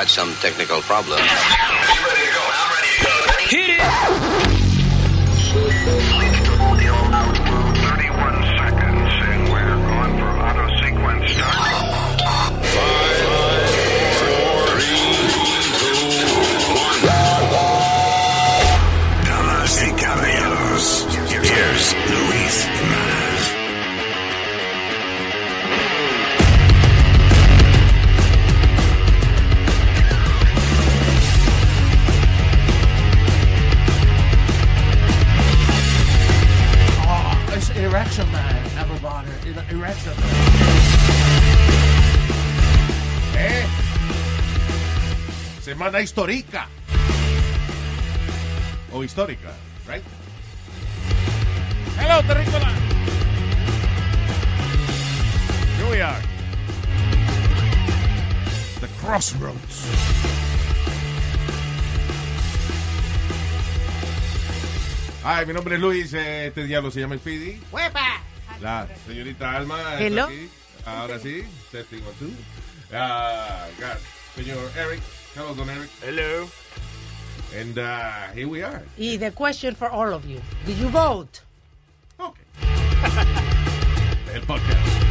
despite 0.00 0.08
some 0.08 0.34
technical 0.36 0.80
problem. 0.82 1.20
¿Eh? 43.36 43.66
Semana 45.62 46.00
histórica. 46.00 46.66
O 48.92 49.04
histórica, 49.04 49.52
right? 49.86 50.02
Hello, 51.96 52.20
Terrícola. 52.22 52.68
Here 55.78 55.90
we 55.90 56.02
are. 56.02 56.20
The 58.80 58.88
Crossroads. 59.00 59.86
Ay, 65.22 65.46
mi 65.46 65.52
nombre 65.52 65.76
es 65.76 65.80
Luis, 65.80 66.12
eh, 66.14 66.46
este 66.48 66.64
diablo 66.64 66.90
se 66.90 66.98
llama 66.98 67.16
Speedy. 67.16 67.60
¡Huepa! 67.70 68.19
La 68.60 68.86
señorita 69.06 69.56
Alma 69.56 69.78
está 69.94 69.98
Hello. 70.06 70.24
aquí. 70.24 70.48
Ahora 70.84 71.18
sí, 71.18 71.42
testing 71.70 72.02
one, 72.02 72.14
two. 72.18 72.30
Ah, 72.92 73.66
got 73.78 73.98
señor 74.34 74.58
Eric. 74.76 75.00
Hello, 75.34 75.54
don 75.54 75.68
Eric. 75.70 75.90
Hello. 76.02 76.48
And 77.58 77.78
uh, 77.78 78.32
here 78.34 78.46
we 78.46 78.62
are. 78.62 78.82
Y 78.96 79.16
the 79.18 79.30
question 79.32 79.74
for 79.74 79.88
all 79.90 80.12
of 80.12 80.24
you. 80.26 80.40
Did 80.66 80.78
you 80.78 80.88
vote? 80.88 81.40
Okay. 82.18 82.44
El 84.34 84.42
podcast. 84.42 85.06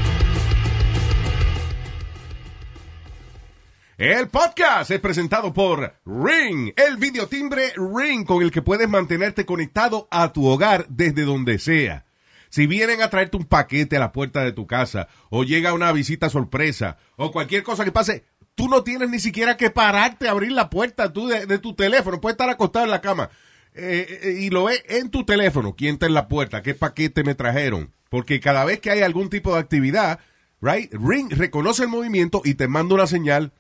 El 3.98 4.30
podcast 4.30 4.92
es 4.92 5.00
presentado 5.02 5.54
por 5.54 5.94
Ring, 6.06 6.72
el 6.78 6.96
videotimbre 6.96 7.74
Ring 7.76 8.26
con 8.26 8.42
el 8.42 8.50
que 8.50 8.62
puedes 8.62 8.88
mantenerte 8.88 9.46
conectado 9.46 10.08
a 10.10 10.32
tu 10.32 10.48
hogar 10.48 10.86
desde 10.88 11.24
donde 11.24 11.60
sea. 11.60 12.06
Si 12.50 12.68
vienen 12.68 13.02
a 13.02 13.10
traerte 13.10 13.38
un 13.38 13.46
paquete 13.46 13.98
a 13.98 14.00
la 14.00 14.12
puerta 14.12 14.44
de 14.44 14.52
tu 14.52 14.68
casa, 14.68 15.08
o 15.30 15.44
llega 15.44 15.74
una 15.74 15.92
visita 15.92 16.30
sorpresa, 16.30 16.98
o 17.16 17.32
cualquier 17.32 17.64
cosa 17.64 17.86
que 17.86 17.92
pase, 17.92 18.26
tú 18.56 18.68
no 18.68 18.84
tienes 18.84 19.10
ni 19.10 19.20
siquiera 19.20 19.56
que 19.56 19.70
pararte 19.70 20.28
a 20.28 20.32
abrir 20.32 20.52
la 20.52 20.70
puerta 20.70 21.14
tú 21.14 21.28
de, 21.28 21.60
tu 21.60 21.76
teléfono. 21.76 22.20
Puedes 22.20 22.34
estar 22.34 22.50
acostado 22.50 22.86
en 22.86 22.92
la 22.92 23.02
cama 23.02 23.30
eh, 23.74 24.20
eh, 24.24 24.38
y 24.42 24.50
lo 24.50 24.66
ves 24.66 24.84
en 24.90 25.10
tu 25.10 25.24
teléfono. 25.24 25.76
¿Quién 25.76 25.94
está 25.94 26.08
en 26.08 26.14
la 26.14 26.28
puerta? 26.28 26.62
¿Qué 26.62 26.74
paquete 26.74 27.24
me 27.24 27.36
trajeron? 27.36 27.94
Porque 28.10 28.40
cada 28.40 28.66
vez 28.66 28.80
que 28.80 28.92
hay 28.92 29.02
algún 29.02 29.30
tipo 29.30 29.54
de 29.54 29.60
actividad, 29.60 30.20
right, 30.60 30.94
Ring 30.94 31.32
reconoce 31.32 31.84
el 31.84 31.90
movimiento 31.90 32.42
y 32.44 32.56
te 32.56 32.68
manda 32.68 32.96
una 32.96 33.08
señal 33.08 33.54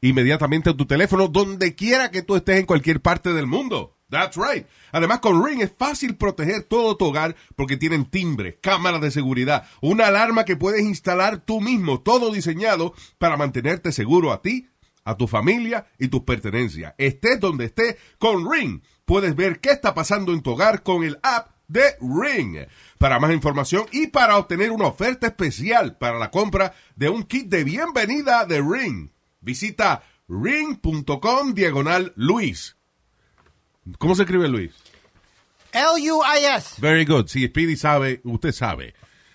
inmediatamente 0.00 0.70
a 0.70 0.76
tu 0.76 0.86
teléfono 0.86 1.28
donde 1.28 1.74
quiera 1.74 2.10
que 2.10 2.22
tú 2.22 2.36
estés 2.36 2.60
en 2.60 2.66
cualquier 2.66 3.00
parte 3.00 3.32
del 3.32 3.46
mundo. 3.46 3.95
That's 4.08 4.36
right. 4.36 4.66
Además, 4.92 5.18
con 5.18 5.44
Ring 5.44 5.60
es 5.62 5.72
fácil 5.76 6.16
proteger 6.16 6.62
todo 6.62 6.96
tu 6.96 7.06
hogar 7.06 7.34
porque 7.56 7.76
tienen 7.76 8.04
timbres, 8.04 8.56
cámaras 8.60 9.00
de 9.00 9.10
seguridad, 9.10 9.68
una 9.80 10.06
alarma 10.06 10.44
que 10.44 10.56
puedes 10.56 10.82
instalar 10.82 11.44
tú 11.44 11.60
mismo, 11.60 12.00
todo 12.00 12.32
diseñado 12.32 12.94
para 13.18 13.36
mantenerte 13.36 13.90
seguro 13.90 14.32
a 14.32 14.42
ti, 14.42 14.68
a 15.04 15.16
tu 15.16 15.26
familia 15.26 15.86
y 15.98 16.08
tus 16.08 16.22
pertenencias. 16.22 16.94
Estés 16.98 17.40
donde 17.40 17.66
estés, 17.66 17.96
con 18.18 18.50
Ring 18.50 18.80
puedes 19.04 19.34
ver 19.34 19.60
qué 19.60 19.70
está 19.70 19.94
pasando 19.94 20.32
en 20.32 20.42
tu 20.42 20.52
hogar 20.52 20.82
con 20.82 21.02
el 21.02 21.18
app 21.22 21.50
de 21.66 21.96
Ring. 22.00 22.66
Para 22.98 23.18
más 23.18 23.32
información 23.32 23.86
y 23.92 24.08
para 24.08 24.36
obtener 24.36 24.70
una 24.70 24.86
oferta 24.86 25.26
especial 25.26 25.96
para 25.98 26.18
la 26.18 26.30
compra 26.30 26.74
de 26.94 27.08
un 27.08 27.24
kit 27.24 27.48
de 27.48 27.64
bienvenida 27.64 28.44
de 28.46 28.60
Ring, 28.60 29.10
visita 29.40 30.02
ring.com 30.28 31.54
diagonal 31.54 32.12
Luis. 32.16 32.75
¿Cómo 33.98 34.14
se 34.14 34.22
escribe 34.22 34.48
Luis? 34.48 34.72
L-U-I-S. 35.72 36.80
Very 36.80 37.04
good. 37.04 37.28
Si 37.28 37.46
Speedy 37.46 37.76
sabe, 37.76 38.20
usted 38.24 38.52
sabe. 38.52 38.94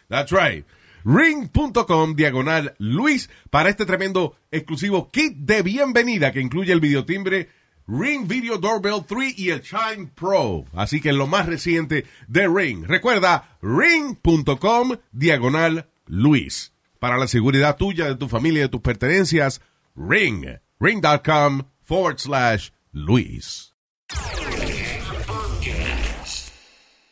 That's 0.10 0.32
right. 0.32 0.66
Ring.com 1.04 2.16
diagonal 2.16 2.76
Luis 2.78 3.30
para 3.50 3.70
este 3.70 3.86
tremendo 3.86 4.36
exclusivo 4.52 5.10
kit 5.10 5.36
de 5.36 5.62
bienvenida 5.62 6.32
que 6.32 6.42
incluye 6.42 6.72
el 6.74 6.80
videotimbre 6.80 7.50
Ring 7.88 8.28
Video 8.28 8.58
Doorbell 8.58 9.06
3 9.06 9.38
y 9.38 9.50
el 9.50 9.62
Chime 9.62 10.12
Pro. 10.16 10.66
Así 10.74 11.02
que 11.02 11.12
lo 11.12 11.28
más 11.28 11.46
reciente 11.46 12.06
de 12.28 12.48
Ring. 12.48 12.86
Recuerda, 12.86 13.58
ring.com 13.62 14.98
diagonal 15.12 15.90
Luis. 16.06 16.74
Para 17.00 17.18
la 17.18 17.28
seguridad 17.28 17.78
tuya, 17.78 18.06
de 18.06 18.16
tu 18.16 18.28
familia 18.30 18.60
y 18.60 18.64
de 18.64 18.70
tus 18.70 18.82
pertenencias, 18.82 19.62
Ring. 19.96 20.46
Ring.com 20.80 21.64
forward 21.84 22.20
slash 22.20 22.70
Luis. 22.92 23.71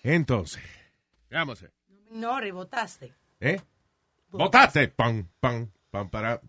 Entonces, 0.04 0.64
vamos. 1.30 1.66
No, 2.12 2.40
votaste. 2.54 3.14
¿Eh? 3.40 3.60
¡Votaste! 4.30 4.88
Pam, 4.88 5.28
pam, 5.40 5.72
pam, 5.92 6.10
para. 6.10 6.42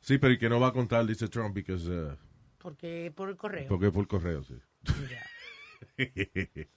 Sí, 0.00 0.18
pero 0.18 0.32
¿y 0.32 0.38
que 0.38 0.48
no 0.48 0.60
va 0.60 0.68
a 0.68 0.72
contar, 0.72 1.06
dice 1.06 1.28
Trump, 1.28 1.54
because, 1.54 1.88
uh, 1.88 2.16
Porque 2.58 3.12
por 3.14 3.28
el 3.28 3.36
correo. 3.36 3.68
porque 3.68 3.90
por 3.90 4.06
correo, 4.06 4.42
sí. 4.42 4.60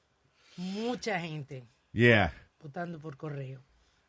Mucha 0.57 1.19
gente 1.19 1.67
yeah. 1.91 2.33
votando 2.59 2.99
por 2.99 3.17
correo 3.17 3.61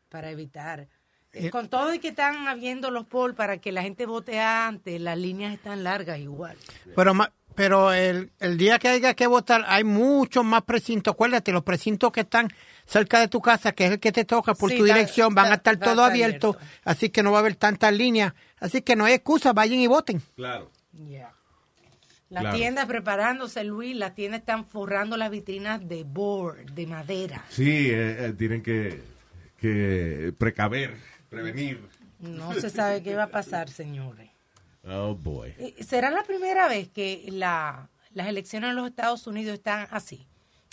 para 0.08 0.30
evitar. 0.30 0.88
Eh, 1.36 1.50
con 1.50 1.68
todo 1.68 1.92
y 1.94 1.98
que 1.98 2.08
están 2.08 2.48
habiendo 2.48 2.90
los 2.90 3.06
polls 3.06 3.34
para 3.36 3.58
que 3.58 3.72
la 3.72 3.82
gente 3.82 4.06
vote 4.06 4.40
antes, 4.40 5.00
las 5.00 5.18
líneas 5.18 5.52
están 5.54 5.84
largas 5.84 6.18
igual. 6.18 6.56
Pero, 6.94 7.14
ma- 7.14 7.32
pero 7.54 7.92
el, 7.92 8.30
el 8.40 8.58
día 8.58 8.78
que 8.78 8.88
haya 8.88 9.14
que 9.14 9.26
votar 9.26 9.64
hay 9.66 9.84
muchos 9.84 10.44
más 10.44 10.62
precintos. 10.62 11.14
Acuérdate, 11.14 11.52
los 11.52 11.62
precintos 11.62 12.12
que 12.12 12.20
están 12.20 12.48
cerca 12.84 13.18
de 13.20 13.28
tu 13.28 13.40
casa, 13.40 13.72
que 13.72 13.86
es 13.86 13.92
el 13.92 14.00
que 14.00 14.12
te 14.12 14.24
toca 14.24 14.54
por 14.54 14.70
Sí, 14.70 14.76
tu 14.78 14.84
dirección, 14.84 15.34
van 15.34 15.50
a 15.52 15.54
estar 15.56 15.76
todo 15.78 16.04
abierto, 16.04 16.54
abierto. 16.56 16.80
así 16.84 17.08
que 17.10 17.22
no 17.22 17.32
va 17.32 17.38
a 17.38 17.40
haber 17.40 17.56
tantas 17.56 17.92
líneas. 17.92 18.32
Así 18.60 18.82
que 18.82 18.94
no 18.96 19.04
hay 19.04 19.14
excusa, 19.14 19.52
vayan 19.52 19.78
y 19.80 19.86
voten. 19.86 20.22
Claro. 20.36 20.70
Yeah. 20.92 21.32
Las 22.28 22.42
Claro. 22.42 22.56
tiendas 22.56 22.86
preparándose, 22.86 23.62
Luis, 23.62 23.94
las 23.96 24.14
tiendas 24.14 24.40
están 24.40 24.66
forrando 24.66 25.16
las 25.16 25.30
vitrinas 25.30 25.86
de 25.88 26.02
board, 26.04 26.72
de 26.72 26.86
madera. 26.86 27.44
Sí, 27.50 27.88
eh, 27.90 28.26
eh, 28.26 28.34
tienen 28.36 28.62
que, 28.62 29.00
que 29.60 30.32
precaver, 30.36 30.96
prevenir. 31.28 31.80
No 32.20 32.54
se 32.54 32.70
sabe 32.70 33.02
qué 33.02 33.14
va 33.14 33.24
a 33.24 33.30
pasar, 33.30 33.68
señores. 33.68 34.30
Oh, 34.88 35.14
boy. 35.14 35.52
Eh, 35.58 35.74
¿Será 35.84 36.10
la 36.10 36.22
primera 36.22 36.68
vez 36.68 36.88
que 36.88 37.26
la, 37.30 37.88
las 38.14 38.28
elecciones 38.28 38.70
en 38.70 38.76
los 38.76 38.88
Estados 38.88 39.26
Unidos 39.26 39.54
están 39.54 39.88
así? 39.90 40.26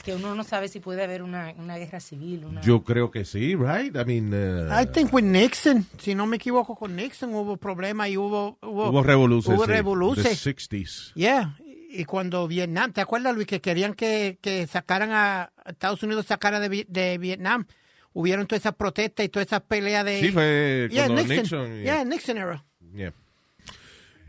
Que 0.03 0.13
uno 0.13 0.35
no 0.35 0.43
sabe 0.43 0.67
si 0.67 0.79
puede 0.79 1.03
haber 1.03 1.23
una, 1.23 1.53
una 1.57 1.77
guerra 1.77 1.99
civil. 1.99 2.45
Una... 2.45 2.61
Yo 2.61 2.83
creo 2.83 3.09
que 3.09 3.25
sí, 3.25 3.55
right? 3.55 3.95
I 3.95 4.05
mean, 4.05 4.33
uh, 4.33 4.81
I 4.81 4.85
think 4.85 5.13
with 5.13 5.23
Nixon, 5.23 5.85
si 5.97 6.13
no 6.13 6.25
me 6.25 6.35
equivoco, 6.35 6.75
con 6.75 6.95
Nixon 6.95 7.33
hubo 7.33 7.57
problemas 7.57 8.09
y 8.09 8.17
hubo... 8.17 8.57
Hubo, 8.61 8.89
hubo 8.89 9.03
revoluciones. 9.03 9.59
Hubo 9.59 9.65
revoluciones. 9.65 10.43
the 10.43 10.55
60s. 10.55 11.13
Yeah. 11.15 11.57
Y 11.89 12.05
cuando 12.05 12.47
Vietnam, 12.47 12.91
¿te 12.91 13.01
acuerdas, 13.01 13.33
Luis, 13.33 13.47
que 13.47 13.61
querían 13.61 13.93
que, 13.93 14.39
que 14.41 14.67
sacaran 14.67 15.11
a 15.11 15.51
Estados 15.65 16.03
Unidos 16.03 16.25
sacara 16.25 16.59
de, 16.59 16.85
de 16.89 17.17
Vietnam? 17.17 17.65
Hubieron 18.13 18.47
todas 18.47 18.61
esas 18.61 18.75
protestas 18.75 19.25
y 19.25 19.29
todas 19.29 19.47
esas 19.47 19.61
peleas 19.61 20.05
de... 20.05 20.19
Sí, 20.19 20.31
fue 20.31 20.87
Yeah, 20.91 21.07
cuando 21.07 21.23
Nixon. 21.23 21.37
Nixon, 21.37 21.75
yeah. 21.75 21.83
Yeah, 21.83 22.05
Nixon 22.05 22.37
era. 22.37 22.65
Yeah. 22.93 23.13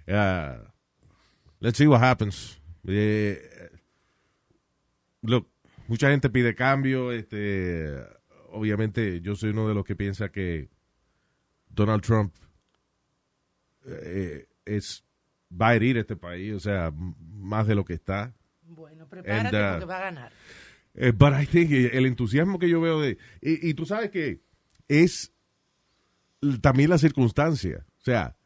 Uh, 0.07 0.65
let's 1.61 1.79
see 1.79 1.87
what 1.87 2.03
happens. 2.03 2.59
Eh, 2.87 3.71
look, 5.23 5.49
mucha 5.89 6.11
gente 6.11 6.31
pide 6.31 6.55
cambio. 6.55 7.13
Este, 7.13 8.03
obviamente, 8.51 9.21
yo 9.21 9.35
soy 9.35 9.51
uno 9.51 9.69
de 9.69 9.75
los 9.75 9.85
que 9.85 9.97
piensa 9.97 10.31
que 10.31 10.69
Donald 11.69 12.03
Trump 12.03 12.35
eh, 13.87 14.47
es 14.65 15.05
va 15.51 15.69
a 15.69 15.75
herir 15.75 15.97
este 15.99 16.17
país, 16.17 16.55
o 16.55 16.61
sea, 16.61 16.93
más 16.95 17.67
de 17.67 17.75
lo 17.75 17.85
que 17.85 17.95
está. 17.95 18.33
Bueno, 18.63 19.07
prepárate 19.07 19.57
And, 19.57 19.67
uh, 19.67 19.73
porque 19.73 19.85
va 19.87 19.99
a 19.99 20.01
ganar. 20.01 20.33
Eh, 20.95 21.13
but 21.13 21.33
I 21.33 21.49
eh, 21.59 21.91
el 21.95 22.07
entusiasmo 22.07 22.59
que 22.59 22.69
yo 22.69 22.81
veo 22.81 23.01
de... 23.01 23.19
Y, 23.41 23.69
y 23.69 23.75
tú 23.75 23.85
sabes 23.87 24.11
que 24.11 24.43
es 24.89 25.33
también 26.61 26.91
la 26.91 26.99
circunstancia. 26.99 27.85
O 27.99 28.05
sea, 28.05 28.37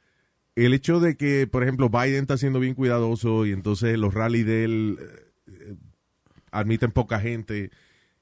el 0.54 0.74
hecho 0.74 1.00
de 1.00 1.16
que, 1.16 1.46
por 1.46 1.62
ejemplo, 1.62 1.88
Biden 1.88 2.22
está 2.22 2.36
siendo 2.36 2.60
bien 2.60 2.74
cuidadoso 2.74 3.46
y 3.46 3.52
entonces 3.52 3.98
los 3.98 4.14
rallies 4.14 4.46
de 4.46 4.64
él 4.64 4.98
eh, 5.46 5.74
admiten 6.50 6.90
poca 6.90 7.20
gente 7.20 7.70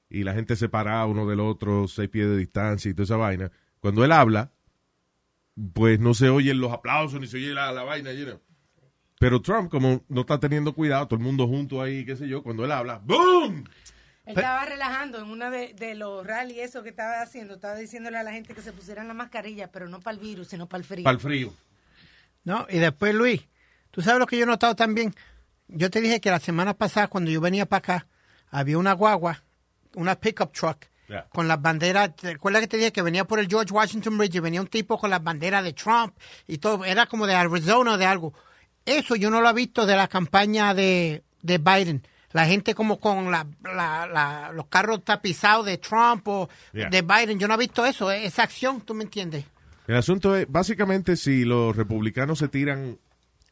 y 0.09 0.23
la 0.23 0.33
gente 0.33 0.55
separada 0.55 1.05
uno 1.05 1.27
del 1.27 1.39
otro, 1.39 1.87
seis 1.87 2.09
pies 2.09 2.27
de 2.27 2.37
distancia 2.37 2.89
y 2.89 2.93
toda 2.93 3.05
esa 3.05 3.17
vaina. 3.17 3.51
Cuando 3.79 4.03
él 4.03 4.11
habla, 4.11 4.51
pues 5.73 5.99
no 5.99 6.13
se 6.13 6.29
oyen 6.29 6.59
los 6.59 6.71
aplausos 6.71 7.19
ni 7.19 7.27
se 7.27 7.37
oye 7.37 7.53
la, 7.53 7.71
la 7.71 7.83
vaina. 7.83 8.11
you. 8.13 8.39
Pero 9.19 9.41
Trump, 9.41 9.69
como 9.71 10.03
no 10.07 10.21
está 10.21 10.39
teniendo 10.39 10.73
cuidado, 10.73 11.07
todo 11.07 11.17
el 11.17 11.25
mundo 11.25 11.47
junto 11.47 11.81
ahí, 11.81 12.05
qué 12.05 12.15
sé 12.15 12.27
yo, 12.27 12.43
cuando 12.43 12.65
él 12.65 12.71
habla, 12.71 12.99
¡boom! 12.99 13.63
Él 14.27 14.33
estaba 14.35 14.65
relajando 14.65 15.19
en 15.19 15.25
una 15.29 15.49
de, 15.49 15.73
de 15.73 15.95
los 15.95 16.25
rallies, 16.27 16.59
eso 16.69 16.83
que 16.83 16.89
estaba 16.89 17.21
haciendo, 17.21 17.55
estaba 17.55 17.75
diciéndole 17.75 18.17
a 18.17 18.23
la 18.23 18.31
gente 18.33 18.53
que 18.53 18.61
se 18.61 18.73
pusieran 18.73 19.07
la 19.07 19.13
mascarilla, 19.13 19.71
pero 19.71 19.87
no 19.87 19.99
para 20.01 20.15
el 20.15 20.19
virus, 20.21 20.49
sino 20.49 20.67
para 20.67 20.79
el 20.79 20.85
frío. 20.85 21.03
Para 21.03 21.15
el 21.15 21.19
frío. 21.21 21.53
¿no? 22.43 22.65
Y 22.69 22.77
después, 22.79 23.13
Luis, 23.15 23.41
tú 23.91 24.01
sabes 24.01 24.19
lo 24.19 24.25
que 24.27 24.37
yo 24.37 24.43
he 24.43 24.47
notado 24.47 24.75
también. 24.75 25.13
Yo 25.67 25.89
te 25.89 26.01
dije 26.01 26.21
que 26.21 26.29
la 26.29 26.39
semana 26.39 26.73
pasada, 26.73 27.07
cuando 27.07 27.31
yo 27.31 27.41
venía 27.41 27.65
para 27.65 27.79
acá, 27.79 28.07
había 28.49 28.77
una 28.77 28.93
guagua, 28.93 29.43
una 29.95 30.15
pickup 30.19 30.51
truck, 30.53 30.85
Yeah. 31.09 31.25
con 31.29 31.47
las 31.47 31.61
banderas. 31.61 32.13
¿Te 32.17 32.31
acuerdas 32.31 32.63
que 32.63 32.67
te 32.67 32.75
dije 32.75 32.91
que 32.91 33.01
venía 33.01 33.23
por 33.23 33.39
el 33.39 33.47
George 33.47 33.73
Washington 33.73 34.17
Bridge 34.17 34.35
y 34.35 34.39
venía 34.41 34.59
un 34.59 34.67
tipo 34.67 34.97
con 34.97 35.09
las 35.09 35.23
banderas 35.23 35.63
de 35.63 35.71
Trump 35.71 36.13
y 36.47 36.57
todo? 36.57 36.83
Era 36.83 37.05
como 37.05 37.25
de 37.25 37.33
Arizona 37.33 37.93
o 37.93 37.97
de 37.97 38.05
algo. 38.05 38.33
Eso 38.85 39.15
yo 39.15 39.29
no 39.29 39.39
lo 39.39 39.49
he 39.49 39.53
visto 39.53 39.85
de 39.85 39.95
la 39.95 40.09
campaña 40.09 40.73
de, 40.73 41.23
de 41.41 41.57
Biden. 41.59 42.05
La 42.37 42.45
gente 42.45 42.75
como 42.75 42.99
con 42.99 43.31
la, 43.31 43.47
la- 43.63 44.05
la- 44.07 44.51
los 44.53 44.67
carros 44.67 45.03
tapizados 45.03 45.65
de 45.65 45.77
Trump 45.79 46.27
o 46.27 46.47
Yeah. 46.71 46.89
de 46.89 47.01
Biden. 47.01 47.39
Yo 47.39 47.47
no 47.47 47.55
he 47.55 47.57
visto 47.57 47.83
eso, 47.85 48.11
eh, 48.11 48.25
esa 48.25 48.43
acción, 48.43 48.81
¿tú 48.81 48.93
me 48.93 49.03
entiendes? 49.03 49.43
El 49.87 49.95
asunto 49.95 50.35
es, 50.35 50.45
básicamente, 50.47 51.15
si 51.15 51.45
los 51.45 51.75
republicanos 51.75 52.37
se 52.39 52.47
tiran 52.47 52.97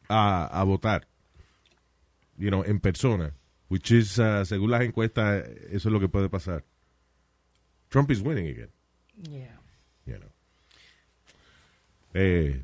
a, 0.08 0.46
a 0.46 0.62
votar, 0.62 1.08
you 2.36 2.48
know, 2.48 2.62
en 2.64 2.78
persona, 2.78 3.32
which 3.68 3.90
is, 3.90 4.18
uh, 4.18 4.44
según 4.44 4.70
las 4.70 4.82
encuestas, 4.82 5.44
eso 5.70 5.88
es 5.88 5.92
lo 5.92 5.98
que 5.98 6.08
puede 6.08 6.28
pasar. 6.28 6.62
Trump 7.88 8.10
is 8.12 8.20
winning 8.20 8.46
again, 8.48 8.70
Yeah. 9.22 9.58
you 10.06 10.16
know. 10.18 10.28
Eh, 12.14 12.62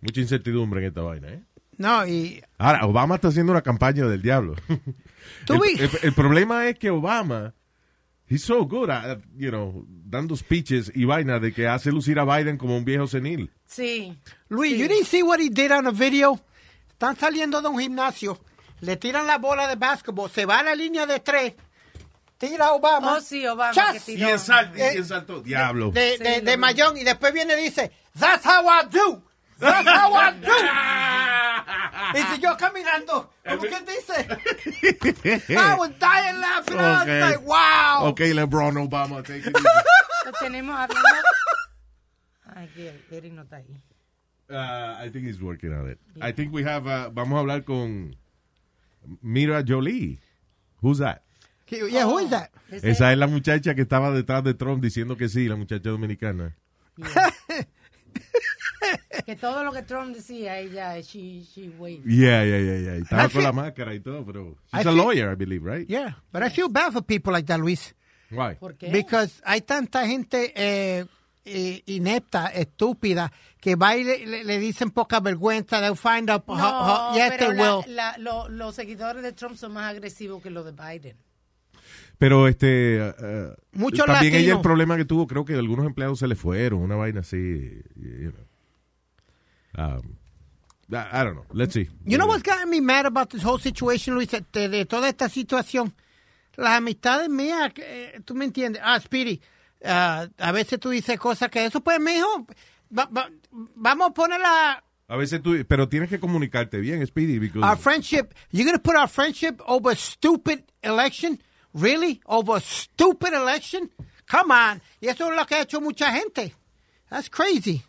mucha 0.00 0.20
incertidumbre 0.20 0.80
en 0.80 0.86
esta 0.88 1.00
vaina, 1.02 1.28
¿eh? 1.28 1.42
No, 1.78 2.06
y 2.06 2.42
Ahora, 2.58 2.86
Obama 2.86 3.16
está 3.16 3.28
haciendo 3.28 3.52
una 3.52 3.62
campaña 3.62 4.06
del 4.06 4.22
diablo. 4.22 4.54
Tú 5.46 5.54
el, 5.54 5.60
vi- 5.60 5.82
el- 5.82 5.90
el 6.02 6.12
problema 6.12 6.66
es 6.68 6.78
que 6.78 6.90
Obama, 6.90 7.54
he's 8.28 8.42
so 8.44 8.64
good 8.64 8.90
at, 8.90 9.18
you 9.36 9.50
know, 9.50 9.84
dando 9.88 10.36
speeches 10.36 10.90
y 10.94 11.04
vaina 11.04 11.38
de 11.38 11.52
que 11.52 11.66
hace 11.68 11.90
lucir 11.90 12.18
a 12.18 12.24
Biden 12.24 12.56
como 12.58 12.76
un 12.76 12.84
viejo 12.84 13.06
senil. 13.06 13.50
Sí. 13.66 14.16
Luis, 14.48 14.72
Sí. 14.74 14.78
you 14.78 14.88
didn't 14.88 15.06
see 15.06 15.22
what 15.22 15.38
he 15.40 15.50
did 15.50 15.70
on 15.72 15.84
the 15.84 15.90
video. 15.92 16.40
Están 16.90 17.16
saliendo 17.16 17.60
de 17.60 17.68
un 17.68 17.78
gimnasio, 17.80 18.38
le 18.80 18.96
tiran 18.96 19.26
la 19.26 19.38
bola 19.38 19.66
de 19.68 19.76
básquetbol, 19.76 20.30
se 20.30 20.46
va 20.46 20.60
a 20.60 20.62
la 20.62 20.74
línea 20.74 21.06
de 21.06 21.18
tres, 21.20 21.54
tira 22.38 22.66
a 22.66 22.72
Obama. 22.72 23.14
Oh, 23.16 23.20
sí, 23.20 23.44
Obama 23.46 23.72
Chas. 23.72 24.04
que 24.04 24.12
Y 24.12 24.16
tiró. 24.16 24.28
Eh, 24.28 24.92
y 24.94 24.96
en 24.98 25.04
salto, 25.04 25.40
diablo. 25.42 25.90
de, 25.90 26.18
de, 26.18 26.34
Sí, 26.36 26.40
de 26.42 26.52
lo- 26.52 26.58
Mayón 26.58 26.96
y 26.96 27.04
después 27.04 27.32
viene 27.34 27.60
y 27.60 27.64
dice, 27.64 27.90
That's 28.18 28.46
how 28.46 28.62
I 28.64 28.86
do. 28.90 29.22
That's 29.58 29.88
how 29.88 30.12
I 30.14 30.40
do. 30.40 30.48
y 32.14 32.22
si 32.34 32.40
yo 32.40 32.56
caminando, 32.56 33.30
¿cómo 33.44 33.62
que 33.62 33.80
dice? 33.80 34.26
I 35.48 35.74
was 35.78 35.90
dying 35.98 36.40
laughing. 36.40 36.78
I 36.78 36.82
was 36.82 37.02
Okay. 37.02 37.20
like, 37.20 37.40
wow. 37.46 38.06
Ok, 38.08 38.20
LeBron 38.20 38.76
Obama, 38.76 39.22
take 39.22 39.38
it 39.46 39.56
easy. 39.56 39.66
Lo 40.26 40.32
tenemos 40.40 40.74
hablando. 40.76 41.08
Ay, 42.56 42.68
que 42.74 42.92
Eric 43.10 43.32
no 43.32 43.42
está 43.42 43.56
ahí. 43.56 43.80
Uh, 44.50 45.02
I 45.04 45.08
think 45.10 45.26
he's 45.26 45.40
working 45.40 45.72
on 45.72 45.90
it. 45.90 45.98
I 46.20 46.32
think 46.32 46.52
we 46.52 46.62
have, 46.64 46.86
uh, 46.86 47.10
vamos 47.10 47.36
a 47.36 47.40
hablar 47.40 47.64
con 47.64 48.14
Mira 49.22 49.62
Jolie. 49.66 50.18
Who's 50.82 50.98
that? 50.98 51.22
Yeah, 51.68 52.04
who 52.06 52.18
is 52.18 52.30
that? 52.30 52.50
Ese- 52.70 52.84
Esa 52.90 53.10
es 53.12 53.18
la 53.18 53.26
muchacha 53.26 53.74
que 53.74 53.82
estaba 53.82 54.10
detrás 54.12 54.44
de 54.44 54.54
Trump 54.54 54.82
diciendo 54.82 55.16
que 55.16 55.28
sí, 55.28 55.48
la 55.48 55.56
muchacha 55.56 55.88
dominicana. 55.90 56.54
que 59.26 59.36
todo 59.36 59.64
lo 59.64 59.72
que 59.72 59.82
Trump 59.82 60.14
decía, 60.14 60.58
ella, 60.58 61.00
she, 61.00 61.42
she 61.44 61.68
waved. 61.78 62.04
Yeah, 62.06 62.44
yeah, 62.44 62.58
yeah, 62.58 62.78
yeah. 62.78 62.94
Estaba 62.96 63.26
I 63.26 63.30
con 63.30 63.42
la 63.42 63.52
máscara 63.52 63.94
y 63.94 64.00
todo, 64.00 64.24
pero 64.24 64.56
I 64.72 64.78
she's 64.78 64.86
a 64.86 64.90
feel- 64.90 64.96
lawyer, 64.96 65.32
I 65.32 65.36
believe, 65.36 65.64
right? 65.64 65.88
Yeah, 65.88 66.16
but 66.32 66.42
I 66.42 66.50
feel 66.50 66.68
bad 66.68 66.92
for 66.92 67.02
people 67.02 67.32
like 67.32 67.46
that, 67.46 67.58
Luis. 67.60 67.94
Why? 68.30 68.54
¿Por 68.58 68.74
qué? 68.76 68.90
Because 68.90 69.40
hay 69.44 69.60
tanta 69.60 70.06
gente 70.06 70.52
eh, 70.56 71.04
inepta, 71.86 72.46
estúpida, 72.48 73.30
que 73.60 73.76
va 73.76 73.96
y 73.96 74.04
le, 74.04 74.26
le- 74.26 74.44
le 74.44 74.58
dicen 74.58 74.90
poca 74.90 75.20
vergüenza. 75.20 75.80
They'll 75.80 75.94
find 75.96 76.30
out. 76.30 76.44
no, 76.48 76.54
how- 76.54 77.10
how- 77.10 77.14
yes, 77.14 77.32
pero 77.38 77.48
they 77.50 77.56
la- 77.58 77.76
will. 77.78 77.94
la- 77.96 78.16
lo- 78.18 78.48
los 78.48 78.74
seguidores 78.74 79.22
de 79.22 79.32
Trump 79.32 79.56
son 79.56 79.72
más 79.72 79.90
agresivos 79.90 80.42
que 80.42 80.50
los 80.50 80.64
de 80.64 80.72
Biden. 80.72 81.16
Pero 82.16 82.46
este, 82.48 83.00
uh, 83.02 83.52
Muchos 83.72 84.06
también 84.06 84.34
ella 84.34 84.40
latinos. 84.40 84.56
el 84.58 84.62
problema 84.62 84.96
que 84.96 85.04
tuvo, 85.04 85.26
creo 85.26 85.44
que 85.44 85.54
algunos 85.54 85.84
empleados 85.84 86.20
se 86.20 86.28
le 86.28 86.36
fueron, 86.36 86.80
una 86.80 86.94
vaina 86.96 87.20
así, 87.20 87.82
you 87.96 88.30
know. 88.30 88.43
Um, 89.76 90.16
I, 90.92 91.24
don't 91.24 91.34
know. 91.34 91.46
Let's 91.52 91.74
see. 91.74 91.88
You 92.04 92.18
know 92.18 92.26
what's 92.26 92.42
gotten 92.42 92.68
me 92.70 92.80
mad 92.80 93.06
about 93.06 93.30
this 93.30 93.42
whole 93.42 93.58
situation, 93.58 94.14
Luis? 94.14 94.28
De, 94.28 94.68
de 94.68 94.84
toda 94.84 95.08
esta 95.08 95.28
situación. 95.28 95.92
Las 96.56 96.76
amistades 96.78 97.28
mías, 97.28 97.72
que, 97.72 97.82
eh, 98.14 98.20
tú 98.24 98.34
me 98.34 98.44
entiendes. 98.44 98.80
Ah, 98.84 99.00
Speedy, 99.00 99.40
ah, 99.84 100.28
a 100.38 100.52
veces 100.52 100.78
tú 100.78 100.90
dices 100.90 101.18
cosas 101.18 101.50
que 101.50 101.64
eso, 101.64 101.80
pues, 101.80 101.98
mijo, 101.98 102.46
va- 102.96 103.06
va- 103.06 103.30
vamos 103.50 104.10
a 104.10 104.14
ponerla. 104.14 104.84
A 105.08 105.16
veces 105.16 105.42
tú, 105.42 105.56
pero 105.66 105.88
tienes 105.88 106.08
que 106.08 106.20
comunicarte 106.20 106.78
bien, 106.78 107.04
Speedy, 107.06 107.38
because 107.38 107.62
Our 107.64 107.76
friendship, 107.76 108.32
you're 108.52 108.64
going 108.64 108.76
to 108.76 108.82
put 108.82 108.94
our 108.96 109.08
friendship 109.08 109.60
over 109.66 109.90
a 109.92 109.96
stupid 109.96 110.64
election? 110.82 111.40
Really? 111.72 112.20
Over 112.26 112.56
a 112.58 112.60
stupid 112.60 113.32
election? 113.34 113.90
Come 114.30 114.52
on. 114.52 114.80
Y 115.00 115.08
eso 115.08 115.28
es 115.30 115.36
lo 115.36 115.44
que 115.44 115.56
ha 115.56 115.62
hecho 115.62 115.80
mucha 115.80 116.12
gente. 116.12 116.54
That's 117.10 117.28
crazy. 117.28 117.82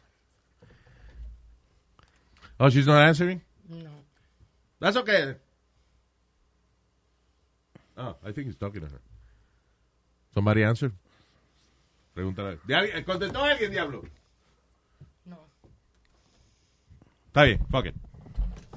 Oh, 2.60 2.70
she's 2.70 2.88
not 2.88 3.02
answering? 3.08 3.42
No. 3.70 3.90
That's 4.80 4.98
okay. 4.98 5.36
Oh, 7.98 8.16
I 8.24 8.32
think 8.32 8.48
he's 8.48 8.56
talking 8.56 8.82
to 8.82 8.88
her. 8.88 9.02
Somebody 10.34 10.64
answer. 10.64 10.92
Pregúntale. 12.16 12.60
¿De 12.66 12.76
alguien- 12.76 13.04
¿Contestó 13.06 13.44
alguien, 13.44 13.72
diablo? 13.72 14.04
No. 15.26 15.38
Está 17.28 17.44
bien, 17.44 17.60
fuck 17.70 17.86
it. 17.88 17.96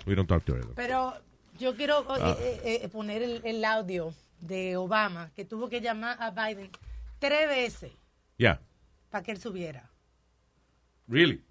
We 0.06 0.14
don't 0.14 0.28
talk 0.28 0.44
to 0.46 0.54
her. 0.54 0.64
Pero 0.74 1.14
yo 1.58 1.74
quiero 1.74 2.04
Ah. 2.08 2.36
eh, 2.40 2.60
eh, 2.64 2.80
eh, 2.84 2.88
poner 2.88 3.22
el, 3.22 3.40
el 3.44 3.64
audio 3.64 4.12
de 4.40 4.76
Obama, 4.76 5.30
que 5.34 5.44
tuvo 5.44 5.68
que 5.68 5.80
llamar 5.80 6.16
a 6.20 6.30
Biden 6.30 6.70
tres 7.18 7.48
veces 7.48 7.92
Yeah. 8.38 8.60
para 9.10 9.22
que 9.24 9.32
él 9.32 9.38
subiera. 9.40 9.88
Really? 11.08 11.42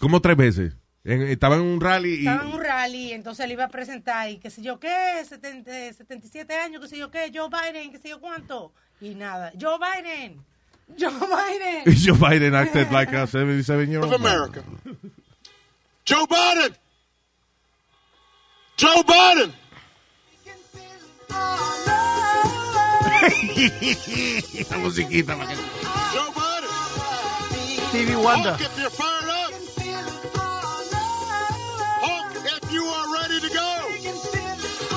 ¿Cómo 0.00 0.20
tres 0.20 0.36
veces? 0.36 0.74
En- 1.04 1.22
estaba 1.22 1.54
en 1.56 1.62
un 1.62 1.80
rally 1.80 2.14
y... 2.14 2.18
Estaba 2.26 2.42
en 2.42 2.54
un 2.54 2.60
rally, 2.62 3.12
entonces 3.12 3.46
le 3.46 3.52
iba 3.54 3.64
a 3.64 3.68
presentar 3.68 4.28
y 4.28 4.38
qué 4.38 4.50
sé 4.50 4.60
yo 4.62 4.78
qué, 4.80 5.24
70, 5.28 5.70
77 5.94 6.54
años, 6.54 6.82
qué 6.82 6.88
sé 6.88 6.98
yo 6.98 7.10
qué, 7.10 7.30
Joe 7.32 7.48
Biden, 7.48 7.92
qué 7.92 7.98
sé 7.98 8.08
yo 8.10 8.20
cuánto. 8.20 8.72
Y 9.00 9.14
nada, 9.14 9.52
Joe 9.60 9.78
Biden, 9.78 10.44
Joe 10.98 11.10
Biden. 11.12 11.96
Joe 12.04 12.16
Biden 12.18 12.54
acted 12.54 12.90
like 12.90 13.12
a 13.16 13.26
77 13.26 13.90
year 13.90 14.02
old 14.02 14.12
of 14.12 14.20
America. 14.20 14.62
Joe 16.04 16.26
Biden. 16.26 16.76
Joe 18.76 19.02
Biden. 19.04 19.52
Esta 24.58 24.76
musiquita. 24.78 25.34
Joe 26.12 26.30
Biden. 26.34 26.70
Stevie 27.88 28.16
Wonder. 28.16 28.56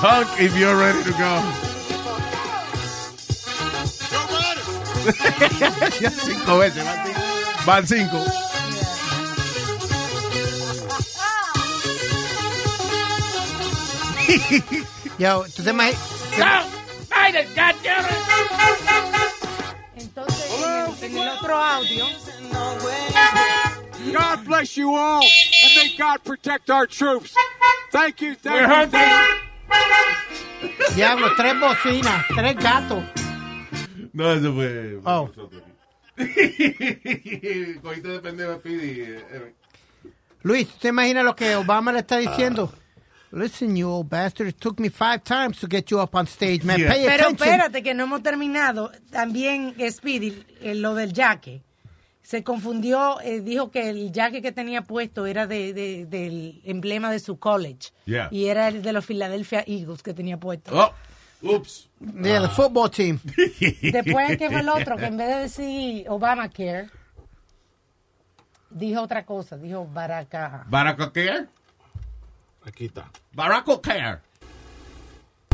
Honk 0.02 0.28
if 0.40 0.56
you're 0.56 0.76
ready 0.78 1.02
to 1.04 1.10
go. 1.12 1.42
Joe 4.08 4.26
Biden. 4.32 6.00
Ya 6.00 6.10
cinco 6.10 6.58
veces, 6.58 6.84
van 6.84 7.06
cinco. 7.06 7.20
Van 7.66 7.86
cinco. 7.86 8.24
Yo, 15.18 15.44
¿tú 15.54 15.62
te 15.62 15.70
imaginas? 15.70 15.98
Biden, 17.10 17.46
goddammit! 17.54 18.16
Entonces, 19.96 20.50
en 20.54 20.64
el, 20.64 21.04
en 21.04 21.16
el 21.18 21.28
otro 21.28 21.56
audio, 21.56 22.06
God 24.12 24.44
bless 24.46 24.76
you 24.76 24.94
all, 24.94 25.22
and 25.22 25.74
may 25.76 25.94
God 25.98 26.24
protect 26.24 26.70
our 26.70 26.86
troops. 26.86 27.34
Thank 27.92 28.22
you, 28.22 28.34
thank 28.34 28.54
We're 28.54 28.62
you, 28.62 28.66
hungry. 28.68 28.98
thank 28.98 29.42
you. 29.44 29.49
Diablo, 30.94 31.28
tres 31.36 31.58
bocinas, 31.60 32.26
tres 32.34 32.56
gatos. 32.56 33.04
No, 34.12 34.32
eso 34.32 34.52
fue... 34.54 34.98
Oh. 35.04 35.30
Cogiste 37.82 38.08
de 38.08 38.20
pendejo, 38.20 38.58
Speedy. 38.58 39.00
eh, 39.00 39.24
eh. 39.30 39.54
Luis, 40.42 40.68
¿te 40.78 40.88
imaginas 40.88 41.24
lo 41.24 41.34
que 41.36 41.54
Obama 41.56 41.92
le 41.92 42.00
está 42.00 42.18
diciendo? 42.18 42.72
Listen, 43.32 43.76
you 43.76 43.88
old 43.88 44.08
bastard, 44.10 44.48
it 44.48 44.58
took 44.58 44.80
me 44.80 44.88
five 44.90 45.22
times 45.22 45.58
to 45.60 45.68
get 45.68 45.88
you 45.90 46.00
up 46.00 46.14
on 46.16 46.26
stage, 46.26 46.64
man. 46.64 46.80
Yeah. 46.80 46.88
Pay 46.92 47.04
Pero 47.06 47.24
attention. 47.28 47.48
espérate, 47.48 47.82
que 47.82 47.94
no 47.94 48.04
hemos 48.04 48.22
terminado. 48.22 48.90
También 49.10 49.74
Speedy, 49.90 50.44
eh, 50.60 50.74
lo 50.74 50.94
del 50.96 51.12
jaque. 51.14 51.62
Se 52.30 52.44
confundió, 52.44 53.20
eh, 53.22 53.40
dijo 53.40 53.72
que 53.72 53.90
el 53.90 54.12
jaque 54.14 54.40
que 54.40 54.52
tenía 54.52 54.82
puesto 54.82 55.26
era 55.26 55.48
de, 55.48 55.72
de- 55.72 56.06
del 56.06 56.60
emblema 56.64 57.10
de 57.10 57.18
su 57.18 57.40
college. 57.40 57.90
Yeah. 58.04 58.28
Y 58.30 58.44
era 58.44 58.68
el 58.68 58.82
de 58.82 58.92
los 58.92 59.04
Philadelphia 59.04 59.64
Eagles 59.66 60.00
que 60.00 60.14
tenía 60.14 60.36
puesto. 60.38 60.70
Oh, 60.72 60.92
ups. 61.56 61.88
Yeah, 61.98 62.40
the 62.42 62.48
football 62.50 62.88
team. 62.88 63.18
Después, 63.82 64.36
¿qué 64.38 64.48
fue 64.48 64.60
el 64.60 64.68
otro? 64.68 64.96
Que 64.96 65.06
en 65.06 65.16
vez 65.16 65.26
de 65.26 65.34
decir 65.40 66.06
Obamacare, 66.08 66.88
dijo 68.70 69.02
otra 69.02 69.24
cosa. 69.26 69.56
Dijo 69.56 69.84
Baraka. 69.92 70.66
Barack 70.68 71.12
Care. 71.12 71.48
Aquí 72.64 72.84
está. 72.84 73.10
Barack 73.32 73.66
Care. 73.82 74.20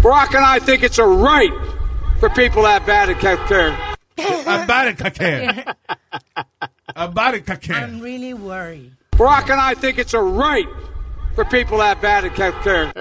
Barack 0.02 0.34
and 0.34 0.44
I 0.44 0.60
think 0.60 0.82
it's 0.82 0.98
a 0.98 1.06
right 1.06 1.54
for 2.20 2.28
people 2.34 2.60
to 2.60 2.68
have 2.68 2.84
bad 2.84 3.08
health 3.16 3.48
care. 3.48 3.95
Barack 4.16 5.14
Care. 5.14 5.74
I'm 7.76 8.00
really 8.00 8.34
worried. 8.34 8.92
Barack 9.12 9.50
and 9.50 9.60
I 9.60 9.74
think 9.74 9.98
it's 9.98 10.14
a 10.14 10.20
right 10.20 10.68
for 11.34 11.44
people 11.44 11.78
to 11.78 11.84
have 11.84 12.00
bad 12.00 12.24
health 12.24 12.62
care. 12.62 12.92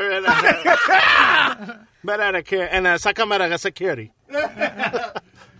Better 2.03 2.41
care. 2.43 2.69
And 2.72 2.88
uh, 2.88 2.98
Sakamara 2.98 3.57
security. 3.57 4.12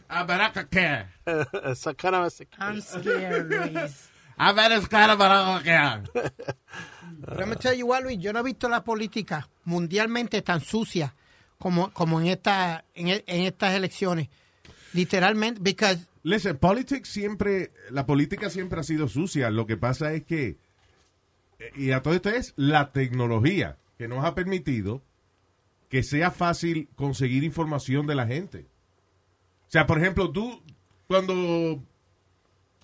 Barack 0.10 0.70
Care. 0.70 1.10
Sakana 1.26 2.30
security. 2.32 2.58
I'm 2.60 2.82
scared, 2.82 3.50
Luis. 3.50 4.10
A 4.38 4.52
ver, 4.54 4.72
es 4.74 4.88
cara 4.88 5.16
Barack 5.16 5.64
Care. 5.64 6.04
Pero 6.14 7.38
let 7.38 7.48
me 7.48 7.56
tell 7.56 7.74
you 7.74 7.86
what, 7.88 8.04
Luis, 8.04 8.18
yo 8.20 8.32
no 8.34 8.40
he 8.40 8.44
visto 8.44 8.68
la 8.68 8.84
política 8.84 9.48
mundialmente 9.66 10.42
tan 10.42 10.60
sucia 10.62 11.14
como, 11.58 11.90
como 11.92 12.20
en, 12.20 12.28
esta, 12.28 12.84
en, 12.94 13.08
en 13.08 13.42
estas 13.46 13.74
elecciones. 13.74 14.28
Literalmente, 14.96 15.60
because 15.62 16.08
Listen, 16.25 16.58
politics 16.58 17.10
siempre, 17.10 17.72
la 17.92 18.08
política 18.08 18.50
siempre 18.50 18.80
ha 18.80 18.84
sido 18.84 19.08
sucia. 19.08 19.52
Lo 19.52 19.68
que 19.68 19.78
pasa 19.78 20.12
es 20.14 20.24
que, 20.24 20.58
eh, 21.60 21.72
y 21.75 21.92
a 21.92 22.02
todo 22.02 22.16
esto 22.16 22.32
es 22.32 22.54
la 22.56 22.92
tecnología 22.92 23.78
que 24.00 24.08
nos 24.08 24.25
ha 24.25 24.34
permitido 24.34 25.04
que 25.88 26.02
sea 26.02 26.32
fácil 26.32 26.90
conseguir 26.96 27.44
información 27.44 28.08
de 28.08 28.16
la 28.16 28.25
gente. 28.25 28.66
O 29.68 29.72
sea, 29.72 29.86
por 29.86 30.00
ejemplo, 30.00 30.32
tú, 30.32 30.64
cuando, 31.08 31.80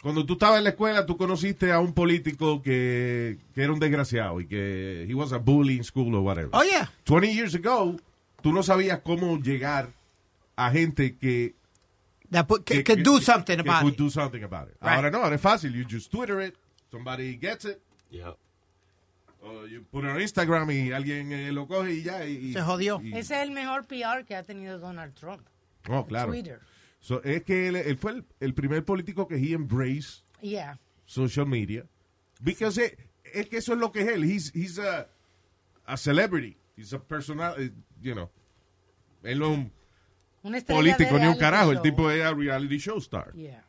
cuando 0.03 0.23
tú 0.23 0.33
estabas 0.33 0.59
en 0.59 0.65
la 0.65 0.69
escuela, 0.69 1.07
tú 1.07 1.17
conociste 1.17 1.71
a 1.71 1.79
un 1.79 1.93
político 1.93 2.61
que, 2.61 3.39
que 3.55 3.63
era 3.63 3.73
un 3.73 3.79
desgraciado 3.79 4.39
y 4.39 4.45
que 4.45 5.07
he 5.09 5.15
was 5.15 5.33
a 5.33 5.39
bully 5.39 5.77
in 5.77 5.83
school 5.83 6.13
or 6.13 6.21
whatever. 6.21 6.51
Oh, 6.53 6.61
yeah. 6.61 6.91
20 7.05 7.33
years 7.33 7.55
ago, 7.55 7.95
tú 8.43 8.53
no 8.53 8.61
sabías 8.61 8.99
cómo 8.99 9.39
llegar 9.39 9.89
a 10.55 10.69
gente 10.69 11.17
que 11.17 11.55
that 12.31 12.47
put, 12.47 12.65
can, 12.65 12.83
can 12.83 13.03
do 13.03 13.19
something 13.21 13.57
que 13.57 13.61
about 13.61 13.83
could 13.83 13.93
it. 13.93 13.97
do 13.97 14.09
something 14.09 14.43
about 14.43 14.67
it. 14.69 14.75
Right. 14.81 14.95
Ahora 14.95 15.11
no, 15.11 15.19
ahora 15.23 15.35
es 15.35 15.41
fácil. 15.41 15.73
You 15.73 15.85
just 15.85 16.11
Twitter 16.11 16.41
it, 16.41 16.55
somebody 16.91 17.35
gets 17.37 17.65
it, 17.65 17.79
Yep. 18.09 18.35
or 19.43 19.67
you 19.67 19.81
put 19.91 20.03
it 20.03 20.09
on 20.09 20.19
Instagram 20.21 20.69
y 20.71 20.91
alguien 20.91 21.31
eh, 21.31 21.51
lo 21.51 21.67
coge 21.67 21.93
y 21.93 22.01
ya. 22.03 22.25
Y, 22.25 22.53
Se 22.53 22.61
jodió. 22.61 22.99
y- 23.03 23.17
Ese 23.17 23.35
es 23.35 23.41
el 23.43 23.51
mejor 23.51 23.85
PR 23.85 24.25
que 24.25 24.35
ha 24.35 24.43
tenido 24.43 24.79
Donald 24.79 25.13
Trump. 25.15 25.41
oh, 25.89 26.05
claro. 26.05 26.29
Twitter. 26.31 26.59
So, 26.99 27.21
es 27.23 27.43
que 27.43 27.67
él, 27.67 27.75
él 27.77 27.97
fue 27.97 28.11
el, 28.11 28.25
el 28.39 28.53
primer 28.53 28.83
político 28.85 29.27
que 29.27 29.35
he 29.35 29.53
embraced 29.53 30.23
Yeah. 30.41 30.77
social 31.05 31.45
media. 31.47 31.85
Because 32.43 32.77
eh, 32.83 32.95
es 33.33 33.47
que 33.49 33.57
eso 33.57 33.73
es 33.73 33.79
lo 33.79 33.91
que 33.91 34.01
es 34.01 34.07
él. 34.09 34.23
He's, 34.23 34.51
he's 34.55 34.77
a, 34.79 35.07
a 35.85 35.97
celebrity. 35.97 36.57
He's 36.77 36.93
a 36.93 36.99
personal, 36.99 37.55
eh, 37.59 37.71
you 38.01 38.13
know. 38.13 38.29
Él 39.23 39.39
no 39.39 39.51
es 39.51 39.57
un 39.57 39.71
político 40.41 41.17
ni 41.19 41.27
un 41.27 41.37
carajo. 41.37 41.71
El 41.71 41.81
tipo 41.81 42.09
es 42.09 42.23
a 42.23 42.33
reality 42.33 42.77
show 42.77 42.97
star. 42.97 43.31
Yeah. 43.33 43.63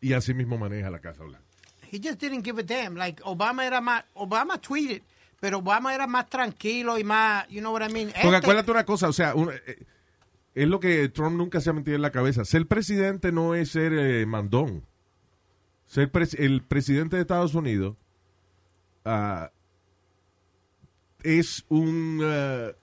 Y 0.00 0.12
así 0.14 0.34
mismo 0.34 0.58
maneja 0.58 0.90
la 0.90 0.98
Casa 1.00 1.22
Blanca. 1.24 1.44
He 1.90 1.98
just 2.02 2.20
didn't 2.20 2.44
give 2.44 2.58
a 2.60 2.64
damn. 2.64 2.96
Like, 2.96 3.22
Obama 3.24 3.66
era 3.66 3.80
más, 3.80 4.04
Obama 4.14 4.58
tweeted, 4.58 5.02
pero 5.40 5.58
Obama 5.58 5.94
era 5.94 6.06
más 6.06 6.28
tranquilo 6.28 6.98
y 6.98 7.04
más, 7.04 7.46
you 7.48 7.60
know 7.60 7.72
what 7.72 7.82
I 7.88 7.92
mean? 7.92 8.08
Porque 8.08 8.26
Este- 8.28 8.36
acuérdate 8.36 8.70
una 8.70 8.84
cosa, 8.84 9.08
o 9.08 9.12
sea, 9.12 9.34
un- 9.34 9.50
eh, 9.52 9.84
es 10.54 10.68
lo 10.68 10.80
que 10.80 11.08
Trump 11.10 11.36
nunca 11.36 11.60
se 11.60 11.70
ha 11.70 11.72
metido 11.72 11.94
en 11.96 12.02
la 12.02 12.10
cabeza. 12.10 12.44
Ser 12.44 12.66
presidente 12.66 13.30
no 13.30 13.54
es 13.54 13.70
ser 13.70 13.92
eh, 13.92 14.26
mandón. 14.26 14.84
Ser 15.86 16.10
pres- 16.10 16.38
el 16.38 16.62
presidente 16.62 17.16
de 17.16 17.22
Estados 17.22 17.54
Unidos 17.54 17.96
ah, 19.04 19.50
es 21.22 21.64
un, 21.68 22.20
eh, 22.22 22.74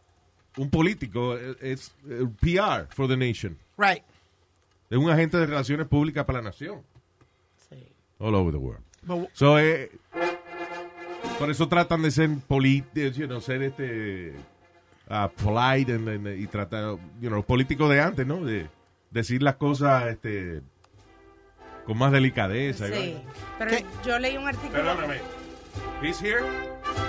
un 0.61 0.69
político, 0.69 1.37
eh, 1.37 1.55
es 1.61 1.93
eh, 2.09 2.25
PR 2.41 2.87
for 2.93 3.07
the 3.07 3.15
nation. 3.17 3.57
Right. 3.77 4.03
Es 4.89 4.97
un 4.97 5.09
agente 5.09 5.37
de 5.37 5.45
relaciones 5.45 5.87
públicas 5.87 6.25
para 6.25 6.39
la 6.39 6.49
nación. 6.49 6.81
Sí. 7.69 7.87
All 8.19 8.35
over 8.35 8.51
the 8.51 8.57
world. 8.57 8.83
But- 9.03 9.29
So, 9.33 9.57
eh, 9.59 9.91
por 11.37 11.49
eso 11.49 11.67
tratan 11.67 12.01
de 12.01 12.11
ser 12.11 12.29
políticos, 12.47 13.15
you 13.15 13.27
know, 13.27 13.39
ser 13.39 13.61
este 13.63 14.33
ah, 15.09 15.29
polite 15.43 15.93
and- 15.93 16.07
and- 16.09 16.39
y 16.39 16.47
tratar, 16.47 16.97
you 17.21 17.29
know, 17.29 17.41
políticos 17.43 17.89
de 17.89 18.01
antes, 18.01 18.27
¿no? 18.27 18.43
De 18.43 18.67
decir 19.11 19.41
las 19.41 19.55
cosas 19.55 20.07
este 20.07 20.61
con 21.85 21.97
más 21.97 22.11
delicadeza. 22.11 22.87
Sí. 22.87 23.17
Pero 23.57 23.71
¿Qué? 23.71 23.85
yo 24.05 24.19
leí 24.19 24.37
un 24.37 24.47
artículo. 24.47 24.73
Perdóname. 24.73 25.17
He's 26.01 26.21
here. 26.21 26.41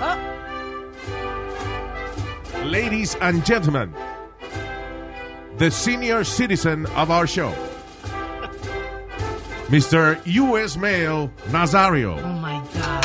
Oh, 0.01 1.40
Ladies 2.59 3.15
and 3.17 3.45
gentlemen, 3.45 3.95
the 5.57 5.71
senior 5.71 6.25
citizen 6.25 6.87
of 6.87 7.11
our 7.11 7.27
show, 7.27 7.51
Mr. 9.69 10.21
U.S. 10.27 10.77
Mail 10.77 11.31
Nazario. 11.49 12.21
oh 12.23 12.33
my 12.35 12.63
God. 12.75 13.05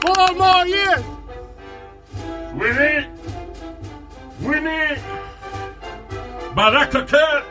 Four 0.00 0.34
more 0.36 0.66
years. 0.66 1.04
Winnie! 2.54 3.06
Winnie! 4.40 4.96
Baraka 6.54 7.04
care! 7.04 7.42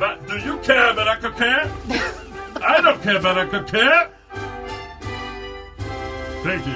But 0.00 0.26
do 0.26 0.38
you 0.38 0.56
care, 0.58 0.94
Baraka 0.94 1.30
care? 1.32 1.70
I 2.64 2.80
don't 2.80 3.02
care, 3.02 3.20
Baraka 3.20 3.62
care! 3.64 4.10
Thank 6.42 6.66
you. 6.66 6.74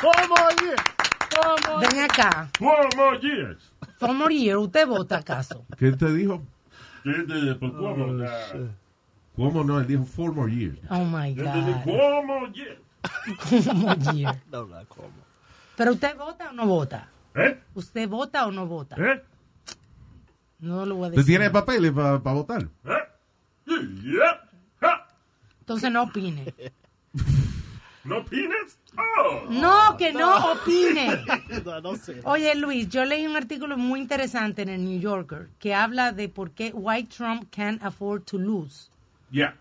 Four 0.00 0.20
more 0.28 0.52
years. 0.62 0.80
Four 1.34 1.56
more. 1.66 1.80
Ven 1.80 1.98
acá. 2.08 2.48
Four 2.58 2.88
more 2.96 3.16
years. 3.20 3.58
Four 3.98 4.14
more 4.14 4.30
years. 4.32 4.58
¿Usted 4.58 4.86
vota 4.86 5.18
acaso? 5.18 5.64
¿Qué 5.78 5.92
te 5.92 6.06
dijo? 6.12 6.42
¿Qué 7.02 7.12
te- 7.26 7.54
por 7.56 7.72
cómo? 7.76 8.24
¿Cómo 9.36 9.64
no? 9.64 9.80
Él 9.80 9.86
dijo 9.86 10.04
four 10.04 10.32
more 10.32 10.50
years. 10.50 10.78
Oh 10.90 11.04
my 11.04 11.34
God. 11.34 11.84
Four 11.84 12.24
more 12.24 12.50
years. 12.54 12.78
Four 13.62 13.74
more 13.74 13.96
years. 14.14 14.36
No, 14.50 14.64
no, 14.66 14.84
¿cómo? 14.88 15.10
Pero 15.76 15.92
usted 15.92 16.16
vota 16.16 16.50
o 16.50 16.52
no 16.52 16.66
vota? 16.66 17.08
¿Eh? 17.34 17.60
¿Usted 17.74 18.08
vota 18.08 18.46
o 18.46 18.50
no 18.52 18.66
vota? 18.66 18.96
¿Eh? 18.98 19.22
No 20.60 20.86
lo 20.86 20.94
voy 20.96 21.08
a 21.08 21.10
¿Te 21.10 21.16
decir. 21.18 21.26
tiene 21.36 21.50
papeles 21.50 21.92
para 21.92 22.16
votar? 22.18 22.66
¿Eh? 22.84 22.90
Yeah. 23.66 24.40
Ja. 24.80 25.06
Entonces 25.60 25.90
no 25.92 26.04
opine. 26.04 26.54
¿No 28.06 28.24
pines? 28.24 28.78
Oh. 28.96 29.50
No, 29.50 29.96
que 29.96 30.12
no 30.12 30.52
opine. 30.52 31.24
No, 31.64 31.80
no 31.80 31.96
sé. 31.96 32.20
Oye, 32.24 32.54
Luis, 32.54 32.88
yo 32.88 33.04
leí 33.04 33.26
un 33.26 33.36
artículo 33.36 33.76
muy 33.76 34.00
interesante 34.00 34.62
en 34.62 34.68
el 34.68 34.84
New 34.84 35.00
Yorker 35.00 35.48
que 35.58 35.74
habla 35.74 36.12
de 36.12 36.28
por 36.28 36.50
qué 36.52 36.70
why 36.72 37.04
Trump 37.04 37.44
can't 37.50 37.82
afford 37.82 38.22
to 38.24 38.38
lose. 38.38 38.88
Yeah. 39.30 39.56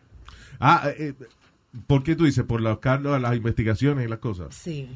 Ah, 0.60 0.84
eh, 0.86 1.16
eh, 1.20 1.26
¿por 1.88 2.04
qué 2.04 2.16
tú 2.16 2.26
dices? 2.26 2.44
¿Por 2.44 2.62
los 2.62 2.80
cargos, 2.80 3.20
las 3.20 3.36
investigaciones 3.36 4.06
y 4.06 4.10
las 4.10 4.20
cosas? 4.20 4.54
Sí. 4.54 4.90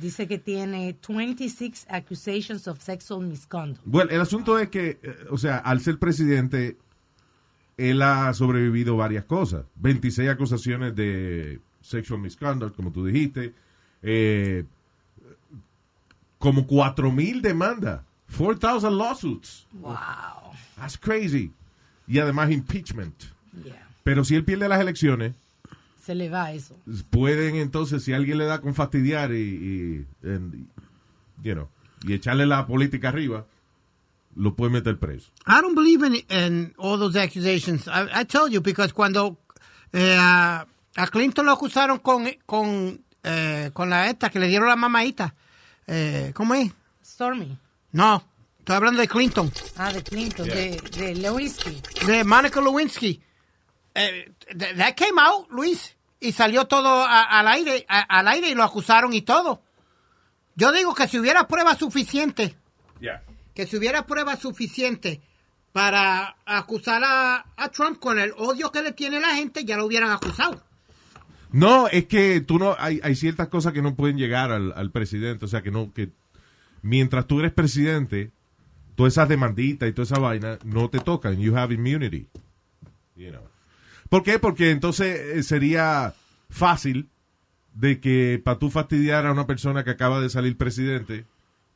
Dice 0.00 0.28
que 0.28 0.38
tiene 0.38 0.96
26 1.08 1.86
accusations 1.88 2.68
of 2.68 2.80
sexual 2.82 3.20
misconduct. 3.22 3.80
Bueno, 3.84 4.10
el 4.10 4.20
asunto 4.20 4.58
es 4.58 4.68
que, 4.68 4.98
eh, 5.02 5.16
o 5.30 5.38
sea, 5.38 5.58
al 5.58 5.80
ser 5.80 5.98
presidente, 5.98 6.76
él 7.78 8.02
ha 8.02 8.32
sobrevivido 8.34 8.96
varias 8.96 9.24
cosas. 9.24 9.64
26 9.76 10.28
acusaciones 10.28 10.94
de 10.94 11.60
sexual 11.86 12.20
misconduct, 12.20 12.74
como 12.76 12.90
tú 12.92 13.04
dijiste. 13.06 13.54
Eh, 14.02 14.64
como 16.38 16.66
4.000 16.66 17.40
demandas. 17.40 18.02
4,000 18.36 18.96
lawsuits. 18.98 19.66
Wow. 19.72 19.94
That's 20.76 20.98
crazy. 20.98 21.52
Y 22.06 22.18
además 22.18 22.50
impeachment. 22.50 23.14
Yeah. 23.64 23.86
Pero 24.04 24.24
si 24.24 24.34
él 24.34 24.44
pierde 24.44 24.68
las 24.68 24.80
elecciones, 24.80 25.34
Se 26.04 26.14
le 26.14 26.28
va 26.28 26.52
eso. 26.52 26.76
pueden 27.10 27.56
entonces, 27.56 28.04
si 28.04 28.12
alguien 28.12 28.38
le 28.38 28.44
da 28.44 28.60
con 28.60 28.74
fastidiar 28.74 29.32
y, 29.32 29.36
y, 29.40 30.06
and, 30.28 30.66
you 31.42 31.54
know, 31.54 31.68
y 32.04 32.12
echarle 32.12 32.46
la 32.46 32.66
política 32.66 33.08
arriba, 33.08 33.44
lo 34.36 34.54
puede 34.54 34.70
meter 34.72 34.98
preso. 34.98 35.30
I 35.46 35.60
don't 35.62 35.74
believe 35.74 36.04
in, 36.06 36.14
in 36.28 36.74
all 36.76 36.98
those 36.98 37.16
accusations. 37.16 37.88
I, 37.88 38.20
I 38.20 38.24
tell 38.24 38.48
you, 38.48 38.60
because 38.60 38.92
cuando 38.92 39.36
eh, 39.92 40.16
a, 40.18 40.66
a 40.96 41.06
Clinton 41.08 41.46
lo 41.46 41.52
acusaron 41.52 41.98
con, 41.98 42.26
con, 42.46 43.04
eh, 43.22 43.70
con 43.72 43.90
la 43.90 44.08
esta 44.08 44.30
que 44.30 44.38
le 44.38 44.48
dieron 44.48 44.68
la 44.68 44.76
mamadita. 44.76 45.34
Eh, 45.86 46.32
¿Cómo 46.34 46.54
es? 46.54 46.72
Stormy. 47.04 47.58
No, 47.92 48.22
estoy 48.58 48.76
hablando 48.76 49.00
de 49.00 49.08
Clinton. 49.08 49.52
Ah, 49.76 49.92
de 49.92 50.02
Clinton, 50.02 50.46
de, 50.46 50.80
de 50.96 51.14
Lewinsky. 51.14 51.80
de 52.06 52.24
Monica 52.24 52.60
Lewinsky. 52.60 53.22
Eh, 53.94 54.32
th- 54.58 54.76
that 54.76 54.94
came 54.94 55.18
out, 55.20 55.48
Luis, 55.50 55.96
y 56.20 56.32
salió 56.32 56.66
todo 56.66 57.04
a- 57.04 57.22
al 57.38 57.48
aire, 57.48 57.86
a- 57.88 58.18
al 58.18 58.28
aire 58.28 58.50
y 58.50 58.54
lo 58.54 58.64
acusaron 58.64 59.12
y 59.14 59.22
todo. 59.22 59.62
Yo 60.54 60.72
digo 60.72 60.94
que 60.94 61.06
si 61.08 61.18
hubiera 61.18 61.46
pruebas 61.46 61.78
suficientes, 61.78 62.54
que 63.54 63.66
si 63.66 63.76
hubiera 63.76 64.06
pruebas 64.06 64.40
suficientes 64.40 65.20
para 65.72 66.36
acusar 66.46 67.02
a, 67.04 67.44
a 67.56 67.68
Trump 67.68 67.98
con 68.00 68.18
el 68.18 68.32
odio 68.36 68.72
que 68.72 68.82
le 68.82 68.92
tiene 68.92 69.20
la 69.20 69.34
gente, 69.34 69.64
ya 69.64 69.76
lo 69.76 69.84
hubieran 69.86 70.10
acusado. 70.10 70.62
No, 71.56 71.88
es 71.88 72.04
que 72.04 72.42
tú 72.42 72.58
no, 72.58 72.76
hay, 72.78 73.00
hay 73.02 73.16
ciertas 73.16 73.48
cosas 73.48 73.72
que 73.72 73.80
no 73.80 73.96
pueden 73.96 74.18
llegar 74.18 74.52
al, 74.52 74.74
al 74.76 74.90
presidente, 74.90 75.46
o 75.46 75.48
sea 75.48 75.62
que 75.62 75.70
no, 75.70 75.90
que 75.94 76.10
mientras 76.82 77.26
tú 77.26 77.40
eres 77.40 77.50
presidente, 77.50 78.30
todas 78.94 79.14
esas 79.14 79.26
demanditas 79.26 79.88
y 79.88 79.92
toda 79.92 80.04
esa 80.04 80.18
vaina 80.18 80.58
no 80.64 80.90
te 80.90 80.98
tocan. 80.98 81.38
You 81.38 81.56
have 81.56 81.72
immunity. 81.72 82.26
You 83.16 83.30
know. 83.30 83.48
¿Por 84.10 84.22
qué? 84.22 84.38
Porque 84.38 84.70
entonces 84.70 85.18
eh, 85.18 85.42
sería 85.42 86.12
fácil 86.50 87.08
de 87.72 88.00
que 88.00 88.38
para 88.44 88.58
tú 88.58 88.68
fastidiar 88.68 89.24
a 89.24 89.32
una 89.32 89.46
persona 89.46 89.82
que 89.82 89.90
acaba 89.90 90.20
de 90.20 90.28
salir 90.28 90.58
presidente, 90.58 91.24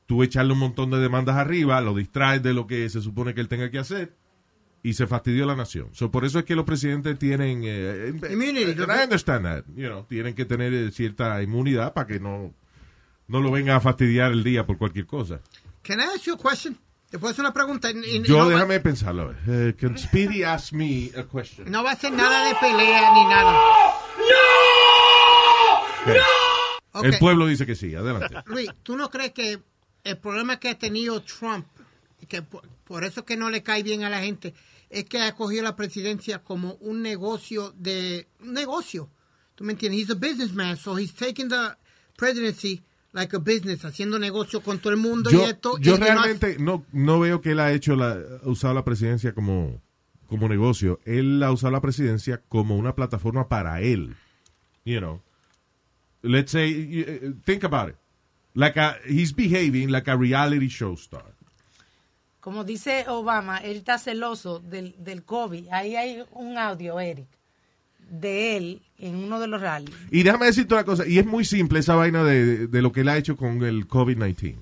tú 0.05 0.23
echarle 0.23 0.53
un 0.53 0.59
montón 0.59 0.91
de 0.91 0.99
demandas 0.99 1.37
arriba, 1.37 1.81
lo 1.81 1.95
distraes 1.95 2.43
de 2.43 2.53
lo 2.53 2.67
que 2.67 2.91
se 2.91 3.01
supone 3.01 3.33
que 3.33 3.41
él 3.41 3.49
tenga 3.49 3.71
que 3.71 3.79
hacer 3.79 4.13
y 4.83 4.95
se 4.95 5.07
fastidió 5.07 5.45
la 5.47 5.55
nación. 5.57 5.89
So, 5.93 6.11
por 6.11 6.25
eso 6.25 6.39
es 6.39 6.45
que 6.45 6.55
los 6.55 6.65
presidentes 6.65 7.19
tienen... 7.19 7.63
eh, 7.65 8.13
eh, 8.23 8.33
Immunity. 8.33 8.73
I 8.81 9.03
understand 9.05 9.45
that. 9.45 9.65
You 9.77 9.89
know, 9.89 10.05
tienen 10.05 10.35
que 10.35 10.45
tener 10.45 10.73
eh, 10.73 10.91
cierta 10.91 11.43
inmunidad 11.43 11.93
para 11.93 12.07
que 12.07 12.19
no, 12.21 12.55
no 13.29 13.41
lo 13.41 13.51
venga 13.51 13.77
a 13.77 13.81
fastidiar 13.81 14.33
el 14.33 14.43
día 14.43 14.67
por 14.67 14.79
cualquier 14.79 15.07
cosa. 15.07 15.41
Can 15.83 16.01
I 16.01 16.05
ask 16.15 16.25
you 16.25 16.35
a 16.35 16.39
question? 16.39 16.79
¿Te 17.11 17.19
puedo 17.19 17.33
hacer 17.33 17.45
una 17.45 17.53
pregunta? 17.53 17.91
Y- 17.91 17.99
y- 18.19 18.23
Yo 18.23 18.39
no, 18.39 18.45
va- 18.47 18.51
déjame 18.53 18.81
pensarlo. 18.81 19.23
a 19.23 19.27
ver. 19.27 19.37
Eh, 19.49 19.75
can 19.79 19.99
Speedy 19.99 20.43
ask 20.45 20.73
me 20.73 21.11
a 21.17 21.25
question? 21.25 21.71
no 21.71 21.83
va 21.83 21.91
a 21.93 21.97
ser 21.97 22.13
nada 22.13 22.47
de 22.49 22.55
pelea 22.55 23.13
ni 23.15 23.25
nada. 23.25 23.61
Ok. 26.93 27.05
El 27.05 27.19
pueblo 27.19 27.47
dice 27.47 27.67
que 27.67 27.75
sí. 27.75 27.95
Adelante. 27.95 28.35
Luis, 28.47 28.71
¿tú 28.83 28.97
no 28.97 29.11
crees 29.11 29.33
que 29.33 29.61
el 30.05 30.19
problema 30.19 30.59
que 30.59 30.71
ha 30.71 30.79
tenido 30.79 31.23
Trump, 31.23 31.67
que 32.29 32.43
por, 32.91 33.05
eso 33.05 33.25
que 33.25 33.37
no 33.37 33.51
le 33.51 33.63
cae 33.63 33.85
bien 33.85 34.03
a 34.03 34.11
la 34.11 34.21
gente, 34.21 34.53
es 34.89 35.05
que 35.05 35.21
ha 35.21 35.33
cogido 35.37 35.63
la 35.63 35.77
presidencia 35.77 36.41
como 36.41 36.75
un 36.81 37.03
negocio 37.03 37.73
de 37.77 38.27
un 38.41 38.53
negocio? 38.53 39.09
¿Tú 39.55 39.63
me 39.63 39.75
entiendes? 39.75 40.01
He's 40.01 40.11
a 40.11 40.15
businessman, 40.15 40.77
so 40.77 40.99
he's 40.99 41.15
taking 41.15 41.49
the 41.49 41.77
presidency 42.17 42.83
like 43.13 43.37
a 43.37 43.39
business, 43.39 43.85
haciendo 43.85 44.19
negocio 44.19 44.61
con 44.61 44.81
todo 44.81 44.93
el 44.93 44.99
mundo 44.99 45.31
yo 45.31 45.47
y 45.47 45.51
esto. 45.51 45.79
yo 45.79 45.95
y 45.95 45.99
realmente 45.99 46.57
no, 46.59 46.85
no 46.93 47.21
veo 47.21 47.41
que 47.41 47.53
él 47.53 47.61
ha 47.61 47.73
hecho 47.73 47.95
la, 47.95 48.19
ha 48.43 48.49
usado 48.49 48.75
la 48.75 48.85
presidencia 48.85 49.35
como, 49.35 49.81
como 50.27 50.49
negocio. 50.49 50.99
Él 51.05 51.41
ha 51.45 51.53
usado 51.53 51.71
la 51.71 51.81
presidencia 51.81 52.43
como 52.49 52.77
una 52.77 52.97
plataforma 52.97 53.49
para 53.49 53.81
él. 53.83 54.17
You 54.85 54.99
know. 54.99 55.23
Let's 56.23 56.51
say, 56.51 56.71
uh, 57.03 57.33
think 57.45 57.63
about 57.63 57.91
it. 57.91 57.97
Like 58.55 58.77
a, 58.77 58.97
he's 59.07 59.33
behaving 59.33 59.91
like 59.91 60.09
a 60.09 60.17
reality 60.17 60.69
show 60.69 60.97
star. 60.97 61.35
Como 62.41 62.65
dice 62.65 63.05
Obama, 63.09 63.59
él 63.59 63.77
está 63.77 63.99
celoso 63.99 64.61
del, 64.61 64.95
del 64.99 65.23
COVID. 65.25 65.69
Ahí 65.71 65.95
hay 65.97 66.23
un 66.33 66.57
audio, 66.59 66.99
Eric, 66.99 67.27
de 68.11 68.57
él 68.57 68.83
en 68.99 69.17
uno 69.17 69.39
de 69.41 69.47
los 69.47 69.61
rallies. 69.61 69.95
Y 70.11 70.23
déjame 70.23 70.47
decirte 70.47 70.75
una 70.75 70.85
cosa, 70.85 71.07
y 71.07 71.19
es 71.19 71.27
muy 71.27 71.45
simple 71.45 71.79
esa 71.81 71.95
vaina 71.95 72.25
de, 72.25 72.67
de 72.67 72.83
lo 72.83 72.93
que 72.93 73.03
él 73.03 73.09
ha 73.09 73.17
hecho 73.19 73.37
con 73.37 73.63
el 73.63 73.87
COVID-19. 73.87 74.57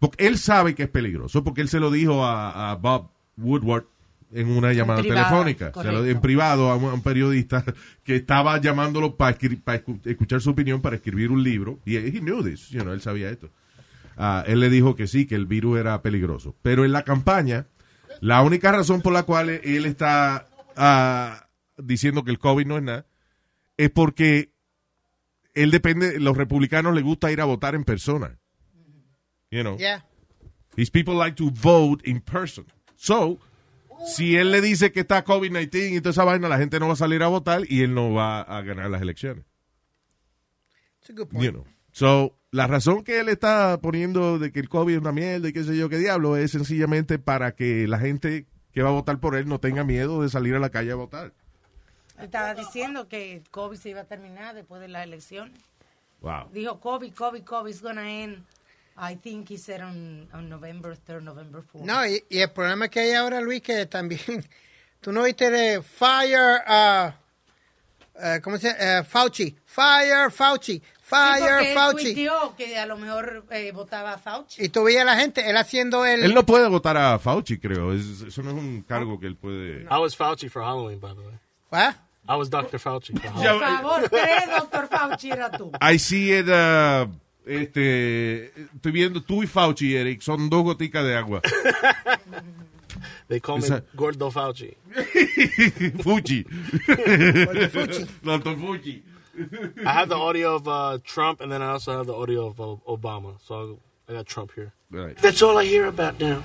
Porque 0.00 0.26
él 0.26 0.38
sabe 0.38 0.74
que 0.74 0.82
es 0.82 0.88
peligroso, 0.88 1.44
porque 1.44 1.60
él 1.60 1.68
se 1.68 1.80
lo 1.80 1.90
dijo 1.90 2.24
a, 2.24 2.72
a 2.72 2.74
Bob 2.74 3.10
Woodward 3.38 3.84
en 4.32 4.48
una 4.48 4.72
llamada 4.72 5.00
privado, 5.00 5.22
telefónica, 5.28 5.66
se 5.66 5.70
lo- 5.70 5.72
correcto. 5.92 6.06
en 6.06 6.20
privado 6.20 6.70
a 6.72 6.76
un, 6.76 6.84
a 6.90 6.94
un 6.94 7.02
periodista 7.02 7.64
que 8.02 8.16
estaba 8.16 8.60
llamándolo 8.60 9.14
para 9.14 9.38
escuchar 10.04 10.40
su 10.40 10.50
opinión, 10.50 10.82
para 10.82 10.96
escribir 10.96 11.30
un 11.30 11.42
libro. 11.44 11.78
Y 11.86 11.96
he 11.96 12.10
knew 12.20 12.42
this, 12.42 12.68
you 12.70 12.80
know, 12.82 12.92
él 12.92 13.00
sabía 13.00 13.30
esto. 13.30 13.48
Ah, 14.16 14.44
él 14.46 14.60
le 14.60 14.70
dijo 14.70 14.94
que 14.94 15.06
sí, 15.06 15.26
que 15.26 15.34
el 15.34 15.46
virus 15.46 15.78
era 15.78 16.00
peligroso. 16.02 16.54
Pero 16.62 16.84
en 16.84 16.92
la 16.92 17.02
campaña, 17.02 17.66
la 18.20 18.42
única 18.42 18.70
razón 18.72 19.02
por 19.02 19.12
la 19.12 19.24
cual 19.24 19.48
él 19.50 19.86
está 19.86 20.46
ah, 20.76 21.48
diciendo 21.76 22.24
que 22.24 22.30
el 22.30 22.38
COVID 22.38 22.66
no 22.66 22.76
es 22.76 22.82
nada, 22.82 23.06
es 23.76 23.90
porque 23.90 24.52
él 25.54 25.70
depende, 25.70 26.18
los 26.20 26.36
republicanos 26.36 26.94
les 26.94 27.04
gusta 27.04 27.30
ir 27.32 27.40
a 27.40 27.44
votar 27.44 27.74
en 27.74 27.84
persona. 27.84 28.38
You 29.50 29.62
know, 29.62 29.76
Yeah. 29.78 30.04
these 30.74 30.90
people 30.90 31.14
like 31.14 31.36
to 31.36 31.50
vote 31.50 32.02
in 32.08 32.20
person. 32.20 32.66
So, 32.96 33.38
si 34.06 34.36
él 34.36 34.50
le 34.50 34.60
dice 34.60 34.90
que 34.90 35.00
está 35.00 35.24
COVID-19 35.24 35.96
y 35.96 36.00
toda 36.00 36.10
esa 36.10 36.24
vaina, 36.24 36.48
la 36.48 36.58
gente 36.58 36.80
no 36.80 36.88
va 36.88 36.94
a 36.94 36.96
salir 36.96 37.22
a 37.22 37.28
votar 37.28 37.62
y 37.68 37.82
él 37.82 37.94
no 37.94 38.12
va 38.12 38.40
a 38.42 38.62
ganar 38.62 38.90
las 38.90 39.00
elecciones. 39.02 39.44
It's 41.00 41.10
a 41.10 41.12
good 41.12 41.28
point. 41.28 41.44
You 41.44 41.52
know. 41.52 41.64
So, 41.92 42.36
la 42.54 42.68
razón 42.68 43.02
que 43.02 43.18
él 43.18 43.28
está 43.28 43.78
poniendo 43.78 44.38
de 44.38 44.52
que 44.52 44.60
el 44.60 44.68
COVID 44.68 44.94
es 44.94 45.00
una 45.00 45.10
mierda 45.10 45.48
y 45.48 45.52
qué 45.52 45.64
sé 45.64 45.76
yo 45.76 45.88
qué 45.88 45.98
diablo 45.98 46.36
es 46.36 46.52
sencillamente 46.52 47.18
para 47.18 47.56
que 47.56 47.88
la 47.88 47.98
gente 47.98 48.46
que 48.72 48.80
va 48.80 48.90
a 48.90 48.92
votar 48.92 49.18
por 49.18 49.34
él 49.34 49.48
no 49.48 49.58
tenga 49.58 49.82
miedo 49.82 50.22
de 50.22 50.28
salir 50.28 50.54
a 50.54 50.60
la 50.60 50.70
calle 50.70 50.92
a 50.92 50.94
votar. 50.94 51.32
Estaba 52.16 52.54
diciendo 52.54 53.08
que 53.08 53.32
el 53.32 53.50
COVID 53.50 53.76
se 53.76 53.90
iba 53.90 54.02
a 54.02 54.04
terminar 54.04 54.54
después 54.54 54.80
de 54.80 54.86
las 54.86 55.02
elecciones. 55.02 55.60
Wow. 56.20 56.48
Dijo 56.52 56.78
COVID, 56.78 57.12
COVID, 57.12 57.42
COVID 57.42 57.70
is 57.70 57.82
gonna 57.82 58.08
end. 58.08 58.44
I 58.96 59.16
think 59.16 59.50
he 59.50 59.58
said 59.58 59.80
on, 59.80 60.28
on 60.32 60.48
November 60.48 60.96
3rd, 60.96 61.22
November 61.22 61.60
4th. 61.60 61.82
No, 61.82 62.06
y, 62.06 62.22
y 62.28 62.38
el 62.38 62.52
problema 62.52 62.88
que 62.88 63.00
hay 63.00 63.14
ahora, 63.14 63.40
Luis, 63.40 63.62
que 63.62 63.86
también, 63.86 64.48
tú 65.00 65.10
no 65.10 65.24
viste 65.24 65.50
de 65.50 65.82
Fire, 65.82 66.62
uh, 66.68 67.08
uh, 68.14 68.40
¿cómo 68.40 68.58
se 68.58 68.68
llama? 68.68 69.00
Uh, 69.00 69.04
Fauci, 69.04 69.56
Fire 69.66 70.30
Fauci, 70.30 70.80
Sí, 71.38 71.44
él 71.68 71.74
Fauci. 71.74 72.04
tuiteó 72.14 72.54
que 72.56 72.78
a 72.78 72.86
lo 72.86 72.96
mejor 72.96 73.44
eh, 73.50 73.72
votaba 73.72 74.12
a 74.14 74.18
Fauci. 74.18 74.64
Y 74.64 74.68
tú 74.68 74.84
veías 74.84 75.02
a 75.02 75.04
la 75.04 75.16
gente, 75.16 75.48
él 75.48 75.56
haciendo 75.56 76.04
el... 76.04 76.22
Él 76.24 76.34
no 76.34 76.44
puede 76.44 76.68
votar 76.68 76.96
a 76.96 77.18
Fauci, 77.18 77.58
creo. 77.58 77.92
Es- 77.92 78.20
eso 78.22 78.42
no 78.42 78.50
es 78.50 78.56
un 78.56 78.82
cargo 78.82 79.18
que 79.20 79.26
él 79.26 79.36
puede... 79.36 79.82
I 79.82 79.98
was 80.00 80.16
Fauci 80.16 80.48
for 80.48 80.62
Halloween, 80.62 81.00
by 81.00 81.14
the 81.14 81.20
way. 81.20 81.34
¿Ah? 81.72 81.94
I 82.28 82.36
was 82.36 82.48
Dr. 82.48 82.78
Fauci 82.78 83.12
for 83.12 83.30
Halloween. 83.30 83.58
Por 83.60 83.68
favor, 83.68 84.08
tres, 84.08 84.46
doctor 84.58 84.88
Fauci 84.88 85.30
era 85.30 85.50
tú. 85.50 85.70
I 85.80 85.98
see 85.98 86.32
it, 86.38 86.46
uh, 86.48 87.06
este, 87.46 88.46
estoy 88.74 88.92
viendo 88.92 89.20
tú 89.22 89.42
y 89.42 89.46
Fauci, 89.46 89.94
Eric, 89.94 90.22
son 90.22 90.48
dos 90.48 90.62
goticas 90.64 91.04
de 91.04 91.16
agua. 91.16 91.42
They 93.28 93.40
call 93.40 93.58
me 93.60 93.82
Gordo 93.94 94.30
Fauci. 94.30 94.76
Fuchi. 96.02 96.44
Fuchi. 96.44 98.06
Doctor 98.22 98.56
Fuchi. 98.56 99.02
I 99.84 99.92
have 99.92 100.08
the 100.08 100.16
audio 100.16 100.56
of 100.56 100.68
uh, 100.68 100.98
Trump, 101.04 101.40
and 101.40 101.50
then 101.50 101.62
I 101.62 101.70
also 101.72 101.96
have 101.96 102.06
the 102.06 102.14
audio 102.14 102.46
of 102.46 102.60
uh, 102.60 102.76
Obama. 102.88 103.34
So 103.46 103.80
I 104.08 104.12
got 104.12 104.26
Trump 104.26 104.52
here. 104.54 104.72
Right. 104.90 105.16
That's 105.16 105.42
all 105.42 105.58
I 105.58 105.64
hear 105.64 105.86
about 105.86 106.20
now. 106.20 106.42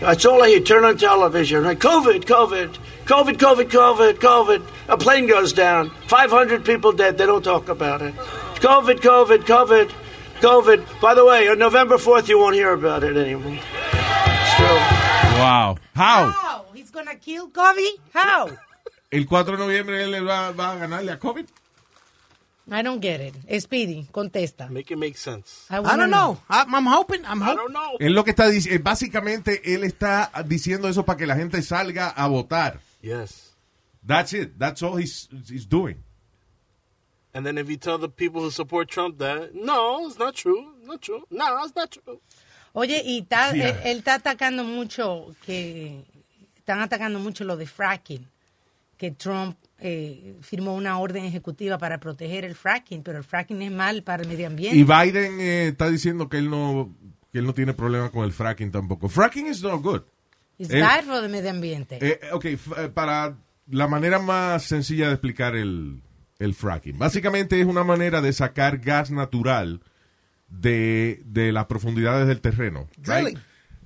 That's 0.00 0.24
all 0.26 0.42
I 0.42 0.48
hear. 0.48 0.60
Turn 0.60 0.84
on 0.84 0.98
television. 0.98 1.64
Right? 1.64 1.78
COVID, 1.78 2.24
COVID, 2.24 2.76
COVID, 3.06 3.36
COVID, 3.36 3.64
COVID, 3.70 4.12
COVID. 4.14 4.62
A 4.88 4.96
plane 4.98 5.26
goes 5.26 5.52
down. 5.52 5.90
500 6.06 6.64
people 6.64 6.92
dead. 6.92 7.16
They 7.16 7.26
don't 7.26 7.42
talk 7.42 7.68
about 7.68 8.02
it. 8.02 8.14
COVID, 8.56 9.00
COVID, 9.00 9.38
COVID, 9.44 9.92
COVID. 10.40 11.00
By 11.00 11.14
the 11.14 11.24
way, 11.24 11.48
on 11.48 11.58
November 11.58 11.96
4th, 11.96 12.28
you 12.28 12.38
won't 12.38 12.54
hear 12.54 12.72
about 12.72 13.04
it 13.04 13.16
anymore. 13.16 13.58
Still. 14.54 14.76
Wow. 15.40 15.76
How? 15.94 16.30
How? 16.30 16.64
He's 16.74 16.90
gonna 16.90 17.14
kill 17.14 17.48
COVID? 17.48 17.98
How? 18.12 18.50
El 19.10 19.24
4 19.26 19.56
de 19.56 19.58
noviembre 19.58 20.02
él 20.02 20.26
va, 20.26 20.50
va 20.52 20.72
a 20.72 20.78
ganarle 20.78 21.12
a 21.12 21.18
COVID. 21.18 21.46
I 22.70 22.82
don't 22.82 23.00
get 23.00 23.20
it. 23.20 23.34
Speedy, 23.62 24.08
contesta. 24.10 24.68
Make 24.68 24.90
it 24.90 24.96
make 24.98 25.16
sense. 25.16 25.66
I, 25.70 25.78
I 25.78 25.96
don't 25.96 26.10
know. 26.10 26.38
I'm, 26.50 26.74
I'm 26.74 26.86
hoping, 26.86 27.24
I'm 27.24 27.40
I 27.42 27.46
hoping. 27.46 27.58
don't 27.58 27.72
know. 27.72 27.96
Él 28.00 28.12
lo 28.14 28.24
que 28.24 28.32
está 28.32 28.48
diciendo, 28.48 28.82
básicamente 28.82 29.62
él 29.72 29.84
está 29.84 30.32
diciendo 30.46 30.88
eso 30.88 31.04
para 31.04 31.16
que 31.16 31.26
la 31.26 31.36
gente 31.36 31.62
salga 31.62 32.08
a 32.08 32.26
votar. 32.26 32.80
Yes. 33.02 33.54
That's 34.04 34.32
it. 34.32 34.58
That's 34.58 34.82
all 34.82 34.96
he's, 34.96 35.28
he's 35.48 35.64
doing. 35.66 36.02
And 37.32 37.44
then 37.46 37.56
if 37.58 37.68
you 37.68 37.76
tell 37.76 37.98
the 37.98 38.08
people 38.08 38.40
who 38.40 38.50
support 38.50 38.88
Trump 38.88 39.18
that, 39.18 39.54
no, 39.54 40.06
it's 40.08 40.18
not 40.18 40.34
true. 40.34 40.72
Not 40.84 41.02
true. 41.02 41.22
No, 41.30 41.62
it's 41.64 41.76
not 41.76 41.90
true. 41.92 42.20
Oye, 42.74 43.00
y 43.04 43.20
está, 43.20 43.52
Sí, 43.52 43.60
él, 43.60 43.76
él 43.84 43.98
está 43.98 44.14
atacando 44.14 44.64
mucho, 44.64 45.34
que 45.44 46.04
están 46.56 46.80
atacando 46.80 47.18
mucho 47.20 47.44
lo 47.44 47.56
de 47.56 47.66
fracking, 47.66 48.26
que 48.98 49.10
Trump 49.12 49.56
eh, 49.78 50.36
firmó 50.40 50.74
una 50.74 50.98
orden 50.98 51.24
ejecutiva 51.24 51.78
para 51.78 51.98
proteger 52.00 52.44
el 52.44 52.54
fracking, 52.54 53.02
pero 53.02 53.18
el 53.18 53.24
fracking 53.24 53.60
es 53.62 53.70
mal 53.72 54.02
para 54.02 54.22
el 54.22 54.28
medio 54.28 54.46
ambiente. 54.46 54.76
Y 54.78 54.84
Biden 54.84 55.40
eh, 55.40 55.68
está 55.68 55.90
diciendo 55.90 56.28
que 56.28 56.38
él 56.38 56.48
no 56.50 56.94
que 57.32 57.40
él 57.40 57.44
no 57.46 57.52
tiene 57.52 57.74
problema 57.74 58.10
con 58.10 58.24
el 58.24 58.32
fracking 58.32 58.70
tampoco. 58.70 59.08
Fracking 59.10 59.46
is 59.48 59.62
not 59.62 59.82
good. 59.82 60.00
It's 60.58 60.72
Eh, 60.72 60.80
bad 60.80 61.04
for 61.04 61.20
the 61.20 61.28
medio 61.28 61.50
ambiente. 61.50 61.98
Eh, 62.00 62.18
ok, 62.32 62.44
eh, 62.46 62.58
para 62.94 63.36
la 63.68 63.88
manera 63.88 64.18
más 64.18 64.62
sencilla 64.62 65.08
de 65.08 65.12
explicar 65.12 65.54
el, 65.54 66.00
el 66.38 66.54
fracking. 66.54 66.98
Básicamente 66.98 67.60
es 67.60 67.66
una 67.66 67.84
manera 67.84 68.22
de 68.22 68.32
sacar 68.32 68.78
gas 68.78 69.10
natural 69.10 69.82
de, 70.48 71.20
de 71.26 71.52
las 71.52 71.66
profundidades 71.66 72.26
del 72.26 72.40
terreno. 72.40 72.88
right? 72.98 73.06
Drilling. 73.06 73.38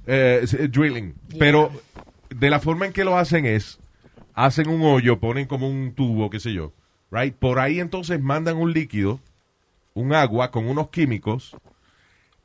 Eh, 0.07 0.43
sí, 0.47 0.57
drilling. 0.69 1.15
Pero 1.39 1.73
de 2.29 2.51
la 2.51 2.61
forma 2.61 2.87
en 2.87 2.93
que 2.93 3.03
lo 3.03 3.17
hacen 3.19 3.47
es, 3.47 3.80
hacen 4.45 4.69
un 4.69 4.83
hoyo, 4.83 5.21
ponen 5.21 5.47
como 5.47 5.69
un 5.69 5.95
tubo, 5.95 6.31
qué 6.31 6.41
sé 6.41 6.53
yo. 6.53 6.73
Right? 7.11 7.35
Por 7.35 7.59
ahí 7.59 7.81
entonces 7.81 8.21
mandan 8.21 8.57
un 8.57 8.73
líquido, 8.73 9.21
un 9.95 10.13
agua 10.15 10.51
con 10.51 10.69
unos 10.69 10.91
químicos, 10.91 11.57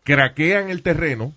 craquean 0.04 0.70
el 0.70 0.82
terreno 0.82 1.34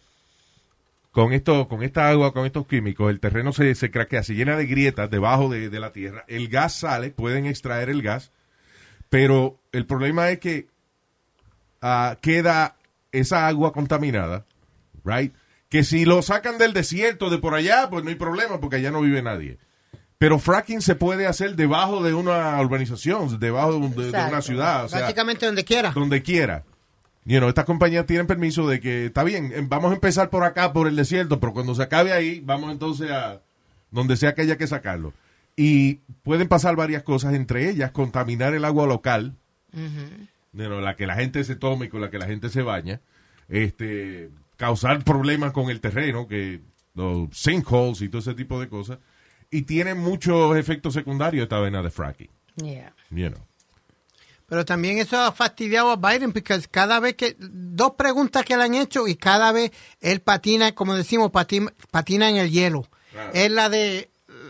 con 1.12 1.33
esto, 1.33 1.68
con 1.68 1.83
esta 1.83 2.09
agua, 2.09 2.33
con 2.33 2.47
estos 2.47 2.66
químicos, 2.66 3.11
el 3.11 3.18
terreno 3.21 3.53
se, 3.53 3.75
se 3.75 3.90
craquea, 3.90 4.23
se 4.23 4.35
llena 4.35 4.57
de 4.57 4.66
grietas 4.66 5.11
debajo 5.11 5.49
de, 5.49 5.68
de 5.68 5.81
la 5.81 5.92
tierra, 5.92 6.25
el 6.29 6.49
gas 6.49 6.75
sale, 6.75 7.11
pueden 7.11 7.47
extraer 7.47 7.88
el 7.88 8.03
gas, 8.03 8.31
pero 9.09 9.59
el 9.73 9.87
problema 9.87 10.31
es 10.31 10.38
que 10.38 10.68
ah, 11.81 12.18
queda 12.21 12.77
esa 13.11 13.49
agua 13.49 13.73
contaminada, 13.73 14.47
right? 15.05 15.35
Que 15.68 15.83
si 15.83 16.05
lo 16.05 16.23
sacan 16.23 16.57
del 16.57 16.73
desierto, 16.73 17.31
de 17.31 17.38
por 17.38 17.55
allá, 17.55 17.90
pues 17.90 18.05
no 18.05 18.11
hay 18.11 18.16
problema, 18.16 18.61
porque 18.61 18.77
allá 18.77 18.90
no 18.90 19.01
vive 19.01 19.23
nadie. 19.23 19.59
Pero 20.18 20.38
fracking 20.40 20.83
se 20.83 20.96
puede 20.96 21.26
hacer 21.26 21.54
debajo 21.54 22.02
de 22.02 22.12
una 22.12 22.61
urbanización, 22.61 23.38
debajo 23.38 23.78
de, 23.78 24.11
de- 24.11 24.11
una 24.11 24.42
ciudad, 24.42 24.85
o 24.85 24.88
sea, 24.88 25.02
Básicamente 25.02 25.46
donde 25.46 25.64
quiera. 25.64 25.92
donde 25.92 26.22
quiera. 26.22 26.64
You 27.24 27.38
know, 27.38 27.48
estas 27.48 27.66
compañías 27.66 28.07
tienen 28.07 28.26
permiso 28.26 28.66
de 28.66 28.81
que, 28.81 29.07
está 29.07 29.22
bien, 29.22 29.52
em, 29.54 29.68
vamos 29.68 29.90
a 29.90 29.94
empezar 29.94 30.31
por 30.31 30.44
acá, 30.44 30.72
por 30.72 30.88
el 30.88 30.96
desierto, 30.96 31.38
pero 31.38 31.52
cuando 31.52 31.74
se 31.74 31.83
acabe 31.83 32.12
ahí, 32.12 32.40
vamos 32.40 32.72
entonces 32.72 33.11
a 33.11 33.40
donde 33.90 34.16
sea 34.16 34.35
que 34.35 34.42
haya 34.42 34.57
que 34.57 34.66
sacarlo. 34.66 35.12
Y 35.54 35.96
pueden 36.22 36.48
pasar 36.48 36.74
varias 36.74 37.02
cosas, 37.02 37.35
entre 37.35 37.68
ellas 37.68 37.90
contaminar 37.92 38.54
el 38.54 38.64
agua 38.64 38.87
local, 38.87 39.35
you 39.72 40.64
know, 40.64 40.81
la 40.81 40.96
que 40.96 41.07
la 41.07 41.14
gente 41.16 41.44
se 41.44 41.54
tome 41.54 41.87
y 41.87 41.88
con 41.90 42.00
la 42.00 42.11
que 42.11 42.18
la 42.18 42.26
gente 42.26 42.48
se 42.48 42.62
baña, 42.62 43.00
este, 43.48 44.31
causar 44.57 45.04
problemas 45.04 45.52
con 45.52 45.70
el 45.70 45.81
terreno, 45.81 46.26
que 46.26 46.61
los 46.94 47.28
sinkholes 47.37 48.00
y 48.02 48.09
todo 48.09 48.20
ese 48.20 48.35
tipo 48.35 48.59
de 48.61 48.68
cosas. 48.68 48.98
Y 49.50 49.62
tiene 49.62 49.94
muchos 49.94 50.56
efectos 50.56 50.94
secundarios 50.94 51.44
esta 51.44 51.58
vena 51.61 51.82
de 51.82 51.90
fracking, 51.90 52.30
Yeah. 52.56 52.92
you 53.11 53.28
know. 53.30 53.48
Pero 54.46 54.64
también 54.64 54.98
eso 54.98 55.20
ha 55.20 55.30
fastidiado 55.30 55.90
a 55.90 55.96
Biden 55.96 56.32
porque 56.32 56.58
cada 56.70 57.00
vez 57.00 57.14
que, 57.16 57.37
dos 57.38 57.92
preguntas 57.92 58.44
que 58.44 58.56
le 58.56 58.62
han 58.62 58.74
hecho 58.74 59.06
y 59.06 59.14
cada 59.14 59.52
vez 59.52 59.70
él 60.00 60.20
patina, 60.20 60.74
como 60.74 60.94
decimos, 60.94 61.30
patina, 61.30 61.72
patina 61.90 62.30
en 62.30 62.37
el 62.37 62.50
hielo. 62.50 62.88
Es 63.34 63.50
la 63.50 63.68
de, 63.68 64.08